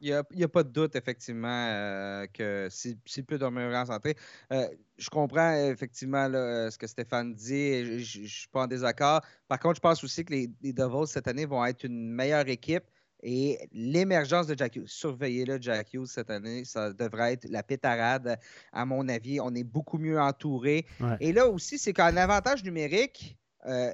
[0.00, 4.16] Il n'y a, pas de doute, effectivement, euh, que s'il peut dormir en santé.
[4.52, 8.02] Euh, je comprends effectivement euh, ce que Stéphane dit.
[8.04, 9.22] Je ne suis pas en désaccord.
[9.48, 12.46] Par contre, je pense aussi que les, les Devils cette année vont être une meilleure
[12.48, 12.84] équipe.
[13.22, 18.38] Et l'émergence de Jack Hughes, surveillez-le, Jack Hughes, cette année, ça devrait être la pétarade,
[18.74, 19.40] à mon avis.
[19.40, 20.84] On est beaucoup mieux entouré.
[21.20, 23.92] Et là aussi, c'est qu'un avantage numérique, euh,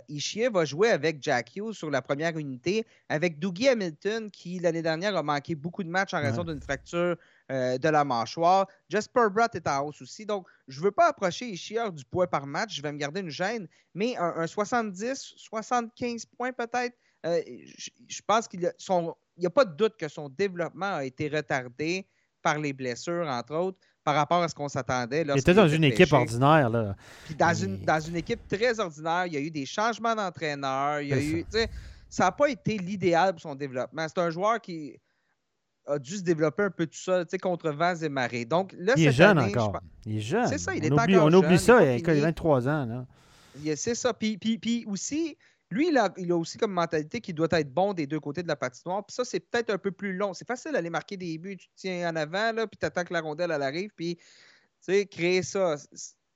[0.52, 5.16] va jouer avec Jack Hughes sur la première unité, avec Dougie Hamilton, qui l'année dernière
[5.16, 7.16] a manqué beaucoup de matchs en raison d'une fracture
[7.50, 8.66] euh, de la mâchoire.
[8.88, 10.26] Jasper Bratt est en hausse aussi.
[10.26, 12.74] Donc, je ne veux pas approcher Ishii du poids par match.
[12.74, 13.68] Je vais me garder une gêne.
[13.94, 16.96] Mais un, 70, 75 points peut-être,
[17.26, 17.40] euh,
[18.08, 22.06] je, pense qu'il n'y a pas de doute que son développement a été retardé
[22.42, 25.22] par les blessures, entre autres par rapport à ce qu'on s'attendait.
[25.22, 26.70] Il était dans une équipe ordinaire.
[26.70, 26.96] Là.
[27.38, 31.00] dans, une, dans une équipe très ordinaire, il y a eu des changements d'entraîneur.
[32.08, 34.06] ça n'a pas été l'idéal pour son développement.
[34.08, 34.98] C'est un joueur qui
[35.86, 38.44] a dû se développer un peu tout seul, contre vents et marées.
[38.44, 39.80] Donc, là, il est jeune encore.
[40.06, 40.46] Il est jeune.
[40.46, 43.06] C'est ça, il on est oublie, encore On oublie ça, il a 23 ans.
[43.76, 44.14] C'est ça.
[44.14, 45.36] Puis, puis, puis aussi,
[45.70, 48.56] lui, il a, aussi comme mentalité qu'il doit être bon des deux côtés de la
[48.56, 49.04] patinoire.
[49.06, 50.34] Puis ça, c'est peut-être un peu plus long.
[50.34, 51.56] C'est facile d'aller marquer des buts.
[51.56, 53.90] Tu tiens en avant, là, puis tu attends que la rondelle elle arrive.
[53.94, 54.24] Puis, tu
[54.80, 55.76] sais, créer ça.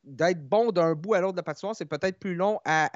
[0.05, 2.91] D'être bon d'un bout à l'autre de la patinoire, c'est peut-être plus long à,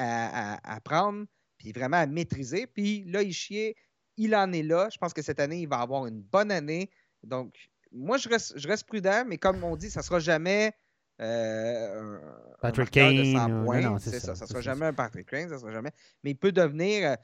[0.62, 1.24] à, prendre,
[1.56, 2.66] puis vraiment à maîtriser.
[2.66, 3.74] Puis là, il chie,
[4.18, 4.88] il en est là.
[4.92, 6.90] Je pense que cette année, il va avoir une bonne année.
[7.22, 7.54] Donc,
[7.90, 10.74] moi, je reste prudent, mais comme on dit, ça ne sera jamais
[11.20, 12.18] euh,
[12.60, 13.98] Patrick Kane.
[13.98, 14.34] c'est ça.
[14.34, 15.90] Ça ne sera jamais un Patrick Kane, ça sera jamais.
[16.22, 17.10] Mais il peut devenir.
[17.10, 17.16] Euh,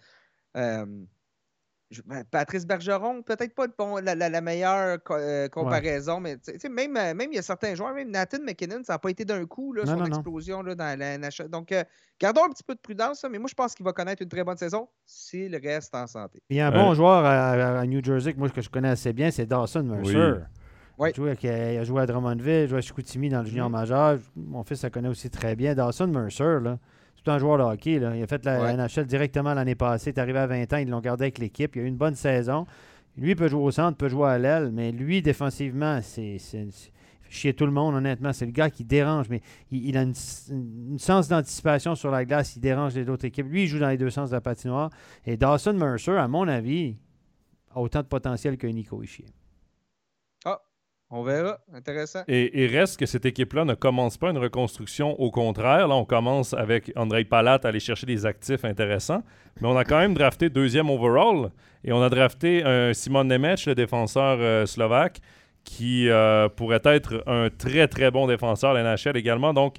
[0.57, 0.87] euh
[2.07, 6.39] ben, Patrice Bergeron, peut-être pas bon, la, la, meilleure euh, comparaison, mais
[6.69, 9.45] même, même il y a certains joueurs, même Nathan McKinnon, ça n'a pas été d'un
[9.47, 11.49] coup, là, son explosion là, dans la NHL.
[11.51, 11.73] Donc,
[12.19, 14.43] gardons un petit peu de prudence, mais moi, je pense qu'il va connaître une très
[14.43, 16.43] bonne saison s'il reste en santé.
[16.49, 19.13] Il y a un bon joueur à, New Jersey que moi, que je connais assez
[19.13, 20.47] bien, c'est Dawson Mercer.
[20.99, 23.73] Il, a joué à Drummondville, il a joué à Chicoutimi dans le junior mm-hmm.
[23.73, 24.19] majeur.
[24.37, 25.75] Mon fils la connaît aussi très bien.
[25.75, 26.59] Dawson Mercer,
[27.17, 27.99] c'est un joueur de hockey.
[27.99, 28.17] Là.
[28.17, 30.11] Il a fait la NHL directement l'année passée.
[30.11, 31.75] Il est arrivé à 20 ans, ils l'ont gardé avec l'équipe.
[31.77, 32.67] Il a eu une bonne saison.
[33.17, 36.39] Lui, il peut jouer au centre, peut jouer à l'aile, mais lui, défensivement, c'est
[37.29, 38.33] chier tout le monde, honnêtement.
[38.33, 39.41] C'est le gars qui dérange, mais
[39.71, 40.15] il, a une,
[40.99, 42.57] sens d'anticipation sur la glace.
[42.57, 43.47] Il dérange les autres équipes.
[43.49, 44.91] Lui, il joue dans les deux sens de la patinoire.
[45.25, 46.97] Et Dawson Mercer, à mon avis,
[47.71, 49.27] a autant de potentiel que Nico Ishier.
[51.17, 51.61] On verra.
[51.73, 52.25] Intéressant.
[52.27, 55.13] Et, reste que cette équipe-là ne commence pas une reconstruction.
[55.21, 59.23] Au contraire, là, on commence avec Andrei Palat à aller chercher des actifs intéressants.
[59.61, 61.51] Mais on a quand même drafté deuxième overall.
[61.85, 65.21] Et on a drafté un Simon Nemec, le défenseur euh, slovaque,
[65.63, 69.55] qui euh, pourrait être un très, très bon défenseur de la NHL également.
[69.55, 69.77] Donc,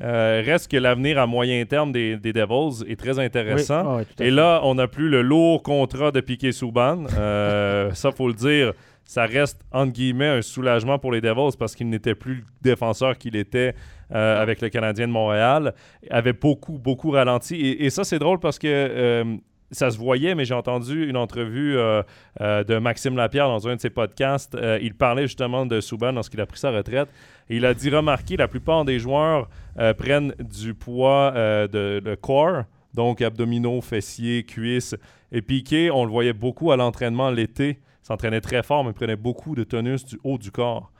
[0.00, 3.98] euh, reste que l'avenir à moyen terme des, Devils est très intéressant.
[3.98, 7.04] Ah et là, on n'a plus le lourd contrat de Piquet Souban.
[7.08, 8.72] ça, faut le dire
[9.08, 13.16] ça reste, entre guillemets, un soulagement pour les Devils parce qu'il n'était plus le défenseur
[13.16, 13.74] qu'il était
[14.12, 15.72] euh, avec le Canadien de Montréal.
[16.02, 17.56] Il avait beaucoup, beaucoup ralenti.
[17.56, 19.36] Et, ça, c'est drôle parce que euh,
[19.70, 22.02] ça se voyait, mais j'ai entendu une entrevue euh,
[22.38, 24.54] de Maxime Lapierre dans un de ses podcasts.
[24.82, 27.08] il parlait justement de Souban lorsqu'il a pris sa retraite.
[27.48, 29.48] Et il a dit remarquer, la plupart des joueurs
[29.96, 34.96] prennent du poids de, de corps donc abdominaux, fessiers, cuisses.
[35.32, 37.78] Et Piqué, on le voyait beaucoup à l'entraînement l'été
[38.08, 40.90] s'entraînait très fort, mais prenait beaucoup de tonus du haut du corps.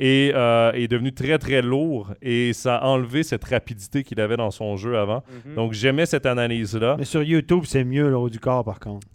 [0.00, 2.12] Et euh, est devenu très, très lourd.
[2.22, 5.24] Et ça a enlevé cette rapidité qu'il avait dans son jeu avant.
[5.44, 5.54] Mhm.
[5.56, 6.94] Donc, j'aimais cette analyse-là.
[6.96, 9.08] Mais sur YouTube, c'est mieux le haut du corps, par contre.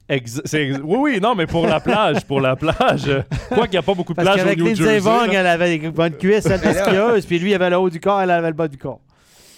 [0.83, 3.09] oui, oui, non, mais pour la plage, pour la plage.
[3.47, 4.99] Quoi qu'il n'y a pas beaucoup de plage au New Jersey.
[4.99, 6.59] Vong, elle avait des bonnes cuisses, elle
[7.25, 8.99] puis lui, il avait le haut du corps, elle avait le bas du corps.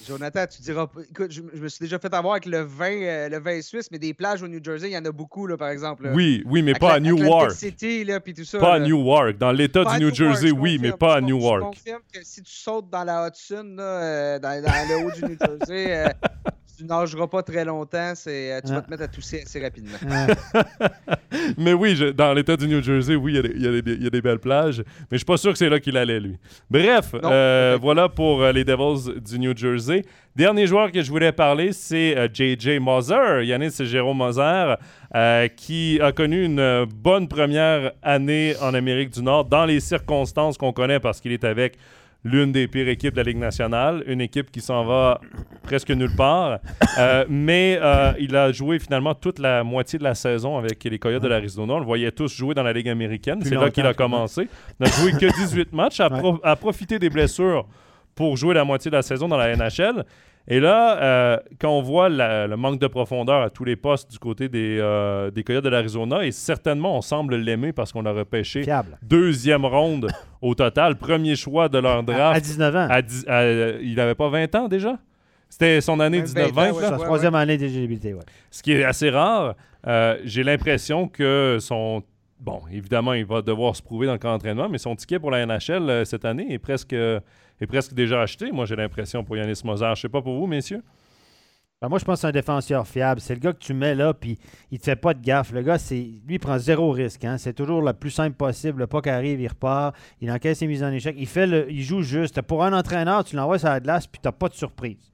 [0.05, 0.87] Jonathan, tu diras.
[1.09, 3.99] Écoute, je, me suis déjà fait avoir avec le vin, euh, le vin suisse, mais
[3.99, 6.09] des plages au New Jersey, il y en a beaucoup, là, par exemple.
[6.13, 7.51] Oui, oui, mais pas à Newark.
[7.51, 9.37] City, là, puis tout ça, pas à Newark.
[9.37, 11.61] Dans l'État du New Jersey, oui, mais pas à Newark.
[11.61, 15.11] Je confirme que si tu sautes dans la Hudson, là, euh, dans, dans, le haut
[15.11, 16.09] du New Jersey, euh,
[16.77, 19.97] tu nageras pas très longtemps, c'est, tu vas te mettre à tousser assez rapidement.
[21.57, 24.79] mais oui, dans l'État du New Jersey, oui, il y, y, a des belles plages,
[24.79, 26.37] mais je suis pas sûr que c'est là qu'il allait, lui.
[26.69, 27.13] Bref,
[27.81, 30.03] voilà pour les Devils du New Jersey.
[30.35, 34.75] Dernier joueur que je voulais parler, c'est JJ euh, Moser, Yannis Jérôme Moser,
[35.15, 40.57] euh, qui a connu une bonne première année en Amérique du Nord dans les circonstances
[40.57, 41.77] qu'on connaît parce qu'il est avec
[42.25, 45.21] l'une des pires équipes de la Ligue nationale, une équipe qui s'en va
[45.63, 46.59] presque nulle part.
[46.97, 47.79] Euh, mais
[48.19, 51.73] il a joué finalement toute la moitié de la saison avec les Coyotes de l'Arizona.
[51.73, 53.39] On le voyait tous jouer dans la Ligue américaine.
[53.43, 54.47] C'est là qu'il a commencé.
[54.79, 56.09] Il n'a joué que 18 matchs, a,
[56.43, 57.67] a profité des blessures
[58.15, 60.03] pour jouer la moitié de la saison dans la NHL.
[60.47, 64.19] Et là, euh, quand on voit le manque de profondeur à tous les postes du
[64.19, 68.11] côté des, euh, des Coyotes de l'Arizona, et certainement on semble l'aimer parce qu'on l'a
[68.11, 68.63] repêché
[69.01, 70.07] deuxième ronde
[70.41, 72.37] au total, premier choix de leur draft.
[72.37, 72.87] À, 19 ans.
[73.81, 74.99] il n'avait pas 20 ans déjà?
[75.49, 76.79] C'était son année 19-20.
[76.79, 78.21] Sa troisième année d'éligibilité, oui.
[78.51, 79.55] Ce qui est assez rare.
[79.87, 82.03] Euh, j'ai l'impression que son
[82.45, 85.31] Bon, évidemment, il va devoir se prouver dans le camp d'entraînement, mais son ticket pour
[85.31, 89.61] la NHL cette année est presque est presque déjà acheté, moi, j'ai l'impression, pour Yanis
[89.63, 89.91] Moser.
[89.95, 90.83] Je sais pas pour vous, messieurs.
[91.81, 93.19] Ben, moi, je pense que c'est un défenseur fiable.
[93.19, 94.37] C'est le gars que tu mets là, puis
[94.71, 95.51] il te fait pas de gaffe.
[95.51, 97.25] Le gars, c'est lui, il prend zéro risque.
[97.25, 97.37] Hein.
[97.37, 98.79] C'est toujours le plus simple possible.
[98.79, 99.95] Le pas qui arrive, il repart.
[100.21, 101.15] Il encaisse ses mises en échec.
[101.17, 102.41] Il, fait il joue juste.
[102.41, 105.11] Pour un entraîneur, tu l'envoies sur la glace, puis tu n'as pas de surprise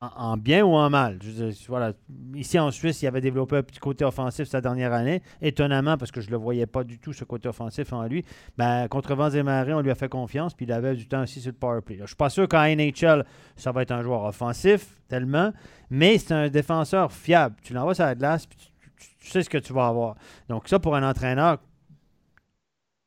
[0.00, 1.18] en, bien ou en mal.
[2.34, 5.22] Ici en Suisse, il avait développé un petit côté offensif sa dernière année.
[5.42, 8.24] Étonnamment, parce que je ne le voyais pas du tout, ce côté offensif en lui.
[8.56, 11.40] Ben, contre Vents et on lui a fait confiance, puis il avait du temps aussi
[11.40, 11.96] sur le powerplay.
[11.96, 13.24] Je ne suis pas sûr qu'en NHL,
[13.56, 15.52] ça va être un joueur offensif, tellement,
[15.90, 17.56] mais c'est un défenseur fiable.
[17.62, 18.58] Tu l'envoies sur la glace, puis
[19.20, 20.14] tu sais ce que tu vas avoir.
[20.48, 21.58] Donc ça, pour un entraîneur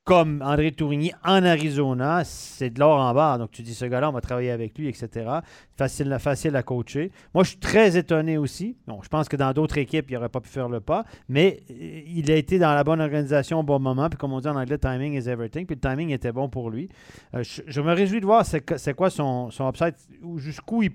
[0.03, 3.37] comme André Tourigny en Arizona, c'est de l'or en barre.
[3.37, 5.29] Donc, tu dis, ce gars-là, on va travailler avec lui, etc.
[5.77, 7.11] Facile, facile à coacher.
[7.35, 8.77] Moi, je suis très étonné aussi.
[8.87, 11.61] Bon, je pense que dans d'autres équipes, il n'aurait pas pu faire le pas, mais
[11.69, 14.09] euh, il a été dans la bonne organisation au bon moment.
[14.09, 15.65] Puis, comme on dit en anglais, timing is everything.
[15.67, 16.89] Puis, le timing était bon pour lui.
[17.35, 19.95] Euh, je, me réjouis de voir c'est quoi son, son upside,
[20.37, 20.91] jusqu'où il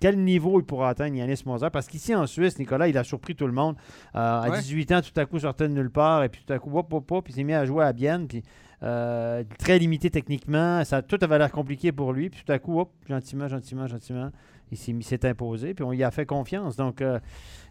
[0.00, 1.68] quel niveau il pourra atteindre Yannis Moser?
[1.70, 3.76] Parce qu'ici en Suisse, Nicolas, il a surpris tout le monde.
[4.16, 6.58] Euh, à 18 ans, tout à coup, sortait de nulle part, et puis tout à
[6.58, 8.42] coup, hop, hop, hop, il s'est mis à jouer à Bienne, puis
[8.82, 10.82] euh, très limité techniquement.
[10.84, 14.30] Ça, tout avait l'air compliqué pour lui, puis tout à coup, hop, gentiment, gentiment, gentiment,
[14.70, 16.76] il s'est imposé, puis on y a fait confiance.
[16.76, 17.18] Donc, euh,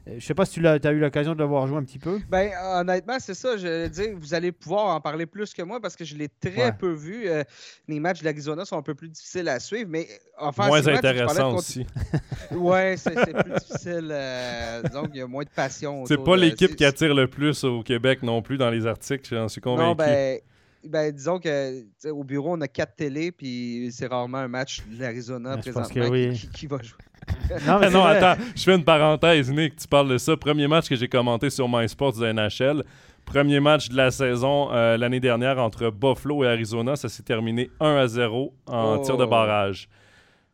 [0.05, 1.99] je ne sais pas si tu as, eu l'occasion de le voir jouer un petit
[1.99, 2.19] peu.
[2.29, 3.57] Ben, honnêtement, c'est ça.
[3.57, 6.29] Je veux dire, vous allez pouvoir en parler plus que moi parce que je l'ai
[6.29, 7.27] très peu vu.
[7.27, 7.43] Euh,
[7.87, 11.55] les matchs de l'Arizona sont un peu plus difficiles à suivre, mais enfin, moins intéressant
[11.55, 11.85] aussi.
[12.51, 14.09] ouais, c'est plus difficile.
[14.11, 16.05] Euh, disons qu'il y a moins de passion.
[16.05, 19.47] C'est pas l'équipe qui attire le plus au Québec non plus dans les articles, j'en
[19.47, 19.89] suis convaincu.
[19.89, 20.39] Non, ben,
[20.87, 25.01] ben, disons que au bureau, on a quatre télés, puis c'est rarement un match de
[25.01, 26.09] l'Arizona présentement
[26.53, 26.97] qui, va jouer.
[27.67, 30.35] non, mais non attends, je fais une parenthèse, Nick, tu parles de ça.
[30.37, 32.83] Premier match que j'ai commenté sur MySports de NHL.
[33.25, 36.95] Premier match de la saison euh, l'année dernière entre Buffalo et Arizona.
[36.95, 39.27] Ça s'est terminé 1 à 0 en tir de oh.
[39.27, 39.87] barrage.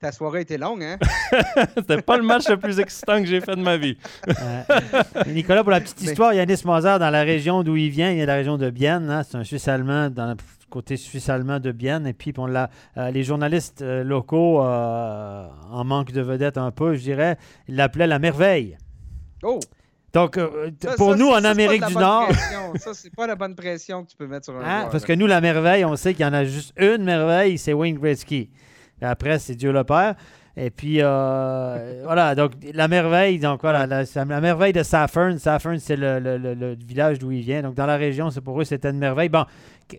[0.06, 1.00] Ta soirée était longue, hein?
[1.76, 3.98] C'était pas le match le plus excitant que j'ai fait de ma vie.
[5.26, 8.22] Nicolas, pour la petite histoire, Yannis Moser, dans la région d'où il vient, il est
[8.22, 9.10] de la région de Bienne.
[9.10, 10.36] Hein, c'est un Suisse-Allemand dans le
[10.70, 12.06] côté suisse-allemand de Bienne.
[12.06, 16.70] Et puis, on l'a, euh, les journalistes euh, locaux, euh, en manque de vedette un
[16.70, 17.36] peu, je dirais,
[17.68, 18.78] ils l'appelaient la merveille.
[19.42, 19.60] Oh!
[20.14, 20.40] Donc,
[20.98, 22.30] pour nous, en Amérique du Nord.
[22.76, 24.88] ça, c'est pas la bonne pression que tu peux mettre sur un hein?
[24.92, 27.74] Parce que nous, la merveille, on sait qu'il y en a juste une merveille, c'est
[27.74, 28.52] Wayne Gretzky.
[29.02, 30.16] Après, c'est Dieu le Père.
[30.58, 35.38] Et puis, euh, voilà, donc la merveille, donc voilà, la, merveille de Saffern.
[35.38, 37.62] Saffern, c'est le, village d'où il vient.
[37.62, 39.30] Donc, dans la région, c'est pour eux, c'était une merveille.
[39.30, 39.46] Bon,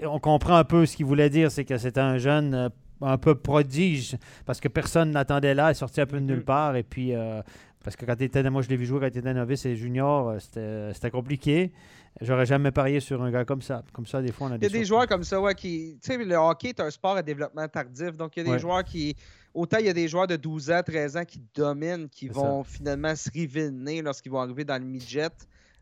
[0.02, 2.68] on comprend un peu ce qu'il voulait dire, c'est que c'était un jeune euh,
[3.02, 4.16] un peu prodige,
[4.46, 6.44] parce que personne n'attendait là, il sortait un peu de nulle mm-hmm.
[6.44, 6.76] part.
[6.76, 7.42] Et puis, euh,
[7.84, 9.76] parce que quand il était, moi je l'ai vu jouer quand il était novice et
[9.76, 11.72] junior, c'était compliqué.
[12.20, 13.82] J'aurais jamais parié sur un gars comme ça.
[13.92, 14.66] Comme ça, des fois, on a des.
[14.66, 15.98] Il y a des joueurs comme ça, ouais, qui.
[16.02, 18.16] Tu sais, le hockey est un sport à développement tardif.
[18.16, 19.14] Donc, il y a des joueurs qui.
[19.52, 22.62] Autant il y a des joueurs de 12 ans, 13 ans qui dominent, qui vont
[22.62, 25.30] finalement se révéler lorsqu'ils vont arriver dans le midget.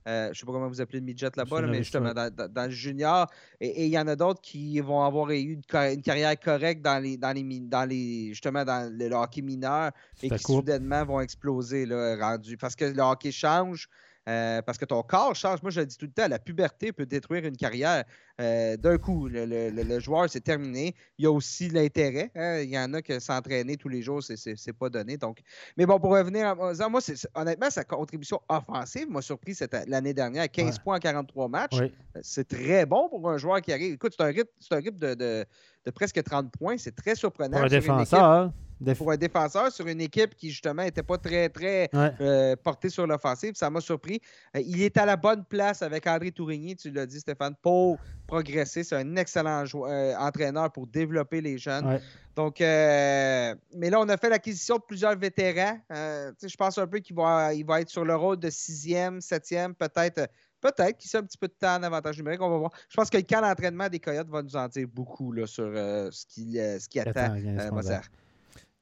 [0.07, 2.71] Euh, je ne sais pas comment vous appelez le midget là-bas, mais justement dans, le
[2.71, 3.29] junior.
[3.61, 7.17] Et il y en a d'autres qui vont avoir eu une, carrière correcte dans les,
[7.17, 12.17] dans les, dans les, justement dans le, hockey mineur et qui soudainement vont exploser là,
[12.17, 12.57] rendu.
[12.57, 13.89] Parce que le hockey change.
[14.27, 15.61] Euh, parce que ton corps change.
[15.63, 18.05] Moi, je le dis tout le temps, la puberté peut détruire une carrière
[18.41, 19.29] euh, d'un coup.
[19.29, 20.95] Le, joueur, c'est terminé.
[21.19, 22.31] Il y a aussi l'intérêt.
[22.35, 22.61] Hein.
[22.61, 25.19] Il y en a que s'entraîner tous les jours, c'est pas donné.
[25.19, 25.41] Donc...
[25.77, 27.01] Mais bon, pour revenir à moi,
[27.35, 29.57] honnêtement, sa contribution offensive m'a surpris
[29.87, 30.51] l'année dernière.
[30.51, 31.77] 15 points en 43 matchs.
[32.23, 33.95] C'est très bon pour un joueur qui arrive.
[33.95, 35.45] Écoute, c'est un rythme, de, de,
[35.93, 36.77] presque 30 points.
[36.79, 37.57] C'est très surprenant.
[37.57, 38.53] Pour un défenseur
[38.93, 43.07] pour un défenseur sur une équipe qui, justement, n'était pas très, très euh, portée sur
[43.07, 43.55] l'offensive.
[43.55, 44.21] Ça m'a surpris.
[44.55, 47.99] Euh, il est à la bonne place avec André Tourigny, tu l'as dit, Stéphane, pour
[48.27, 48.85] progresser.
[48.85, 52.01] C'est un excellent euh, entraîneur pour développer les jeunes.
[52.37, 53.55] Donc, mais
[53.91, 55.79] là, on a fait l'acquisition de plusieurs vétérans.
[55.91, 59.75] je pense un peu qu'il va, il va être sur le rôle de sixième, septième,
[59.75, 60.29] peut-être.
[60.65, 62.41] Peut-être qu'il a un petit peu de temps en avantage numérique.
[62.41, 62.71] On va voir.
[62.89, 65.71] Je pense que le camp d'entraînement des Coyotes va nous en dire beaucoup là, sur
[65.75, 67.81] ce, qui, ce qui attend, attend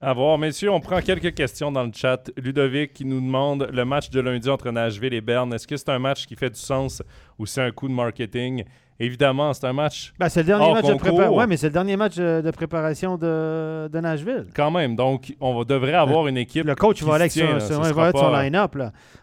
[0.01, 0.39] à voir.
[0.39, 2.31] Messieurs, on prend quelques questions dans le chat.
[2.37, 5.53] Ludovic qui nous demande le match de lundi entre Nashville et Berne.
[5.55, 7.03] Est-ce que c'est un match qui fait du sens
[7.39, 8.65] ou c'est un coup de marketing?
[9.01, 10.13] Évidemment, c'est un match.
[10.19, 11.37] Ben, c'est le dernier match de préparation.
[11.37, 14.47] Ouais, mais c'est le dernier match de préparation de, de, Nashville.
[14.55, 14.97] Quand même.
[14.97, 16.67] Donc, on devrait avoir une équipe.
[16.67, 17.81] Le coach va aller avec son,
[18.13, 18.77] son line-up.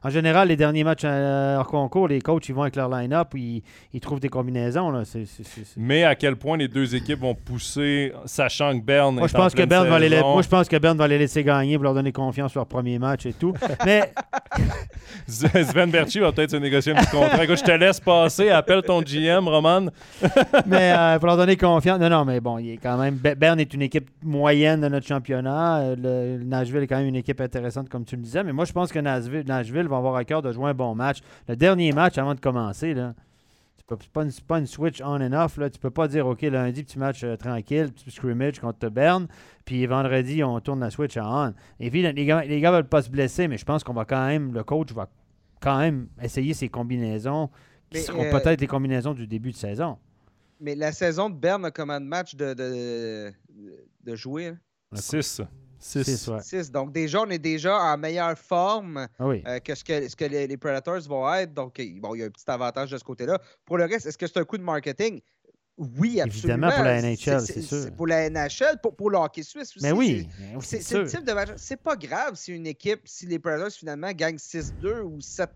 [0.03, 3.30] En général, les derniers matchs euh, hors concours, les coachs ils vont avec leur line-up,
[3.36, 3.63] ils,
[3.93, 4.91] ils trouvent des combinaisons.
[4.91, 5.03] Là.
[5.78, 9.53] Mais à quel point les deux équipes vont pousser, sachant que Berne moi, je pense
[9.53, 11.93] que Berne va les Moi, je pense que Berne va les laisser gagner pour leur
[11.93, 13.53] donner confiance sur leur premier match et tout.
[13.86, 14.11] mais.
[15.28, 17.43] Sven Berchi va peut-être se négocier un petit contrat.
[17.43, 18.49] Écoute, je te laisse passer.
[18.49, 19.47] Appelle ton GM,
[20.66, 21.99] mais euh, pour leur donner confiance.
[21.99, 23.16] Non, non, mais bon, il est quand même.
[23.16, 25.80] Berne est une équipe moyenne de notre championnat.
[25.80, 28.43] Euh, le, Nashville est quand même une équipe intéressante, comme tu le disais.
[28.43, 30.95] Mais moi, je pense que Nashville, Nashville va avoir à cœur de jouer un bon
[30.95, 31.20] match.
[31.47, 33.14] Le dernier match avant de commencer, là.
[33.78, 35.57] C'est pas, pas, une switch on and off.
[35.57, 35.70] Là.
[35.70, 39.28] Tu peux pas dire, OK, lundi, petit match euh, tranquille, petit scrimmage contre Berne,
[39.66, 41.53] puis vendredi, on tourne la switch à on.
[41.80, 44.05] Et puis, les gars, les gars veulent pas se blesser, mais je pense qu'on va
[44.05, 45.07] quand même, le coach va
[45.60, 47.49] quand même essayer ses combinaisons
[47.89, 49.97] qui seront euh, peut-être les combinaisons du début de saison.
[50.59, 53.33] Mais la saison de Berne a comme un match de, de,
[54.03, 54.53] de jouer?
[54.93, 55.41] 6.
[55.79, 56.71] 6.
[56.71, 60.25] Donc, déjà, on est déjà en meilleure forme ah euh, que ce que, ce que
[60.25, 61.53] les, Predators vont être.
[61.53, 63.39] Donc, bon, il y a un petit avantage de ce côté-là.
[63.65, 65.21] Pour le reste, est-ce que c'est un coup de marketing?
[65.80, 66.67] Oui, absolument.
[66.67, 67.91] Évidemment, pour la NHL, c'est sûr.
[67.95, 69.82] Pour la NHL, pour, pour le hockey suisse aussi.
[69.82, 70.27] Mais oui,
[70.61, 71.49] c'est le type de match.
[71.55, 75.47] C'est pas grave si une équipe, si les Predators finalement gagnent 6-2 ou 7-3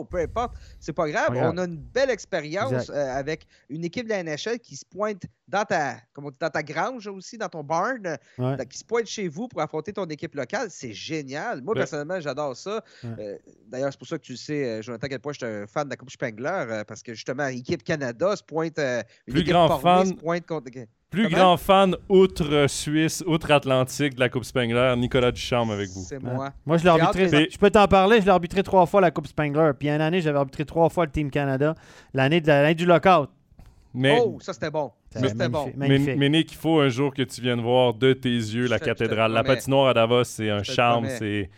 [0.00, 0.54] ou peu importe.
[0.78, 1.30] C'est pas grave.
[1.34, 5.22] On a une belle expérience euh, avec une équipe de la NHL qui se pointe
[5.50, 8.16] dans ta, dans ta grange aussi, dans ton barn,
[8.68, 10.68] qui se pointe chez vous pour affronter ton équipe locale.
[10.70, 11.62] C'est génial.
[11.62, 12.82] Moi, personnellement, j'adore ça.
[13.04, 13.36] Euh,
[13.66, 15.66] d'ailleurs, c'est pour ça que tu sais, euh, Jonathan, à quel point je suis un
[15.66, 18.78] fan de la Coupe Spengler, parce que justement, l'équipe Canada se pointe.
[18.78, 20.14] une équipe fan.
[21.10, 26.04] Plus grand fan outre-Suisse, outre-Atlantique de la Coupe Spengler, Nicolas Duchamp avec vous.
[26.08, 26.52] C'est moi.
[26.64, 27.48] Moi, je l'ai arbitré.
[27.50, 29.72] Je peux t'en parler, je l'ai arbitré trois fois la Coupe Spengler.
[29.76, 31.74] Puis une année, j'avais arbitré trois fois le Team Canada.
[32.14, 33.28] L'année du lockout.
[33.92, 34.92] Mais, oh, ça c'était bon.
[35.10, 35.72] C'était bon.
[35.76, 39.32] Mais, Nick, il faut un jour que tu viennes voir de tes yeux la cathédrale.
[39.32, 41.08] La patinoire à Davos, c'est un charme.
[41.08, 41.50] C'est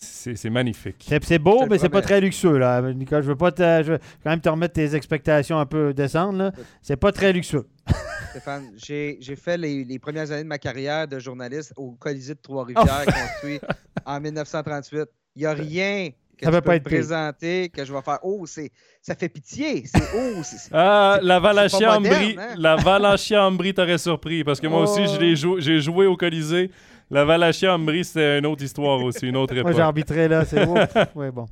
[0.00, 1.10] c'est magnifique.
[1.22, 2.58] C'est beau, mais c'est pas très luxueux.
[2.58, 2.80] Là.
[2.92, 6.52] Nicolas, je veux pas je veux quand même te remettre tes expectations un peu descendre.
[6.82, 7.66] C'est pas très luxueux.
[8.30, 13.06] Stéphane, j'ai fait les, premières années de ma carrière de journaliste au Colisée de Trois-Rivières,
[13.06, 13.60] construit
[14.04, 15.08] en 1938.
[15.34, 18.18] Il n'y a rien que ça je peux présenter que je vais faire.
[18.22, 19.84] Oh, ça fait pitié.
[19.86, 22.54] C'est oh, Ah, la Valachiambri, hein?
[22.56, 25.56] la Valachiambri t'aurait surpris parce que moi aussi, oh.
[25.58, 26.70] j'ai joué au Colisée.
[27.10, 29.72] La Valachia Ambry, c'est une autre histoire aussi, une autre époque.
[29.72, 30.78] Moi, j'arbitrais là, c'est ouf.
[31.14, 31.46] Oui, bon.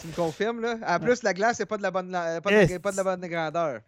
[0.00, 0.76] Tu me confirmes, là?
[0.86, 3.20] En plus, la glace n'est pas, de la bonne, pas, de, pas de la bonne
[3.26, 3.80] grandeur.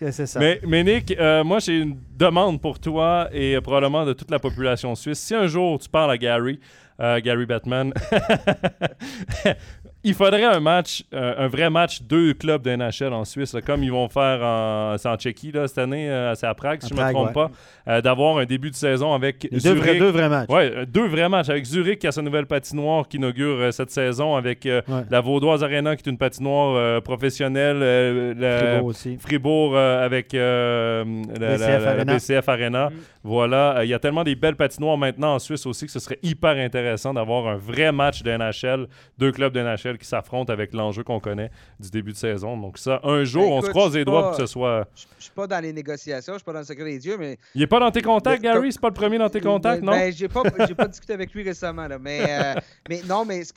[0.00, 0.38] C'est ça.
[0.38, 4.38] Mais, mais Nick, euh, moi, j'ai une demande pour toi et probablement de toute la
[4.38, 5.18] population suisse.
[5.18, 6.58] Si un jour tu parles à Gary,
[7.00, 7.92] euh, Gary Batman,
[10.04, 13.90] il faudrait un match, euh, un vrai match, deux clubs d'NHL en Suisse, comme ils
[13.90, 17.04] vont faire en, en Tchéquie là, cette année, euh, c'est à Prague, si je ne
[17.04, 17.50] me trompe pas,
[17.88, 19.82] euh, d'avoir un début de saison avec deux Zurich.
[19.82, 20.48] Vrais, deux vrais matchs.
[20.48, 24.36] Ouais, deux vrais matchs avec Zurich qui a sa nouvelle patinoire qui inaugure cette saison,
[24.36, 24.68] avec
[25.10, 29.18] la Vaudoise Arena qui est une patinoire professionnelle, Fribourg aussi.
[29.18, 31.04] Fribourg avec la,
[32.04, 32.90] BCF Arena.
[32.90, 32.92] Mm.
[33.24, 36.18] Voilà, il y a tellement des belles patinoires maintenant en Suisse aussi que ce serait
[36.22, 38.86] hyper intéressant d'avoir un vrai match de NHL,
[39.18, 42.56] deux clubs de NHL qui s'affrontent avec l'enjeu qu'on connaît du début de saison.
[42.56, 44.88] Donc ça, un jour, ben, on se croise les doigts pour que ce soit...
[45.18, 47.38] Je suis pas dans les négociations, je suis pas dans le secret des dieux, mais...
[47.54, 48.72] Il est pas dans tes contacts, Gary?
[48.72, 49.92] C'est pas le premier dans tes contacts, non?
[49.92, 52.54] Ben, j'ai pas, pas discuté avec lui récemment, là, mais, euh,
[52.88, 53.52] mais non, mais ce,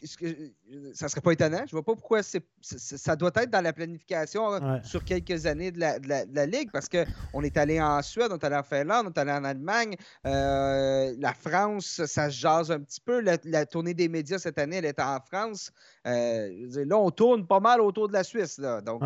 [0.94, 1.64] ça serait pas étonnant.
[1.66, 6.00] Je vois pas pourquoi ça doit être dans la planification sur quelques années de la,
[6.00, 9.10] de, la, Ligue, parce qu'on est allé en Suède, on est allé en Finlande, on
[9.12, 9.96] est allé en Allemagne,
[10.26, 13.22] euh, la France, ça se jase un petit peu.
[13.22, 15.72] La, tournée des médias cette année, elle est en France.
[16.08, 16.50] Euh,
[16.86, 18.58] là, on tourne pas mal autour de la Suisse.
[18.58, 18.82] Là.
[18.82, 19.02] Donc,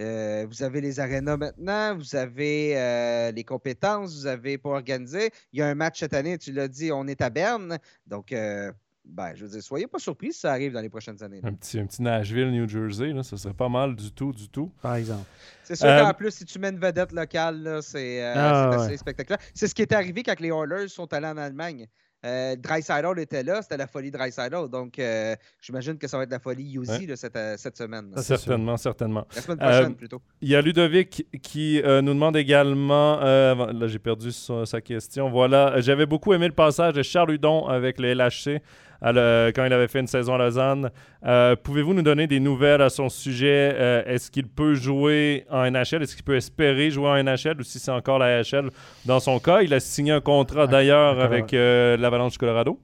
[0.00, 5.30] euh, vous avez les arénas maintenant, vous avez euh, les compétences, vous avez pour organiser.
[5.52, 7.78] Il y a un match cette année, tu l'as dit, on est à Berne.
[8.06, 8.72] Donc, euh,
[9.04, 11.40] ben, je veux dire, soyez pas surpris si ça arrive dans les prochaines années.
[11.42, 14.48] Un petit, un petit, Nashville, New Jersey, là, ça serait pas mal du tout, du
[14.48, 14.70] tout.
[14.82, 15.24] Par exemple.
[15.64, 19.40] C'est sûr qu'en plus, si tu mets une vedette locale, c'est ah, assez spectaculaire.
[19.54, 21.86] C'est ce qui est arrivé quand les Oilers sont allés en Allemagne.
[22.26, 24.68] Euh, Dreisaitl était là, c'était la folie Dreisaitl.
[24.68, 28.12] Donc, euh, j'imagine que ça va être la folie Yuzi cette, euh, cette, semaine.
[28.16, 29.26] certainement, certainement.
[29.34, 30.20] La semaine prochaine, plutôt.
[30.42, 33.20] Il y a Ludovic qui nous demande également.
[33.20, 35.30] là, j'ai perdu sa, question.
[35.30, 35.80] Voilà.
[35.80, 38.60] J'avais beaucoup aimé le passage de Charles Hudon avec le LHC
[39.02, 40.90] quand il avait fait une saison à Lausanne.
[41.24, 43.74] Euh, pouvez-vous nous donner des nouvelles à son sujet?
[43.74, 46.02] Euh, est-ce qu'il peut jouer en NHL?
[46.02, 48.70] Est-ce qu'il peut espérer jouer en NHL ou si c'est encore la NHL?
[49.04, 52.80] Dans son cas, il a signé un contrat d'ailleurs avec euh, l'Avalanche Colorado.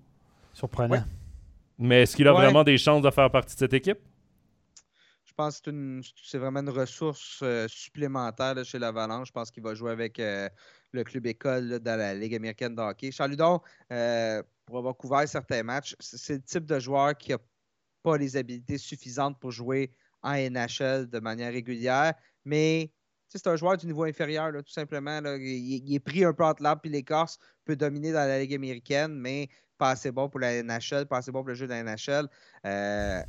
[0.52, 1.04] Surprenant.
[1.78, 3.98] Mais est-ce qu'il a vraiment des chances de faire partie de cette équipe?
[5.26, 9.28] Je pense que c'est vraiment une ressource supplémentaire chez l'Avalanche.
[9.28, 13.10] Je pense qu'il va jouer avec le club école dans la Ligue américaine de hockey.
[13.10, 13.60] Charles Ludon,
[14.66, 17.38] pour avoir couvert certains matchs, c'est le type de joueur qui n'a
[18.02, 22.14] pas les habiletés suffisantes pour jouer en NHL de manière régulière,
[22.44, 22.90] mais
[23.28, 25.20] c'est un joueur du niveau inférieur, tout simplement.
[25.38, 29.14] Il, est pris un peu entre l'arbre puis l'écorce, peut dominer dans la Ligue américaine,
[29.14, 29.48] mais
[29.78, 32.28] pas assez bon pour la NHL, pas assez bon pour le jeu de la NHL.
[32.64, 33.22] Euh,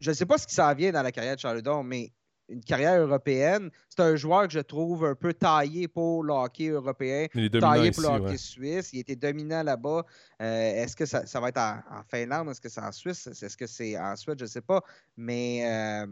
[0.00, 2.12] je ne sais pas ce qui s'en vient dans la carrière de Charles mais
[2.48, 3.70] une carrière européenne.
[3.88, 7.26] C'est un joueur que je trouve un peu taillé pour le hockey européen,
[7.60, 8.90] taillé pour le hockey suisse.
[8.92, 10.04] Il était dominant là-bas.
[10.40, 12.48] Euh, est-ce que ça, va être en, Finlande?
[12.50, 13.26] Est-ce que c'est en Suisse?
[13.26, 14.38] Est-ce que c'est en Suède?
[14.38, 14.82] Je ne sais pas.
[15.16, 16.06] Mais euh,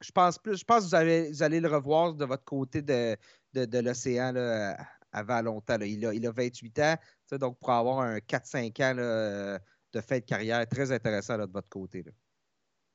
[0.00, 0.58] je pense plus.
[0.58, 3.16] Je pense que vous allez, allez, le revoir de votre côté de,
[3.54, 4.34] de, l'océan
[5.12, 5.78] avant longtemps.
[5.80, 6.96] Il, a, il, a, 28 ans.
[7.32, 9.58] Donc, pour avoir un 4-5 ans
[9.92, 12.04] de fin de carrière, très intéressant de votre côté.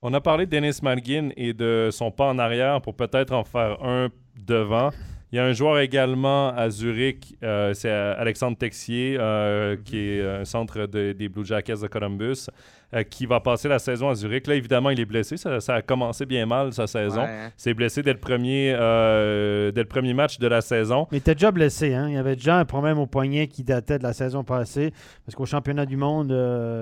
[0.06, 3.46] On a parlé de Dennis Malgin et de son pas en arrière pour peut-être en
[3.46, 4.90] faire un devant.
[5.32, 10.22] Il y a un joueur également à Zurich, euh, c'est Alexandre Texier, euh, qui est
[10.22, 12.50] un centre des Blue Jackets de Columbus,
[12.94, 14.46] euh, qui va passer la saison à Zurich.
[14.46, 15.38] Là, évidemment, il est blessé.
[15.38, 17.22] Ça, a commencé bien mal, sa saison.
[17.22, 17.52] Hein.
[17.58, 21.08] Il s'est blessé dès le, premier, dès le premier match de la saison.
[21.12, 21.94] Mais il était déjà blessé.
[21.94, 22.10] Hein?
[22.10, 24.92] Il y avait déjà un problème au poignet qui datait de la saison passée.
[25.26, 26.30] Parce qu'au championnat du monde,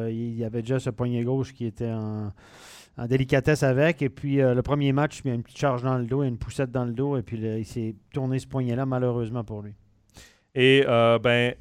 [0.10, 2.31] il y avait déjà ce poignet gauche qui était en
[2.97, 4.01] en délicatesse avec.
[4.01, 6.23] Et puis euh, le premier match, il y a une petite charge dans le dos,
[6.23, 9.61] et une poussette dans le dos, et puis il s'est tourné ce poignet-là, malheureusement pour
[9.61, 9.73] lui.
[10.55, 11.55] Et euh, ben,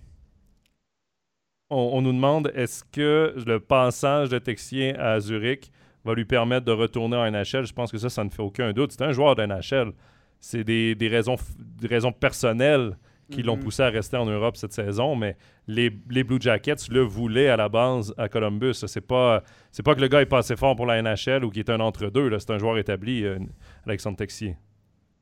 [1.70, 5.70] on, nous demande est-ce que le passage de Texier à Zurich
[6.04, 8.72] va lui permettre de retourner en NHL Je pense que ça, ça ne fait aucun
[8.72, 8.92] doute.
[8.92, 9.92] C'est un joueur de NHL.
[10.40, 12.96] C'est des, raisons, des raisons personnelles
[13.30, 13.62] qui l'ont mhm.
[13.62, 15.36] poussé à rester en Europe cette saison, mais
[15.66, 18.74] les, Blue Jackets le voulaient à la base à Columbus.
[18.74, 21.50] C'est pas, c'est pas que le gars est pas assez fort pour la NHL ou
[21.50, 22.38] qu'il est un entre-deux.
[22.38, 23.38] C'est un joueur établi, euh,
[23.86, 24.56] Alexandre Texier.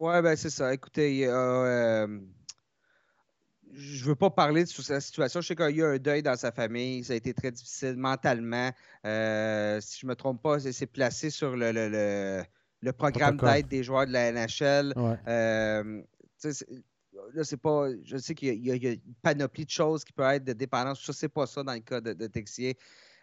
[0.01, 0.73] Ouais, ben c'est ça.
[0.73, 2.07] Écoutez, euh,
[3.73, 5.41] je veux pas parler de sa situation.
[5.41, 7.05] Je sais qu'il y a eu un deuil dans sa famille.
[7.05, 8.71] Ça a été très difficile mentalement.
[9.05, 11.73] Euh, si je me trompe pas, c'est placé sur le,
[12.81, 14.93] le, programme d'aide des joueurs de la NHL.
[14.97, 16.05] Ouais
[17.35, 17.89] là, c'est pas.
[18.05, 21.03] Je sais qu'il y, a une panoplie de choses qui peuvent être de dépendance.
[21.05, 22.77] Je sais pas ça dans le cas de, Texier.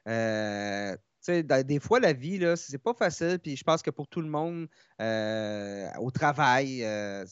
[0.08, 0.96] Euh,
[1.28, 3.40] des fois, la vie, là, c'est pas facile.
[3.42, 4.68] Puis je pense que pour tout le monde,
[5.02, 7.26] euh, au travail, euh,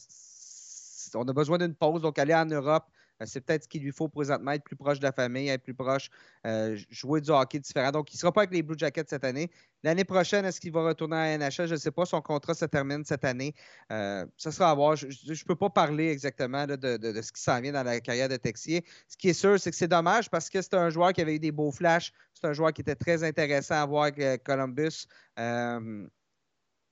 [1.14, 2.02] on a besoin d'une pause.
[2.02, 2.84] Donc, aller en Europe,
[3.24, 5.74] c'est peut-être ce qu'il lui faut présentement, être plus proche de la famille, être plus
[5.74, 6.10] proche,
[6.46, 7.90] euh, jouer du hockey différent.
[7.90, 9.50] Donc, il ne sera pas avec les Blue Jackets cette année.
[9.82, 11.66] L'année prochaine, est-ce qu'il va retourner à NHL?
[11.66, 12.04] Je ne sais pas.
[12.06, 13.54] Son contrat se termine cette année.
[13.92, 14.96] Euh, ça sera à voir.
[14.96, 18.36] Je ne peux pas parler exactement de, ce qui s'en vient dans la carrière de
[18.36, 18.84] Texier.
[19.08, 21.36] Ce qui est sûr, c'est que c'est dommage parce que c'est un joueur qui avait
[21.36, 22.12] eu des beaux flashs.
[22.34, 25.06] C'est un joueur qui était très intéressant à voir avec Columbus.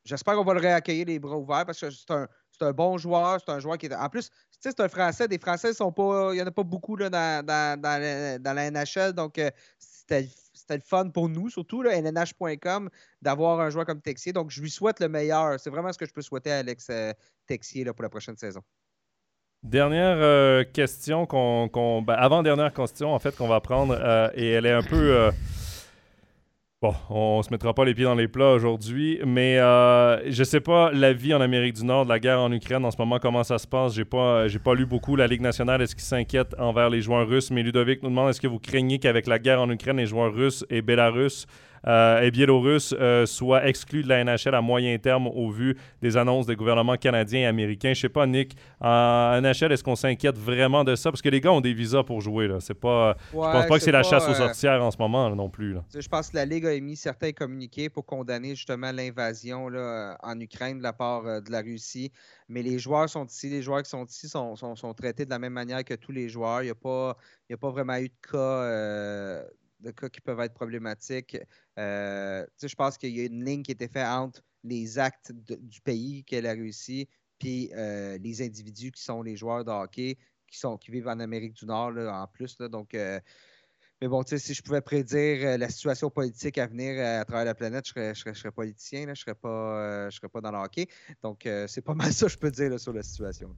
[0.05, 2.29] J'espère qu'on va le réaccueillir les bras ouverts parce que c'est un,
[2.63, 3.41] un bon joueur.
[3.45, 3.95] C'est un joueur qui est.
[3.95, 4.31] En plus,
[4.61, 5.29] c'est un Français.
[5.29, 8.71] Des Français, sont pas, il n'y en a pas beaucoup là, dans, dans, dans, la,
[8.71, 9.13] NHL.
[9.13, 10.29] Donc, euh, c'était
[10.71, 12.91] le fun pour nous, surtout, là, nh.com,
[13.21, 14.33] d'avoir un joueur comme Texier.
[14.33, 15.59] Donc, je lui souhaite le meilleur.
[15.59, 17.13] C'est vraiment ce que je peux souhaiter à Alex euh,
[17.47, 18.61] Texier là, pour la prochaine saison.
[19.63, 22.03] Dernière euh, question qu'on.
[22.03, 23.95] Ben, avant-dernière question, en fait, qu'on va prendre,
[24.35, 25.31] et elle est un peu.
[26.83, 30.59] Bon, on se mettra pas les pieds dans les plats aujourd'hui, mais euh, je sais
[30.59, 33.45] pas la vie en Amérique du Nord, la guerre en Ukraine en ce moment, comment
[33.45, 33.95] ça se passe?
[33.95, 35.81] J'ai pas, j'ai pas lu beaucoup la Ligue nationale.
[35.81, 37.53] Est-ce qu'ils s'inquiètent envers les joueurs russes?
[37.53, 40.35] Mais Ludovic nous demande est-ce que vous craignez qu'avec la guerre en Ukraine, les joueurs
[40.35, 45.27] russes et bélarusses euh, et biélorusse euh, soient exclus de la NHL à moyen terme
[45.27, 47.93] au vu des annonces des gouvernements canadiens et américains.
[47.95, 51.11] Je sais pas, Nick, en NHL, est-ce qu'on s'inquiète vraiment de ça?
[51.11, 52.49] Parce que les gars ont des visas pour jouer.
[52.49, 52.59] Là.
[52.61, 55.51] C'est pas, je pense pas que c'est la chasse aux sorcières en ce moment non
[55.51, 55.77] plus.
[55.93, 59.67] Je pense que la Ligue a émis certains communiqués pour condamner justement l'invasion
[60.23, 62.13] en Ukraine de la part de la Russie.
[62.49, 63.49] Mais les joueurs sont ici.
[63.49, 66.29] Les joueurs qui sont ici sont, sont, traités de la même manière que tous les
[66.29, 66.63] joueurs.
[66.63, 66.75] Il n'y a,
[67.55, 69.43] a pas vraiment eu de cas
[69.83, 71.37] de cas qui peuvent être problématiques.
[71.79, 75.33] Euh, je pense qu'il y a une ligne qui a été faite entre les actes
[75.33, 80.17] du pays qu'elle a réussi, puis euh, les individus qui sont les joueurs de hockey,
[80.47, 82.57] qui, sont, qui vivent en Amérique du Nord en plus.
[82.59, 83.19] donc, euh,
[84.01, 87.87] mais bon, si je pouvais prédire la situation politique à venir à travers la planète,
[87.87, 90.89] je serais, je serais, politicien, je ne serais, pas, serais pas dans le hockey.
[91.23, 93.57] Donc, c'est pas mal ça, je peux dire, sur la situation.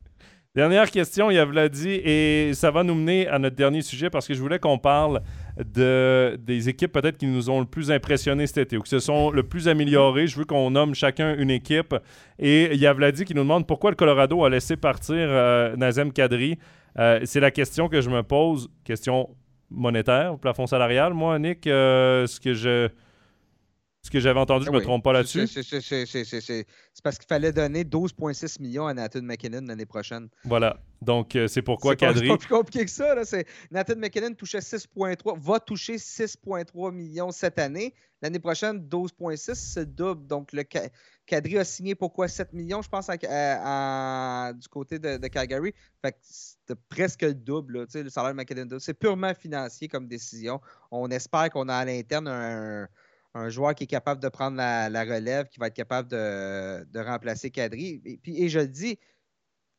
[0.55, 4.40] Dernière question, dit, et ça va nous mener à notre dernier sujet parce que je
[4.40, 5.20] voulais qu'on parle
[5.56, 9.01] de, des équipes peut-être qui nous ont le plus impressionné cet été ou qui se
[9.01, 10.28] sont le plus améliorées.
[10.28, 11.97] Je veux qu'on nomme chacun une équipe.
[12.39, 15.74] Et il y a Vladi qui nous demande pourquoi le Colorado a laissé partir euh,
[15.74, 16.56] Nazem Kadri.
[17.01, 19.31] Euh, c'est la question que je me pose, question
[19.72, 21.14] monétaire, plafond salarial.
[21.14, 22.90] Moi, Nick, euh, ce que je
[24.05, 25.47] ce que j'avais entendu, je ne me trompe pas là-dessus.
[25.47, 26.66] C'est
[27.02, 30.28] parce qu'il fallait donner 12,6 millions à Nathan McKinnon l'année prochaine.
[30.44, 30.78] Voilà.
[31.01, 32.26] Donc, euh, c'est pourquoi Kadri.
[32.26, 33.14] C'est pas plus compliqué que ça.
[33.14, 33.22] Là.
[33.70, 37.94] Nathan McKinnon touchait 6,3, va toucher 6,3 millions cette année.
[38.20, 40.26] L'année prochaine, 12,6, c'est double.
[40.26, 40.64] Donc, le
[41.24, 45.72] Kadri a signé pourquoi 7 millions, je pense, du côté de, Calgary.
[46.02, 48.78] Fait que c'est presque le double, le salaire de McKinnon.
[48.81, 50.60] C'est purement financier comme décision.
[50.90, 52.89] On espère qu'on a à l'interne un un
[53.48, 58.01] joueur qui est capable de prendre la, relève, qui va être capable de, remplacer Kadri.
[58.05, 58.98] Et, puis, et je le dis,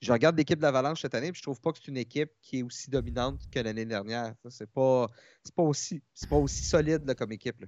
[0.02, 2.30] je regarde l'équipe de l'Avalanche cette année, et je trouve pas que c'est une équipe
[2.41, 4.34] qui est aussi dominante que l'année dernière.
[4.49, 5.07] C'est pas,
[5.56, 7.65] pas, aussi, pas aussi solide comme équipe.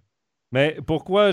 [0.52, 1.32] Mais pourquoi,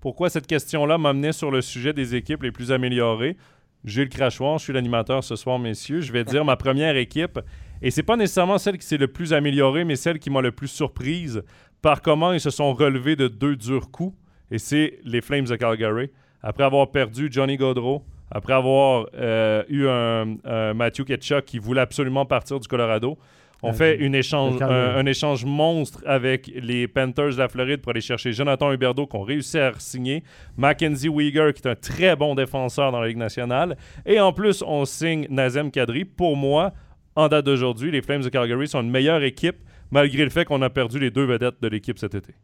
[0.00, 3.36] pourquoi cette question-là m'amenait sur le sujet des équipes les plus améliorées?
[3.84, 6.00] J'ai le crachoir, je suis l'animateur ce soir, messieurs.
[6.00, 7.38] Je vais dire ma première équipe.
[7.80, 10.50] Et c'est pas nécessairement celle qui s'est le plus améliorée, mais celle qui m'a le
[10.50, 11.42] plus surprise
[11.82, 14.16] par comment ils se sont relevés de deux durs coups.
[14.50, 16.10] Et c'est les Flames de Calgary.
[16.42, 22.26] Après avoir perdu Johnny Gaudreau, après avoir euh, eu un, Matthew Ketchuk qui voulait absolument
[22.26, 23.18] partir du Colorado,
[23.62, 28.00] on fait une échange, un, échange monstre avec les Panthers de la Floride pour aller
[28.00, 30.22] chercher Jonathan Huberdeau qu'on réussit à signer,
[30.56, 33.76] Mackenzie Weegar qui est un très bon défenseur dans la Ligue nationale,
[34.06, 36.04] et en plus on signe Nazem Kadri.
[36.04, 36.72] Pour moi,
[37.16, 39.56] en date d'aujourd'hui, les Flames de Calgary sont une meilleure équipe
[39.90, 42.34] malgré le fait qu'on a perdu les deux vedettes de l'équipe cet été.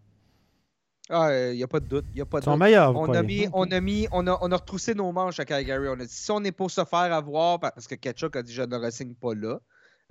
[1.11, 2.07] Ah, il euh, n'y a pas de doute.
[2.15, 2.97] Y a pas de Ils meilleurs.
[2.97, 5.89] On a, mis, on, a mis, on, a, on a retroussé nos manches à Calgary.
[5.89, 8.53] On a dit si on est pour se faire avoir, parce que Ketchuk a dit
[8.53, 9.61] je ne re-signe pas là.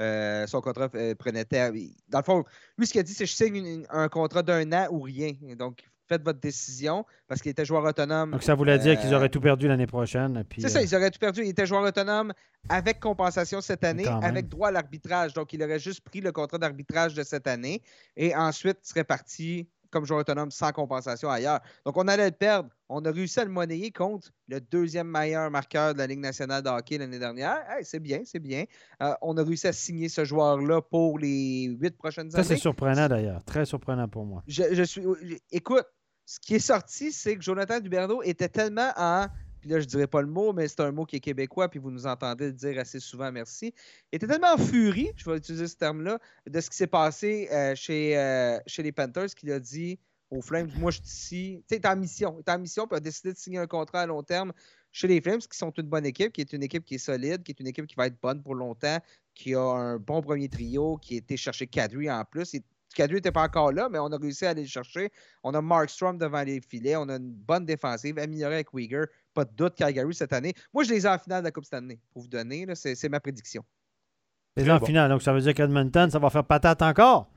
[0.02, 1.72] Euh, son contrat euh, prenait terre.
[2.10, 2.44] Dans le fond,
[2.78, 5.34] lui, ce qu'il a dit, c'est je signe un contrat d'un an ou rien.
[5.58, 5.84] Donc,
[6.14, 8.32] faites votre décision parce qu'il était joueur autonome.
[8.32, 10.44] Donc, ça voulait dire qu'ils auraient tout perdu l'année prochaine.
[10.58, 11.42] C'est ça, ils auraient tout perdu.
[11.44, 12.34] Il était joueur autonome
[12.70, 15.34] avec compensation cette année, avec droit à l'arbitrage.
[15.34, 17.82] Donc, il aurait juste pris le contrat d'arbitrage de cette année
[18.16, 21.62] et ensuite serait parti comme joueur autonome sans compensation ailleurs.
[21.86, 22.70] Donc, on allait le perdre.
[22.90, 26.62] On a réussi à le monnayer contre le deuxième meilleur marqueur de la Ligue nationale
[26.62, 27.60] de hockey l'année dernière.
[27.84, 28.66] c'est bien, c'est bien.
[29.02, 32.44] Euh, on a réussi à signer ce joueur-là pour les huit prochaines années.
[32.44, 33.44] Ça, c'est surprenant d'ailleurs.
[33.46, 34.44] Très surprenant pour moi.
[34.48, 35.04] Je, suis.
[35.52, 35.86] Écoute,
[36.26, 39.28] ce qui est sorti, c'est que Jonathan Duberdo était tellement en
[39.64, 41.70] puis là, je ne dirais pas le mot, mais c'est un mot qui est québécois,
[41.70, 43.74] puis vous nous entendez le dire assez souvent, merci.
[44.12, 47.48] Il était tellement en furie, je vais utiliser ce terme-là, de ce qui s'est passé
[47.50, 49.98] euh, chez, euh, chez les Panthers qu'il a dit
[50.30, 53.00] aux Flames, moi je suis ici, tu sais, en mission, il en mission, puis a
[53.00, 54.52] décidé de signer un contrat à long terme
[54.92, 57.44] chez les Flames, qui sont une bonne équipe, qui est une équipe qui est solide,
[57.44, 59.00] qui est une équipe qui va être bonne pour longtemps,
[59.34, 62.54] qui a un bon premier trio, qui a été chercher Kadri en plus.
[62.94, 65.12] Kadri n'était pas encore là, mais on a réussi à aller le chercher.
[65.44, 66.96] On a Markstrom devant les filets.
[66.96, 69.06] On a une bonne défensive, améliorée avec Uyghur.
[69.34, 70.54] Pas de doute Calgary cette année.
[70.74, 72.66] Moi, je les ai en finale de la Coupe cette année, pour vous donner.
[72.76, 73.64] C'est ma prédiction.
[74.56, 77.28] Les en finale, donc ça veut dire qu'Edmonton, ça va faire patate encore?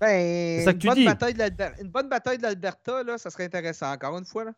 [0.00, 4.18] Ben, ça une, bonne Bataille de une bonne bataille de l'Alberta, ça serait intéressant encore
[4.18, 4.44] une fois.
[4.44, 4.52] Là.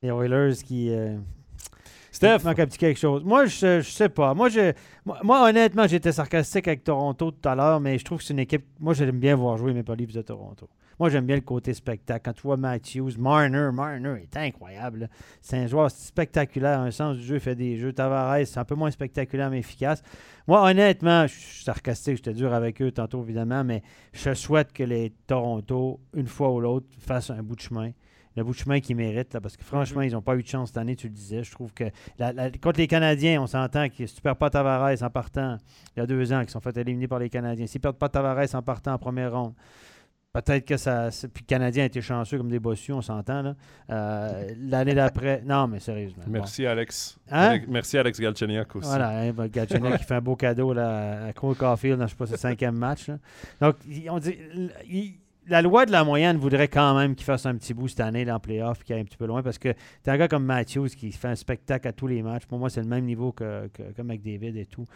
[0.00, 0.90] Les Oilers qui.
[0.90, 1.18] Euh,
[2.12, 2.44] Steph?
[2.44, 3.24] manque un petit quelque chose.
[3.24, 4.34] Moi, je, je sais pas.
[4.34, 4.72] Moi, je,
[5.24, 8.38] moi, honnêtement, j'étais sarcastique avec Toronto tout à l'heure, mais je trouve que c'est une
[8.38, 8.66] équipe.
[8.78, 10.68] Moi, j'aime bien voir jouer mes Leafs de Toronto.
[11.00, 12.20] Moi, j'aime bien le côté spectacle.
[12.22, 15.08] Quand tu vois Matthews, Marner, Marner est incroyable.
[15.40, 17.94] C'est un joueur spectaculaire, un sens du jeu, il fait des jeux.
[17.94, 20.02] Tavares, c'est un peu moins spectaculaire, mais efficace.
[20.46, 23.82] Moi, honnêtement, je suis sarcastique, j'étais dur avec eux tantôt, évidemment, mais
[24.12, 27.90] je souhaite que les Toronto, une fois ou l'autre, fassent un bout de chemin
[28.36, 30.08] le bout de chemin qu'ils méritent, parce que franchement, mhm.
[30.08, 31.42] ils n'ont pas eu de chance cette année, tu le disais.
[31.42, 31.84] Je trouve que
[32.60, 35.58] contre les Canadiens, on s'entend que si tu ne perds pas Tavares en partant,
[35.96, 37.98] il y a deux ans, qui sont fait éliminer par les Canadiens, s'ils ne perdent
[37.98, 39.54] pas Tavares en partant en première ronde,
[40.32, 41.10] Peut-être que ça.
[41.10, 43.42] Puis le Canadien a été chanceux comme des bossus, on s'entend.
[43.42, 43.54] là.
[43.90, 45.42] Euh, L'année d'après.
[45.44, 46.22] Non, mais sérieusement.
[46.26, 46.32] bon.
[46.32, 47.18] Merci, Alex.
[47.30, 47.48] Hein?
[47.50, 48.88] Alex- Merci, Alex Galchenyuk aussi.
[48.88, 52.12] Voilà, hein, ben, Galchenyuk qui fait un beau cadeau là, à Cole Caulfield dans je
[52.12, 53.08] sais pas, ce cinquième match.
[53.08, 53.18] là.
[53.60, 53.76] Donc,
[54.08, 54.38] on dit,
[54.88, 58.00] il- la loi de la moyenne voudrait quand même qu'il fasse un petit bout cette
[58.00, 60.28] année dans le playoff, qu'il aille un petit peu loin, parce que t'as un gars
[60.28, 62.46] comme Matthews qui fait un spectacle à tous les matchs.
[62.46, 64.86] Pour moi, c'est le même niveau que, que, que McDavid et tout.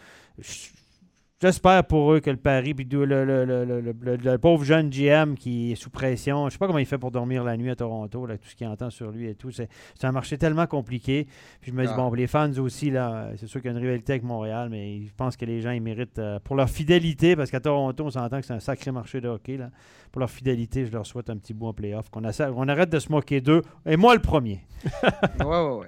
[1.39, 4.63] J'espère pour eux que le pari, puis le, le- le- le- le- le- le pauvre
[4.63, 7.55] jeune GM qui est sous pression, je sais pas comment il fait pour dormir la
[7.57, 9.51] nuit à Toronto, là, tout ce qu'il entend sur lui et tout.
[9.51, 9.67] C'est
[10.01, 11.27] un marché tellement compliqué.
[11.61, 11.95] Puis je me dis, Ah.
[11.95, 15.03] bon, les fans aussi, là, c'est sûr qu'il y a une rivalité avec Montréal, mais
[15.03, 18.09] je pense que les gens, ils méritent, euh, pour leur fidélité, parce qu'à Toronto, on
[18.09, 19.69] s'entend que c'est un sacré marché de hockey, là.
[20.11, 22.97] Pour leur fidélité, je leur souhaite un petit bout en playoff, qu'on qu'on arrête de
[22.97, 23.61] se moquer d'eux.
[23.85, 24.61] Et moi, le premier.
[25.39, 25.85] Ouais, ouais,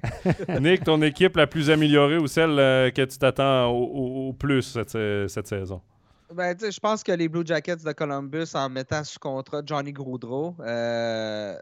[0.47, 0.59] ouais.
[0.61, 4.34] Nick, ton équipe la plus améliorée ou celle euh, que tu t'attends au, au- au
[4.34, 5.82] plus cette, cette saison?
[6.34, 10.56] Ben, je pense que les Blue Jackets de Columbus, en mettant sous contrat Johnny Gaudreau,
[10.60, 11.57] euh,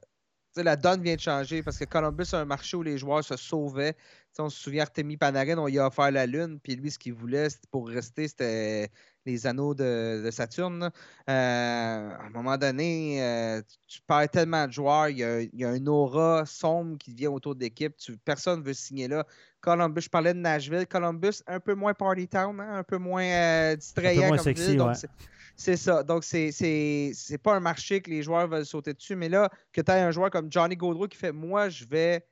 [0.56, 3.38] la donne vient de changer parce que Columbus a un marché où les joueurs se
[3.38, 3.96] sauvaient.
[4.40, 7.14] On se souvient, Artemi Panarin, on y a offert la Lune, puis lui, ce qu'il
[7.14, 8.92] voulait pour rester, c'était
[9.26, 10.84] les anneaux de, Saturne.
[10.84, 10.92] Euh,
[11.28, 15.66] à un moment donné, euh, tu, perds tellement de joueurs, il y, a, il y
[15.66, 17.96] a une aura sombre qui vient autour de l'équipe.
[18.26, 19.26] Personne ne veut signer là.
[19.68, 20.88] Columbus, je parlais de Nashville.
[20.88, 24.68] Columbus, un peu moins party town, hein, un peu moins euh, distrayant moins comme sexy,
[24.70, 24.78] ville.
[24.78, 25.10] donc ouais.
[25.58, 26.04] c'est- ça.
[26.04, 29.16] Donc, c'est- pas un marché que les joueurs veulent sauter dessus.
[29.18, 32.26] Mais là, que tu aies un joueur comme Johnny Gaudreau qui fait Moi, je vais,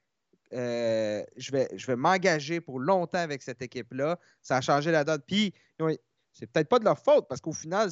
[0.54, 5.04] euh, je vais, je vais m'engager pour longtemps avec cette équipe-là, ça a changé la
[5.04, 5.22] donne.
[5.28, 5.54] Puis,
[6.32, 7.90] c'est peut-être pas de leur faute parce qu'au final,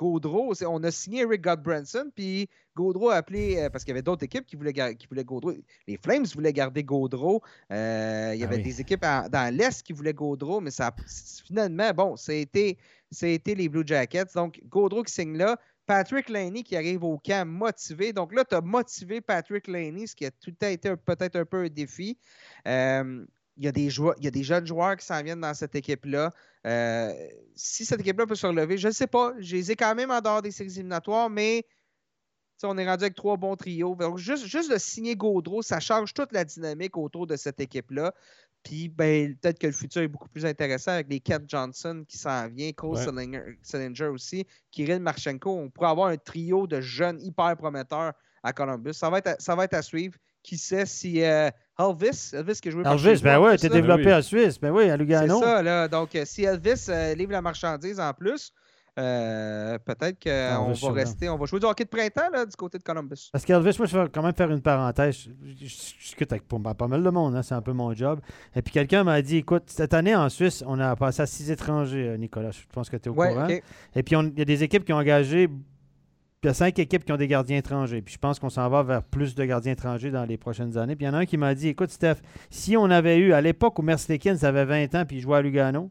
[0.00, 3.96] Gaudreau, c'est- on a signé Rick Godbranson, puis Gaudreau a appelé, euh, parce qu'il y
[3.96, 5.52] avait d'autres équipes qui voulaient, qui voulaient Gaudreau.
[5.86, 7.42] Les Flames voulaient garder Gaudreau.
[7.70, 8.62] Euh, il y Ah avait oui.
[8.62, 10.90] des équipes dans l'Est qui voulaient Gaudreau, mais ça,
[11.46, 12.78] finalement, bon, ça a, été,
[13.10, 14.32] ça a été les Blue Jackets.
[14.34, 15.58] Donc, Gaudreau qui signe là.
[15.84, 18.12] Patrick Laney qui arrive au camp motivé.
[18.14, 21.36] Donc là, tu as motivé Patrick Laney, ce qui a tout le temps été peut-être
[21.36, 22.16] un peu un défi.
[22.66, 23.26] Euh,
[23.60, 25.52] il y, a des joueurs, il y a des jeunes joueurs qui s'en viennent dans
[25.52, 26.32] cette équipe-là.
[26.66, 27.12] Euh,
[27.54, 29.34] si cette équipe-là peut se relever, je ne sais pas.
[29.38, 31.66] Je les ai quand même en dehors des séries éliminatoires, mais
[32.62, 33.94] on est rendu avec trois bons trios.
[33.96, 38.14] Donc, juste, juste de signer Gaudreau, ça change toute la dynamique autour de cette équipe-là.
[38.62, 42.16] Puis, ben, peut-être que le futur est beaucoup plus intéressant avec les Kent Johnson qui
[42.16, 44.08] s'en vient, Cole Ouais.
[44.08, 45.50] Aussi, Kirill Marchenko.
[45.50, 48.94] On pourrait avoir un trio de jeunes hyper prometteurs à Columbus.
[48.94, 50.16] Ça va être à, ça va être à suivre.
[50.42, 51.50] Qui sait si euh,
[51.88, 54.12] Elvis, Elvis qui a joué par Elvis, ben en plus, t'es développé oui.
[54.12, 54.60] à Suisse.
[54.60, 55.40] Ben oui, à C'est Lugano.
[55.40, 55.88] ça, là.
[55.88, 58.52] Donc, euh, si Elvis euh, livre la marchandise en plus,
[58.98, 61.28] euh, peut-être qu'on Elvis, va rester.
[61.28, 63.30] On va jouer du hockey de printemps là, du côté de Columbus.
[63.32, 65.28] Parce qu'Elvis, moi, je vais quand même faire une parenthèse.
[65.42, 68.20] Je, discute avec pas, pas mal de monde, hein, c'est un peu mon job.
[68.54, 71.50] Et puis quelqu'un m'a dit écoute, cette année en Suisse, on a passé à six
[71.50, 72.50] étrangers, Nicolas.
[72.50, 73.46] Je pense que tu es au Ouais, courant.
[73.94, 75.48] Et puis il y a des équipes qui ont engagé.
[76.42, 78.00] Il y a cinq équipes qui ont des gardiens étrangers.
[78.00, 80.96] Puis je pense qu'on s'en va vers plus de gardiens étrangers dans les prochaines années.
[80.96, 82.16] Puis il y en a un qui m'a dit écoute, Steph,
[82.48, 85.42] si on avait eu, à l'époque où Merslikins avait 20 ans puis il jouait à
[85.42, 85.90] Lugano,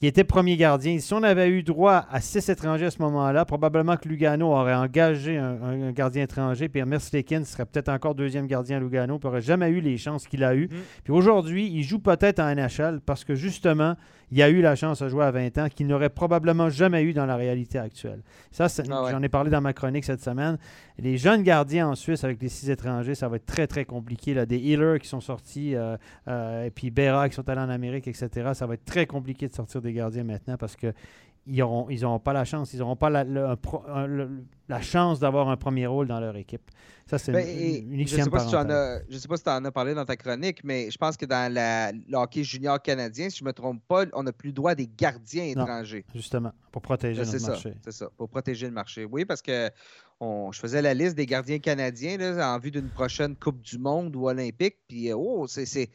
[0.00, 0.98] qui était premier gardien.
[1.00, 4.72] Si on avait eu droit à six étrangers à ce moment-là, probablement que Lugano aurait
[4.74, 9.18] engagé un, un- un gardien étranger, puis Merslikins serait peut-être encore deuxième gardien à Lugano,
[9.18, 10.68] puis n'aurait jamais eu les chances qu'il a eues.
[10.70, 10.78] Mhm.
[11.04, 13.96] Puis aujourd'hui, il joue peut-être en NHL parce que justement,
[14.30, 17.12] il a eu la chance de jouer à 20 ans qu'il n'aurait probablement jamais eu
[17.12, 18.20] dans la réalité actuelle.
[18.50, 19.10] Ça, Ah ouais.
[19.10, 20.58] j'en ai parlé dans ma chronique cette semaine.
[20.98, 24.34] Les jeunes gardiens en Suisse avec les six étrangers, ça va être très, très compliqué.
[24.34, 24.46] Là.
[24.46, 25.96] Des healers qui sont sortis, euh,
[26.28, 28.50] euh, et puis Berra qui sont allés en Amérique, etc.
[28.54, 30.92] Ça va être très compliqué de sortir des gardiens maintenant parce que
[31.48, 32.72] ils n'auront ils auront pas la chance.
[32.74, 33.56] Ils n'auront pas la, le-
[33.88, 34.44] un le-
[34.82, 36.70] chance d'avoir un premier rôle dans leur équipe.
[37.06, 39.38] Ça, c'est Ben, une, je ne sais pas si tu en as, je sais pas
[39.38, 42.16] si tu en as parlé dans ta chronique, mais je pense que dans la, le
[42.16, 44.86] hockey junior canadien, si je ne me trompe pas, on n'a plus le droit des
[44.86, 45.62] gardiens Non.
[45.64, 46.04] étrangers.
[46.14, 47.74] Justement, pour protéger notre ça, marché.
[47.82, 49.06] c'est ça, pour protéger le marché.
[49.10, 49.70] Oui, parce que
[50.20, 53.78] on- je faisais la liste des gardiens canadiens là, en vue d'une prochaine Coupe du
[53.78, 55.88] Monde ou Olympique, puis euh, oh, c'est-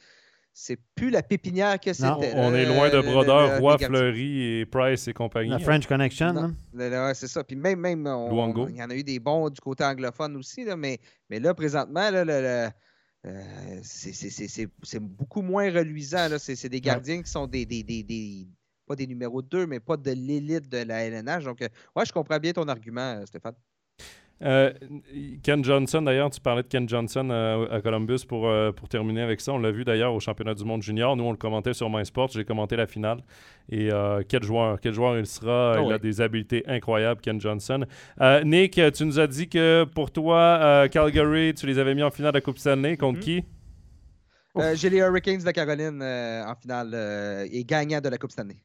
[0.53, 2.33] c'est plus la pépinière que Non, c'était.
[2.35, 3.77] On est loin de Brodeur, Roy.
[3.79, 5.49] Fleury et Price et compagnie.
[5.49, 6.33] La French Connection,
[6.73, 7.43] ouais, c'est ça.
[7.43, 8.29] Puis même, même on-
[8.69, 10.99] il y en a eu des bons du côté anglophone aussi, là, mais,
[11.29, 12.69] mais là, présentement, là, le- le-
[13.25, 16.27] euh, c'est- c'est- c'est c'est- c'est beaucoup moins reluisant.
[16.29, 16.37] là.
[16.39, 18.47] C'est c'est des gardiens qui sont des, des, des- des-
[18.85, 21.45] pas des numéros 2, mais pas de l'élite de la LNH.
[21.45, 23.55] Donc, euh, ouais, je comprends bien ton argument, euh, Stéphane.
[24.43, 24.71] Euh,
[25.41, 29.21] Ken Johnson, d'ailleurs, tu parlais de Ken Johnson euh, à Columbus pour, euh, pour terminer
[29.21, 29.53] avec ça.
[29.53, 31.15] On l'a vu d'ailleurs au championnat du monde junior.
[31.15, 32.29] Nous, on le commentait sur MySports.
[32.33, 33.19] J'ai commenté la finale.
[33.69, 35.73] Et euh, quel joueur, quel joueur il sera.
[35.77, 37.85] Ah il a des habiletés incroyables, Ken Johnson.
[38.19, 42.03] Euh, Nick, tu nous as dit que pour toi, euh, Calgary, tu les avais mis
[42.03, 42.97] en finale de la Coupe Stanley.
[42.97, 43.23] Contre Mhm.
[43.23, 43.43] qui?
[44.57, 48.31] Euh, J'ai les Hurricanes de Caroline euh, en finale euh, et gagnant de la Coupe
[48.31, 48.57] Stanley.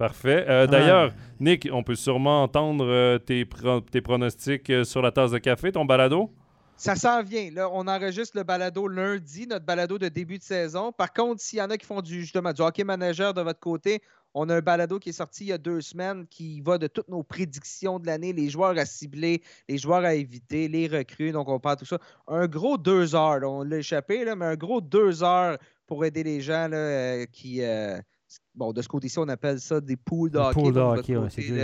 [0.00, 0.46] Parfait.
[0.48, 5.12] Euh, D'ailleurs, Nick, on peut sûrement entendre euh, tes, pro- tes pronostics euh, sur la
[5.12, 6.30] tasse de café, ton balado?
[6.78, 7.50] Ça s'en vient.
[7.52, 10.90] Là, on enregistre le balado lundi, notre balado de début de saison.
[10.90, 13.60] Par contre, s'il y en a qui font du, justement, du hockey manager de votre
[13.60, 14.00] côté,
[14.32, 16.86] on a un balado qui est sorti il y a deux semaines qui va de
[16.86, 21.32] toutes nos prédictions de l'année, les joueurs à cibler, les joueurs à éviter, les recrues.
[21.32, 21.98] Donc, on parle de tout ça.
[22.26, 23.40] Un gros deux heures.
[23.40, 26.76] là, on l'a échappé, là, mais un gros deux heures pour aider les gens là,
[26.78, 27.60] euh, qui.
[28.54, 30.62] Bon, de ce côté-ci, on appelle ça des poules de Des hockey.
[30.62, 31.58] de donc, hockey, ouais, c'est Une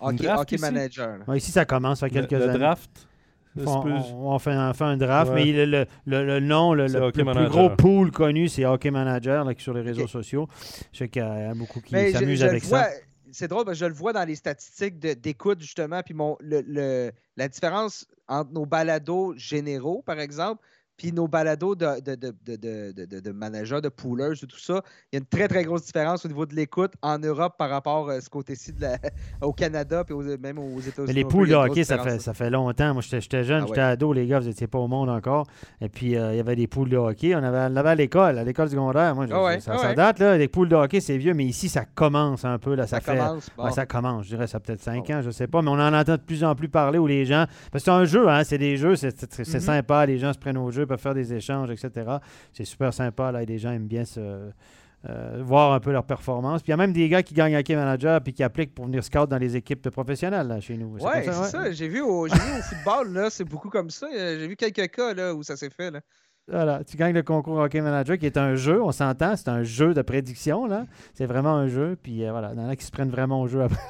[0.00, 0.60] hockey, ici?
[0.64, 1.18] manager.
[1.26, 2.58] Ouais, ici, ça commence, ça fait Le- quelques le années.
[2.58, 3.08] draft?
[3.56, 5.44] On, on- on fait, un, fait un draft, Ouais.
[5.44, 8.90] mais le, le- le- le nom, le, le- le plus gros pool connu, c'est Hockey
[8.90, 10.48] Manager là, qui est sur les réseaux sociaux.
[10.92, 12.90] Je sais qu'il y a beaucoup qui s'amusent le avec vois- ça.
[13.30, 16.62] C'est drôle, parce que je le vois dans les statistiques d'écoute, justement, puis mon, le,
[16.66, 20.60] le- la différence entre nos balados généraux, par exemple,
[20.96, 24.46] puis nos balados de, de, de, de, de, de- de- de managers, de poolers et
[24.46, 24.80] tout ça,
[25.12, 27.68] il y a une très, très grosse différence au niveau de l'écoute en Europe par
[27.70, 28.72] rapport à ce côté-ci
[29.42, 31.06] au Canada, puis aux- même aux États-Unis.
[31.08, 32.92] Mais les poules de hockey, ça fait, ça fait longtemps.
[32.94, 35.46] Moi, j'étais jeune, Ah j'étais ado, les gars, vous n'étiez pas au monde encore.
[35.80, 37.34] Et puis, euh, il y avait des poules de hockey.
[37.34, 39.14] On avait, on avait à l'école, à l'école secondaire.
[39.14, 40.38] Moi, je- Ah ouais, ça, ah ça date, là.
[40.38, 42.74] Les poules de hockey, c'est vieux, mais ici, ça commence un peu.
[42.74, 43.50] Là, ça, Ça fait, commence.
[43.56, 43.70] bon.
[43.70, 45.14] Ça commence, je dirais, ça a peut-être 5 Bon.
[45.14, 47.24] ans, je sais pas, mais on en entend de plus en plus parler où les
[47.24, 47.46] gens.
[47.72, 49.60] Parce que c'est un jeu, hein, c'est des jeux, c'est Mhm.
[49.60, 52.18] sympa, les gens se prennent au jeu, peuvent faire des échanges, etc.
[52.52, 54.20] C'est super sympa, là, et les gens aiment bien se.
[54.20, 56.62] euh, voir un peu leur performance.
[56.62, 58.86] Puis il y a même des gars qui gagnent Hockey Manager puis qui appliquent pour
[58.86, 60.94] venir scout dans les équipes professionnelles là, chez nous.
[60.94, 61.48] Ouais, comme c'est ouais.
[61.48, 61.72] ça.
[61.72, 64.06] J'ai vu, au, j'ai vu au football, là, c'est beaucoup comme ça.
[64.06, 65.90] Euh, J'ai vu quelques cas là, où ça s'est fait.
[65.90, 66.00] Là.
[66.48, 69.62] Voilà, tu gagnes le concours Hockey Manager qui est un jeu, on s'entend, c'est un
[69.62, 70.86] jeu de prédiction, là.
[71.12, 73.42] C'est vraiment un jeu, puis euh, voilà, il y en a qui se prennent vraiment
[73.42, 73.80] au jeu après.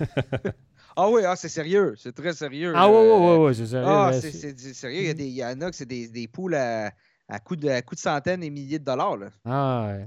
[0.96, 1.94] Ah oui, ah, c'est sérieux.
[1.96, 2.72] C'est très sérieux.
[2.76, 3.86] Ah ouais, ouais, ouais, c'est sérieux.
[3.88, 4.30] Ah, c'est
[4.74, 5.00] sérieux.
[5.00, 6.90] Il y, a des, il y en a que c'est des, des poules à,
[7.28, 9.16] à coups de, à coups de centaines et milliers de dollars.
[9.16, 9.26] Là.
[9.44, 10.06] Ah, ouais.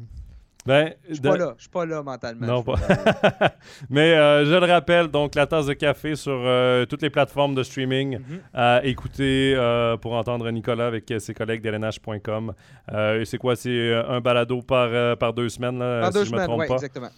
[0.65, 1.53] Ben, Je suis de- pas là.
[1.57, 2.45] Je suis pas là mentalement.
[2.45, 2.75] Non, pas.
[3.89, 7.55] Mais euh, je le rappelle, donc la tasse de café sur euh, toutes les plateformes
[7.55, 8.39] de streaming Mhm.
[8.53, 12.53] à écouter euh, pour entendre Nicolas avec ses collègues d'LNH.com.
[12.91, 13.55] Euh, et c'est quoi?
[13.55, 16.47] C'est un balado par, euh, par deux semaines, là, En si deux je me semaines,
[16.47, 16.73] trompe oui, pas?
[16.75, 17.09] exactement.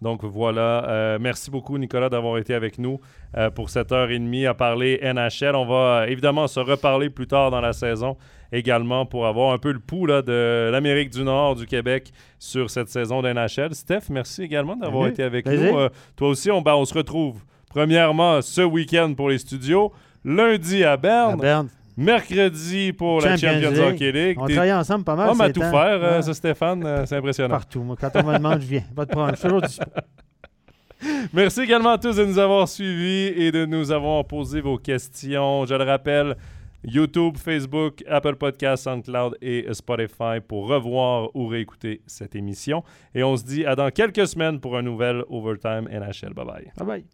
[0.00, 3.00] Donc voilà, euh, merci beaucoup Nicolas d'avoir été avec nous
[3.36, 5.56] euh, pour cette heure et demie à parler NHL.
[5.56, 8.16] On va euh, évidemment se reparler plus tard dans la saison
[8.52, 12.70] également pour avoir un peu le pouls là, de l'Amérique du Nord, du Québec sur
[12.70, 13.74] cette saison de NHL.
[13.74, 15.74] Steph, merci également d'avoir été avec Plaisir.
[15.74, 15.88] nous.
[16.16, 19.92] Toi aussi, on, ben, on se retrouve premièrement ce week-end pour les studios,
[20.24, 21.68] lundi à Berne,
[21.98, 23.80] mercredi pour la Champions League.
[23.80, 24.38] Hockey League.
[24.40, 25.28] on travaille ensemble pas mal.
[25.30, 25.70] à ces tout temps.
[25.70, 26.22] faire, euh, Ouais.
[26.22, 27.50] ça, Stéphane, euh, c'est impressionnant.
[27.56, 27.82] Partout.
[27.82, 28.84] Moi, quand on me demande, je viens.
[28.94, 29.34] Pas de problème.
[29.34, 29.84] Je suis toujours dispo.
[31.32, 35.64] Merci également à tous de nous avoir suivis et de nous avoir posé vos questions.
[35.66, 36.36] Je le rappelle,
[36.84, 42.82] YouTube, Facebook, Apple Podcasts, SoundCloud et Spotify pour revoir ou réécouter cette émission.
[43.14, 46.32] Et on se dit à dans quelques semaines pour un nouvel Overtime NHL.
[46.34, 46.72] Bye bye.
[46.76, 47.04] Bye bye.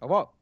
[0.00, 0.41] Au revoir.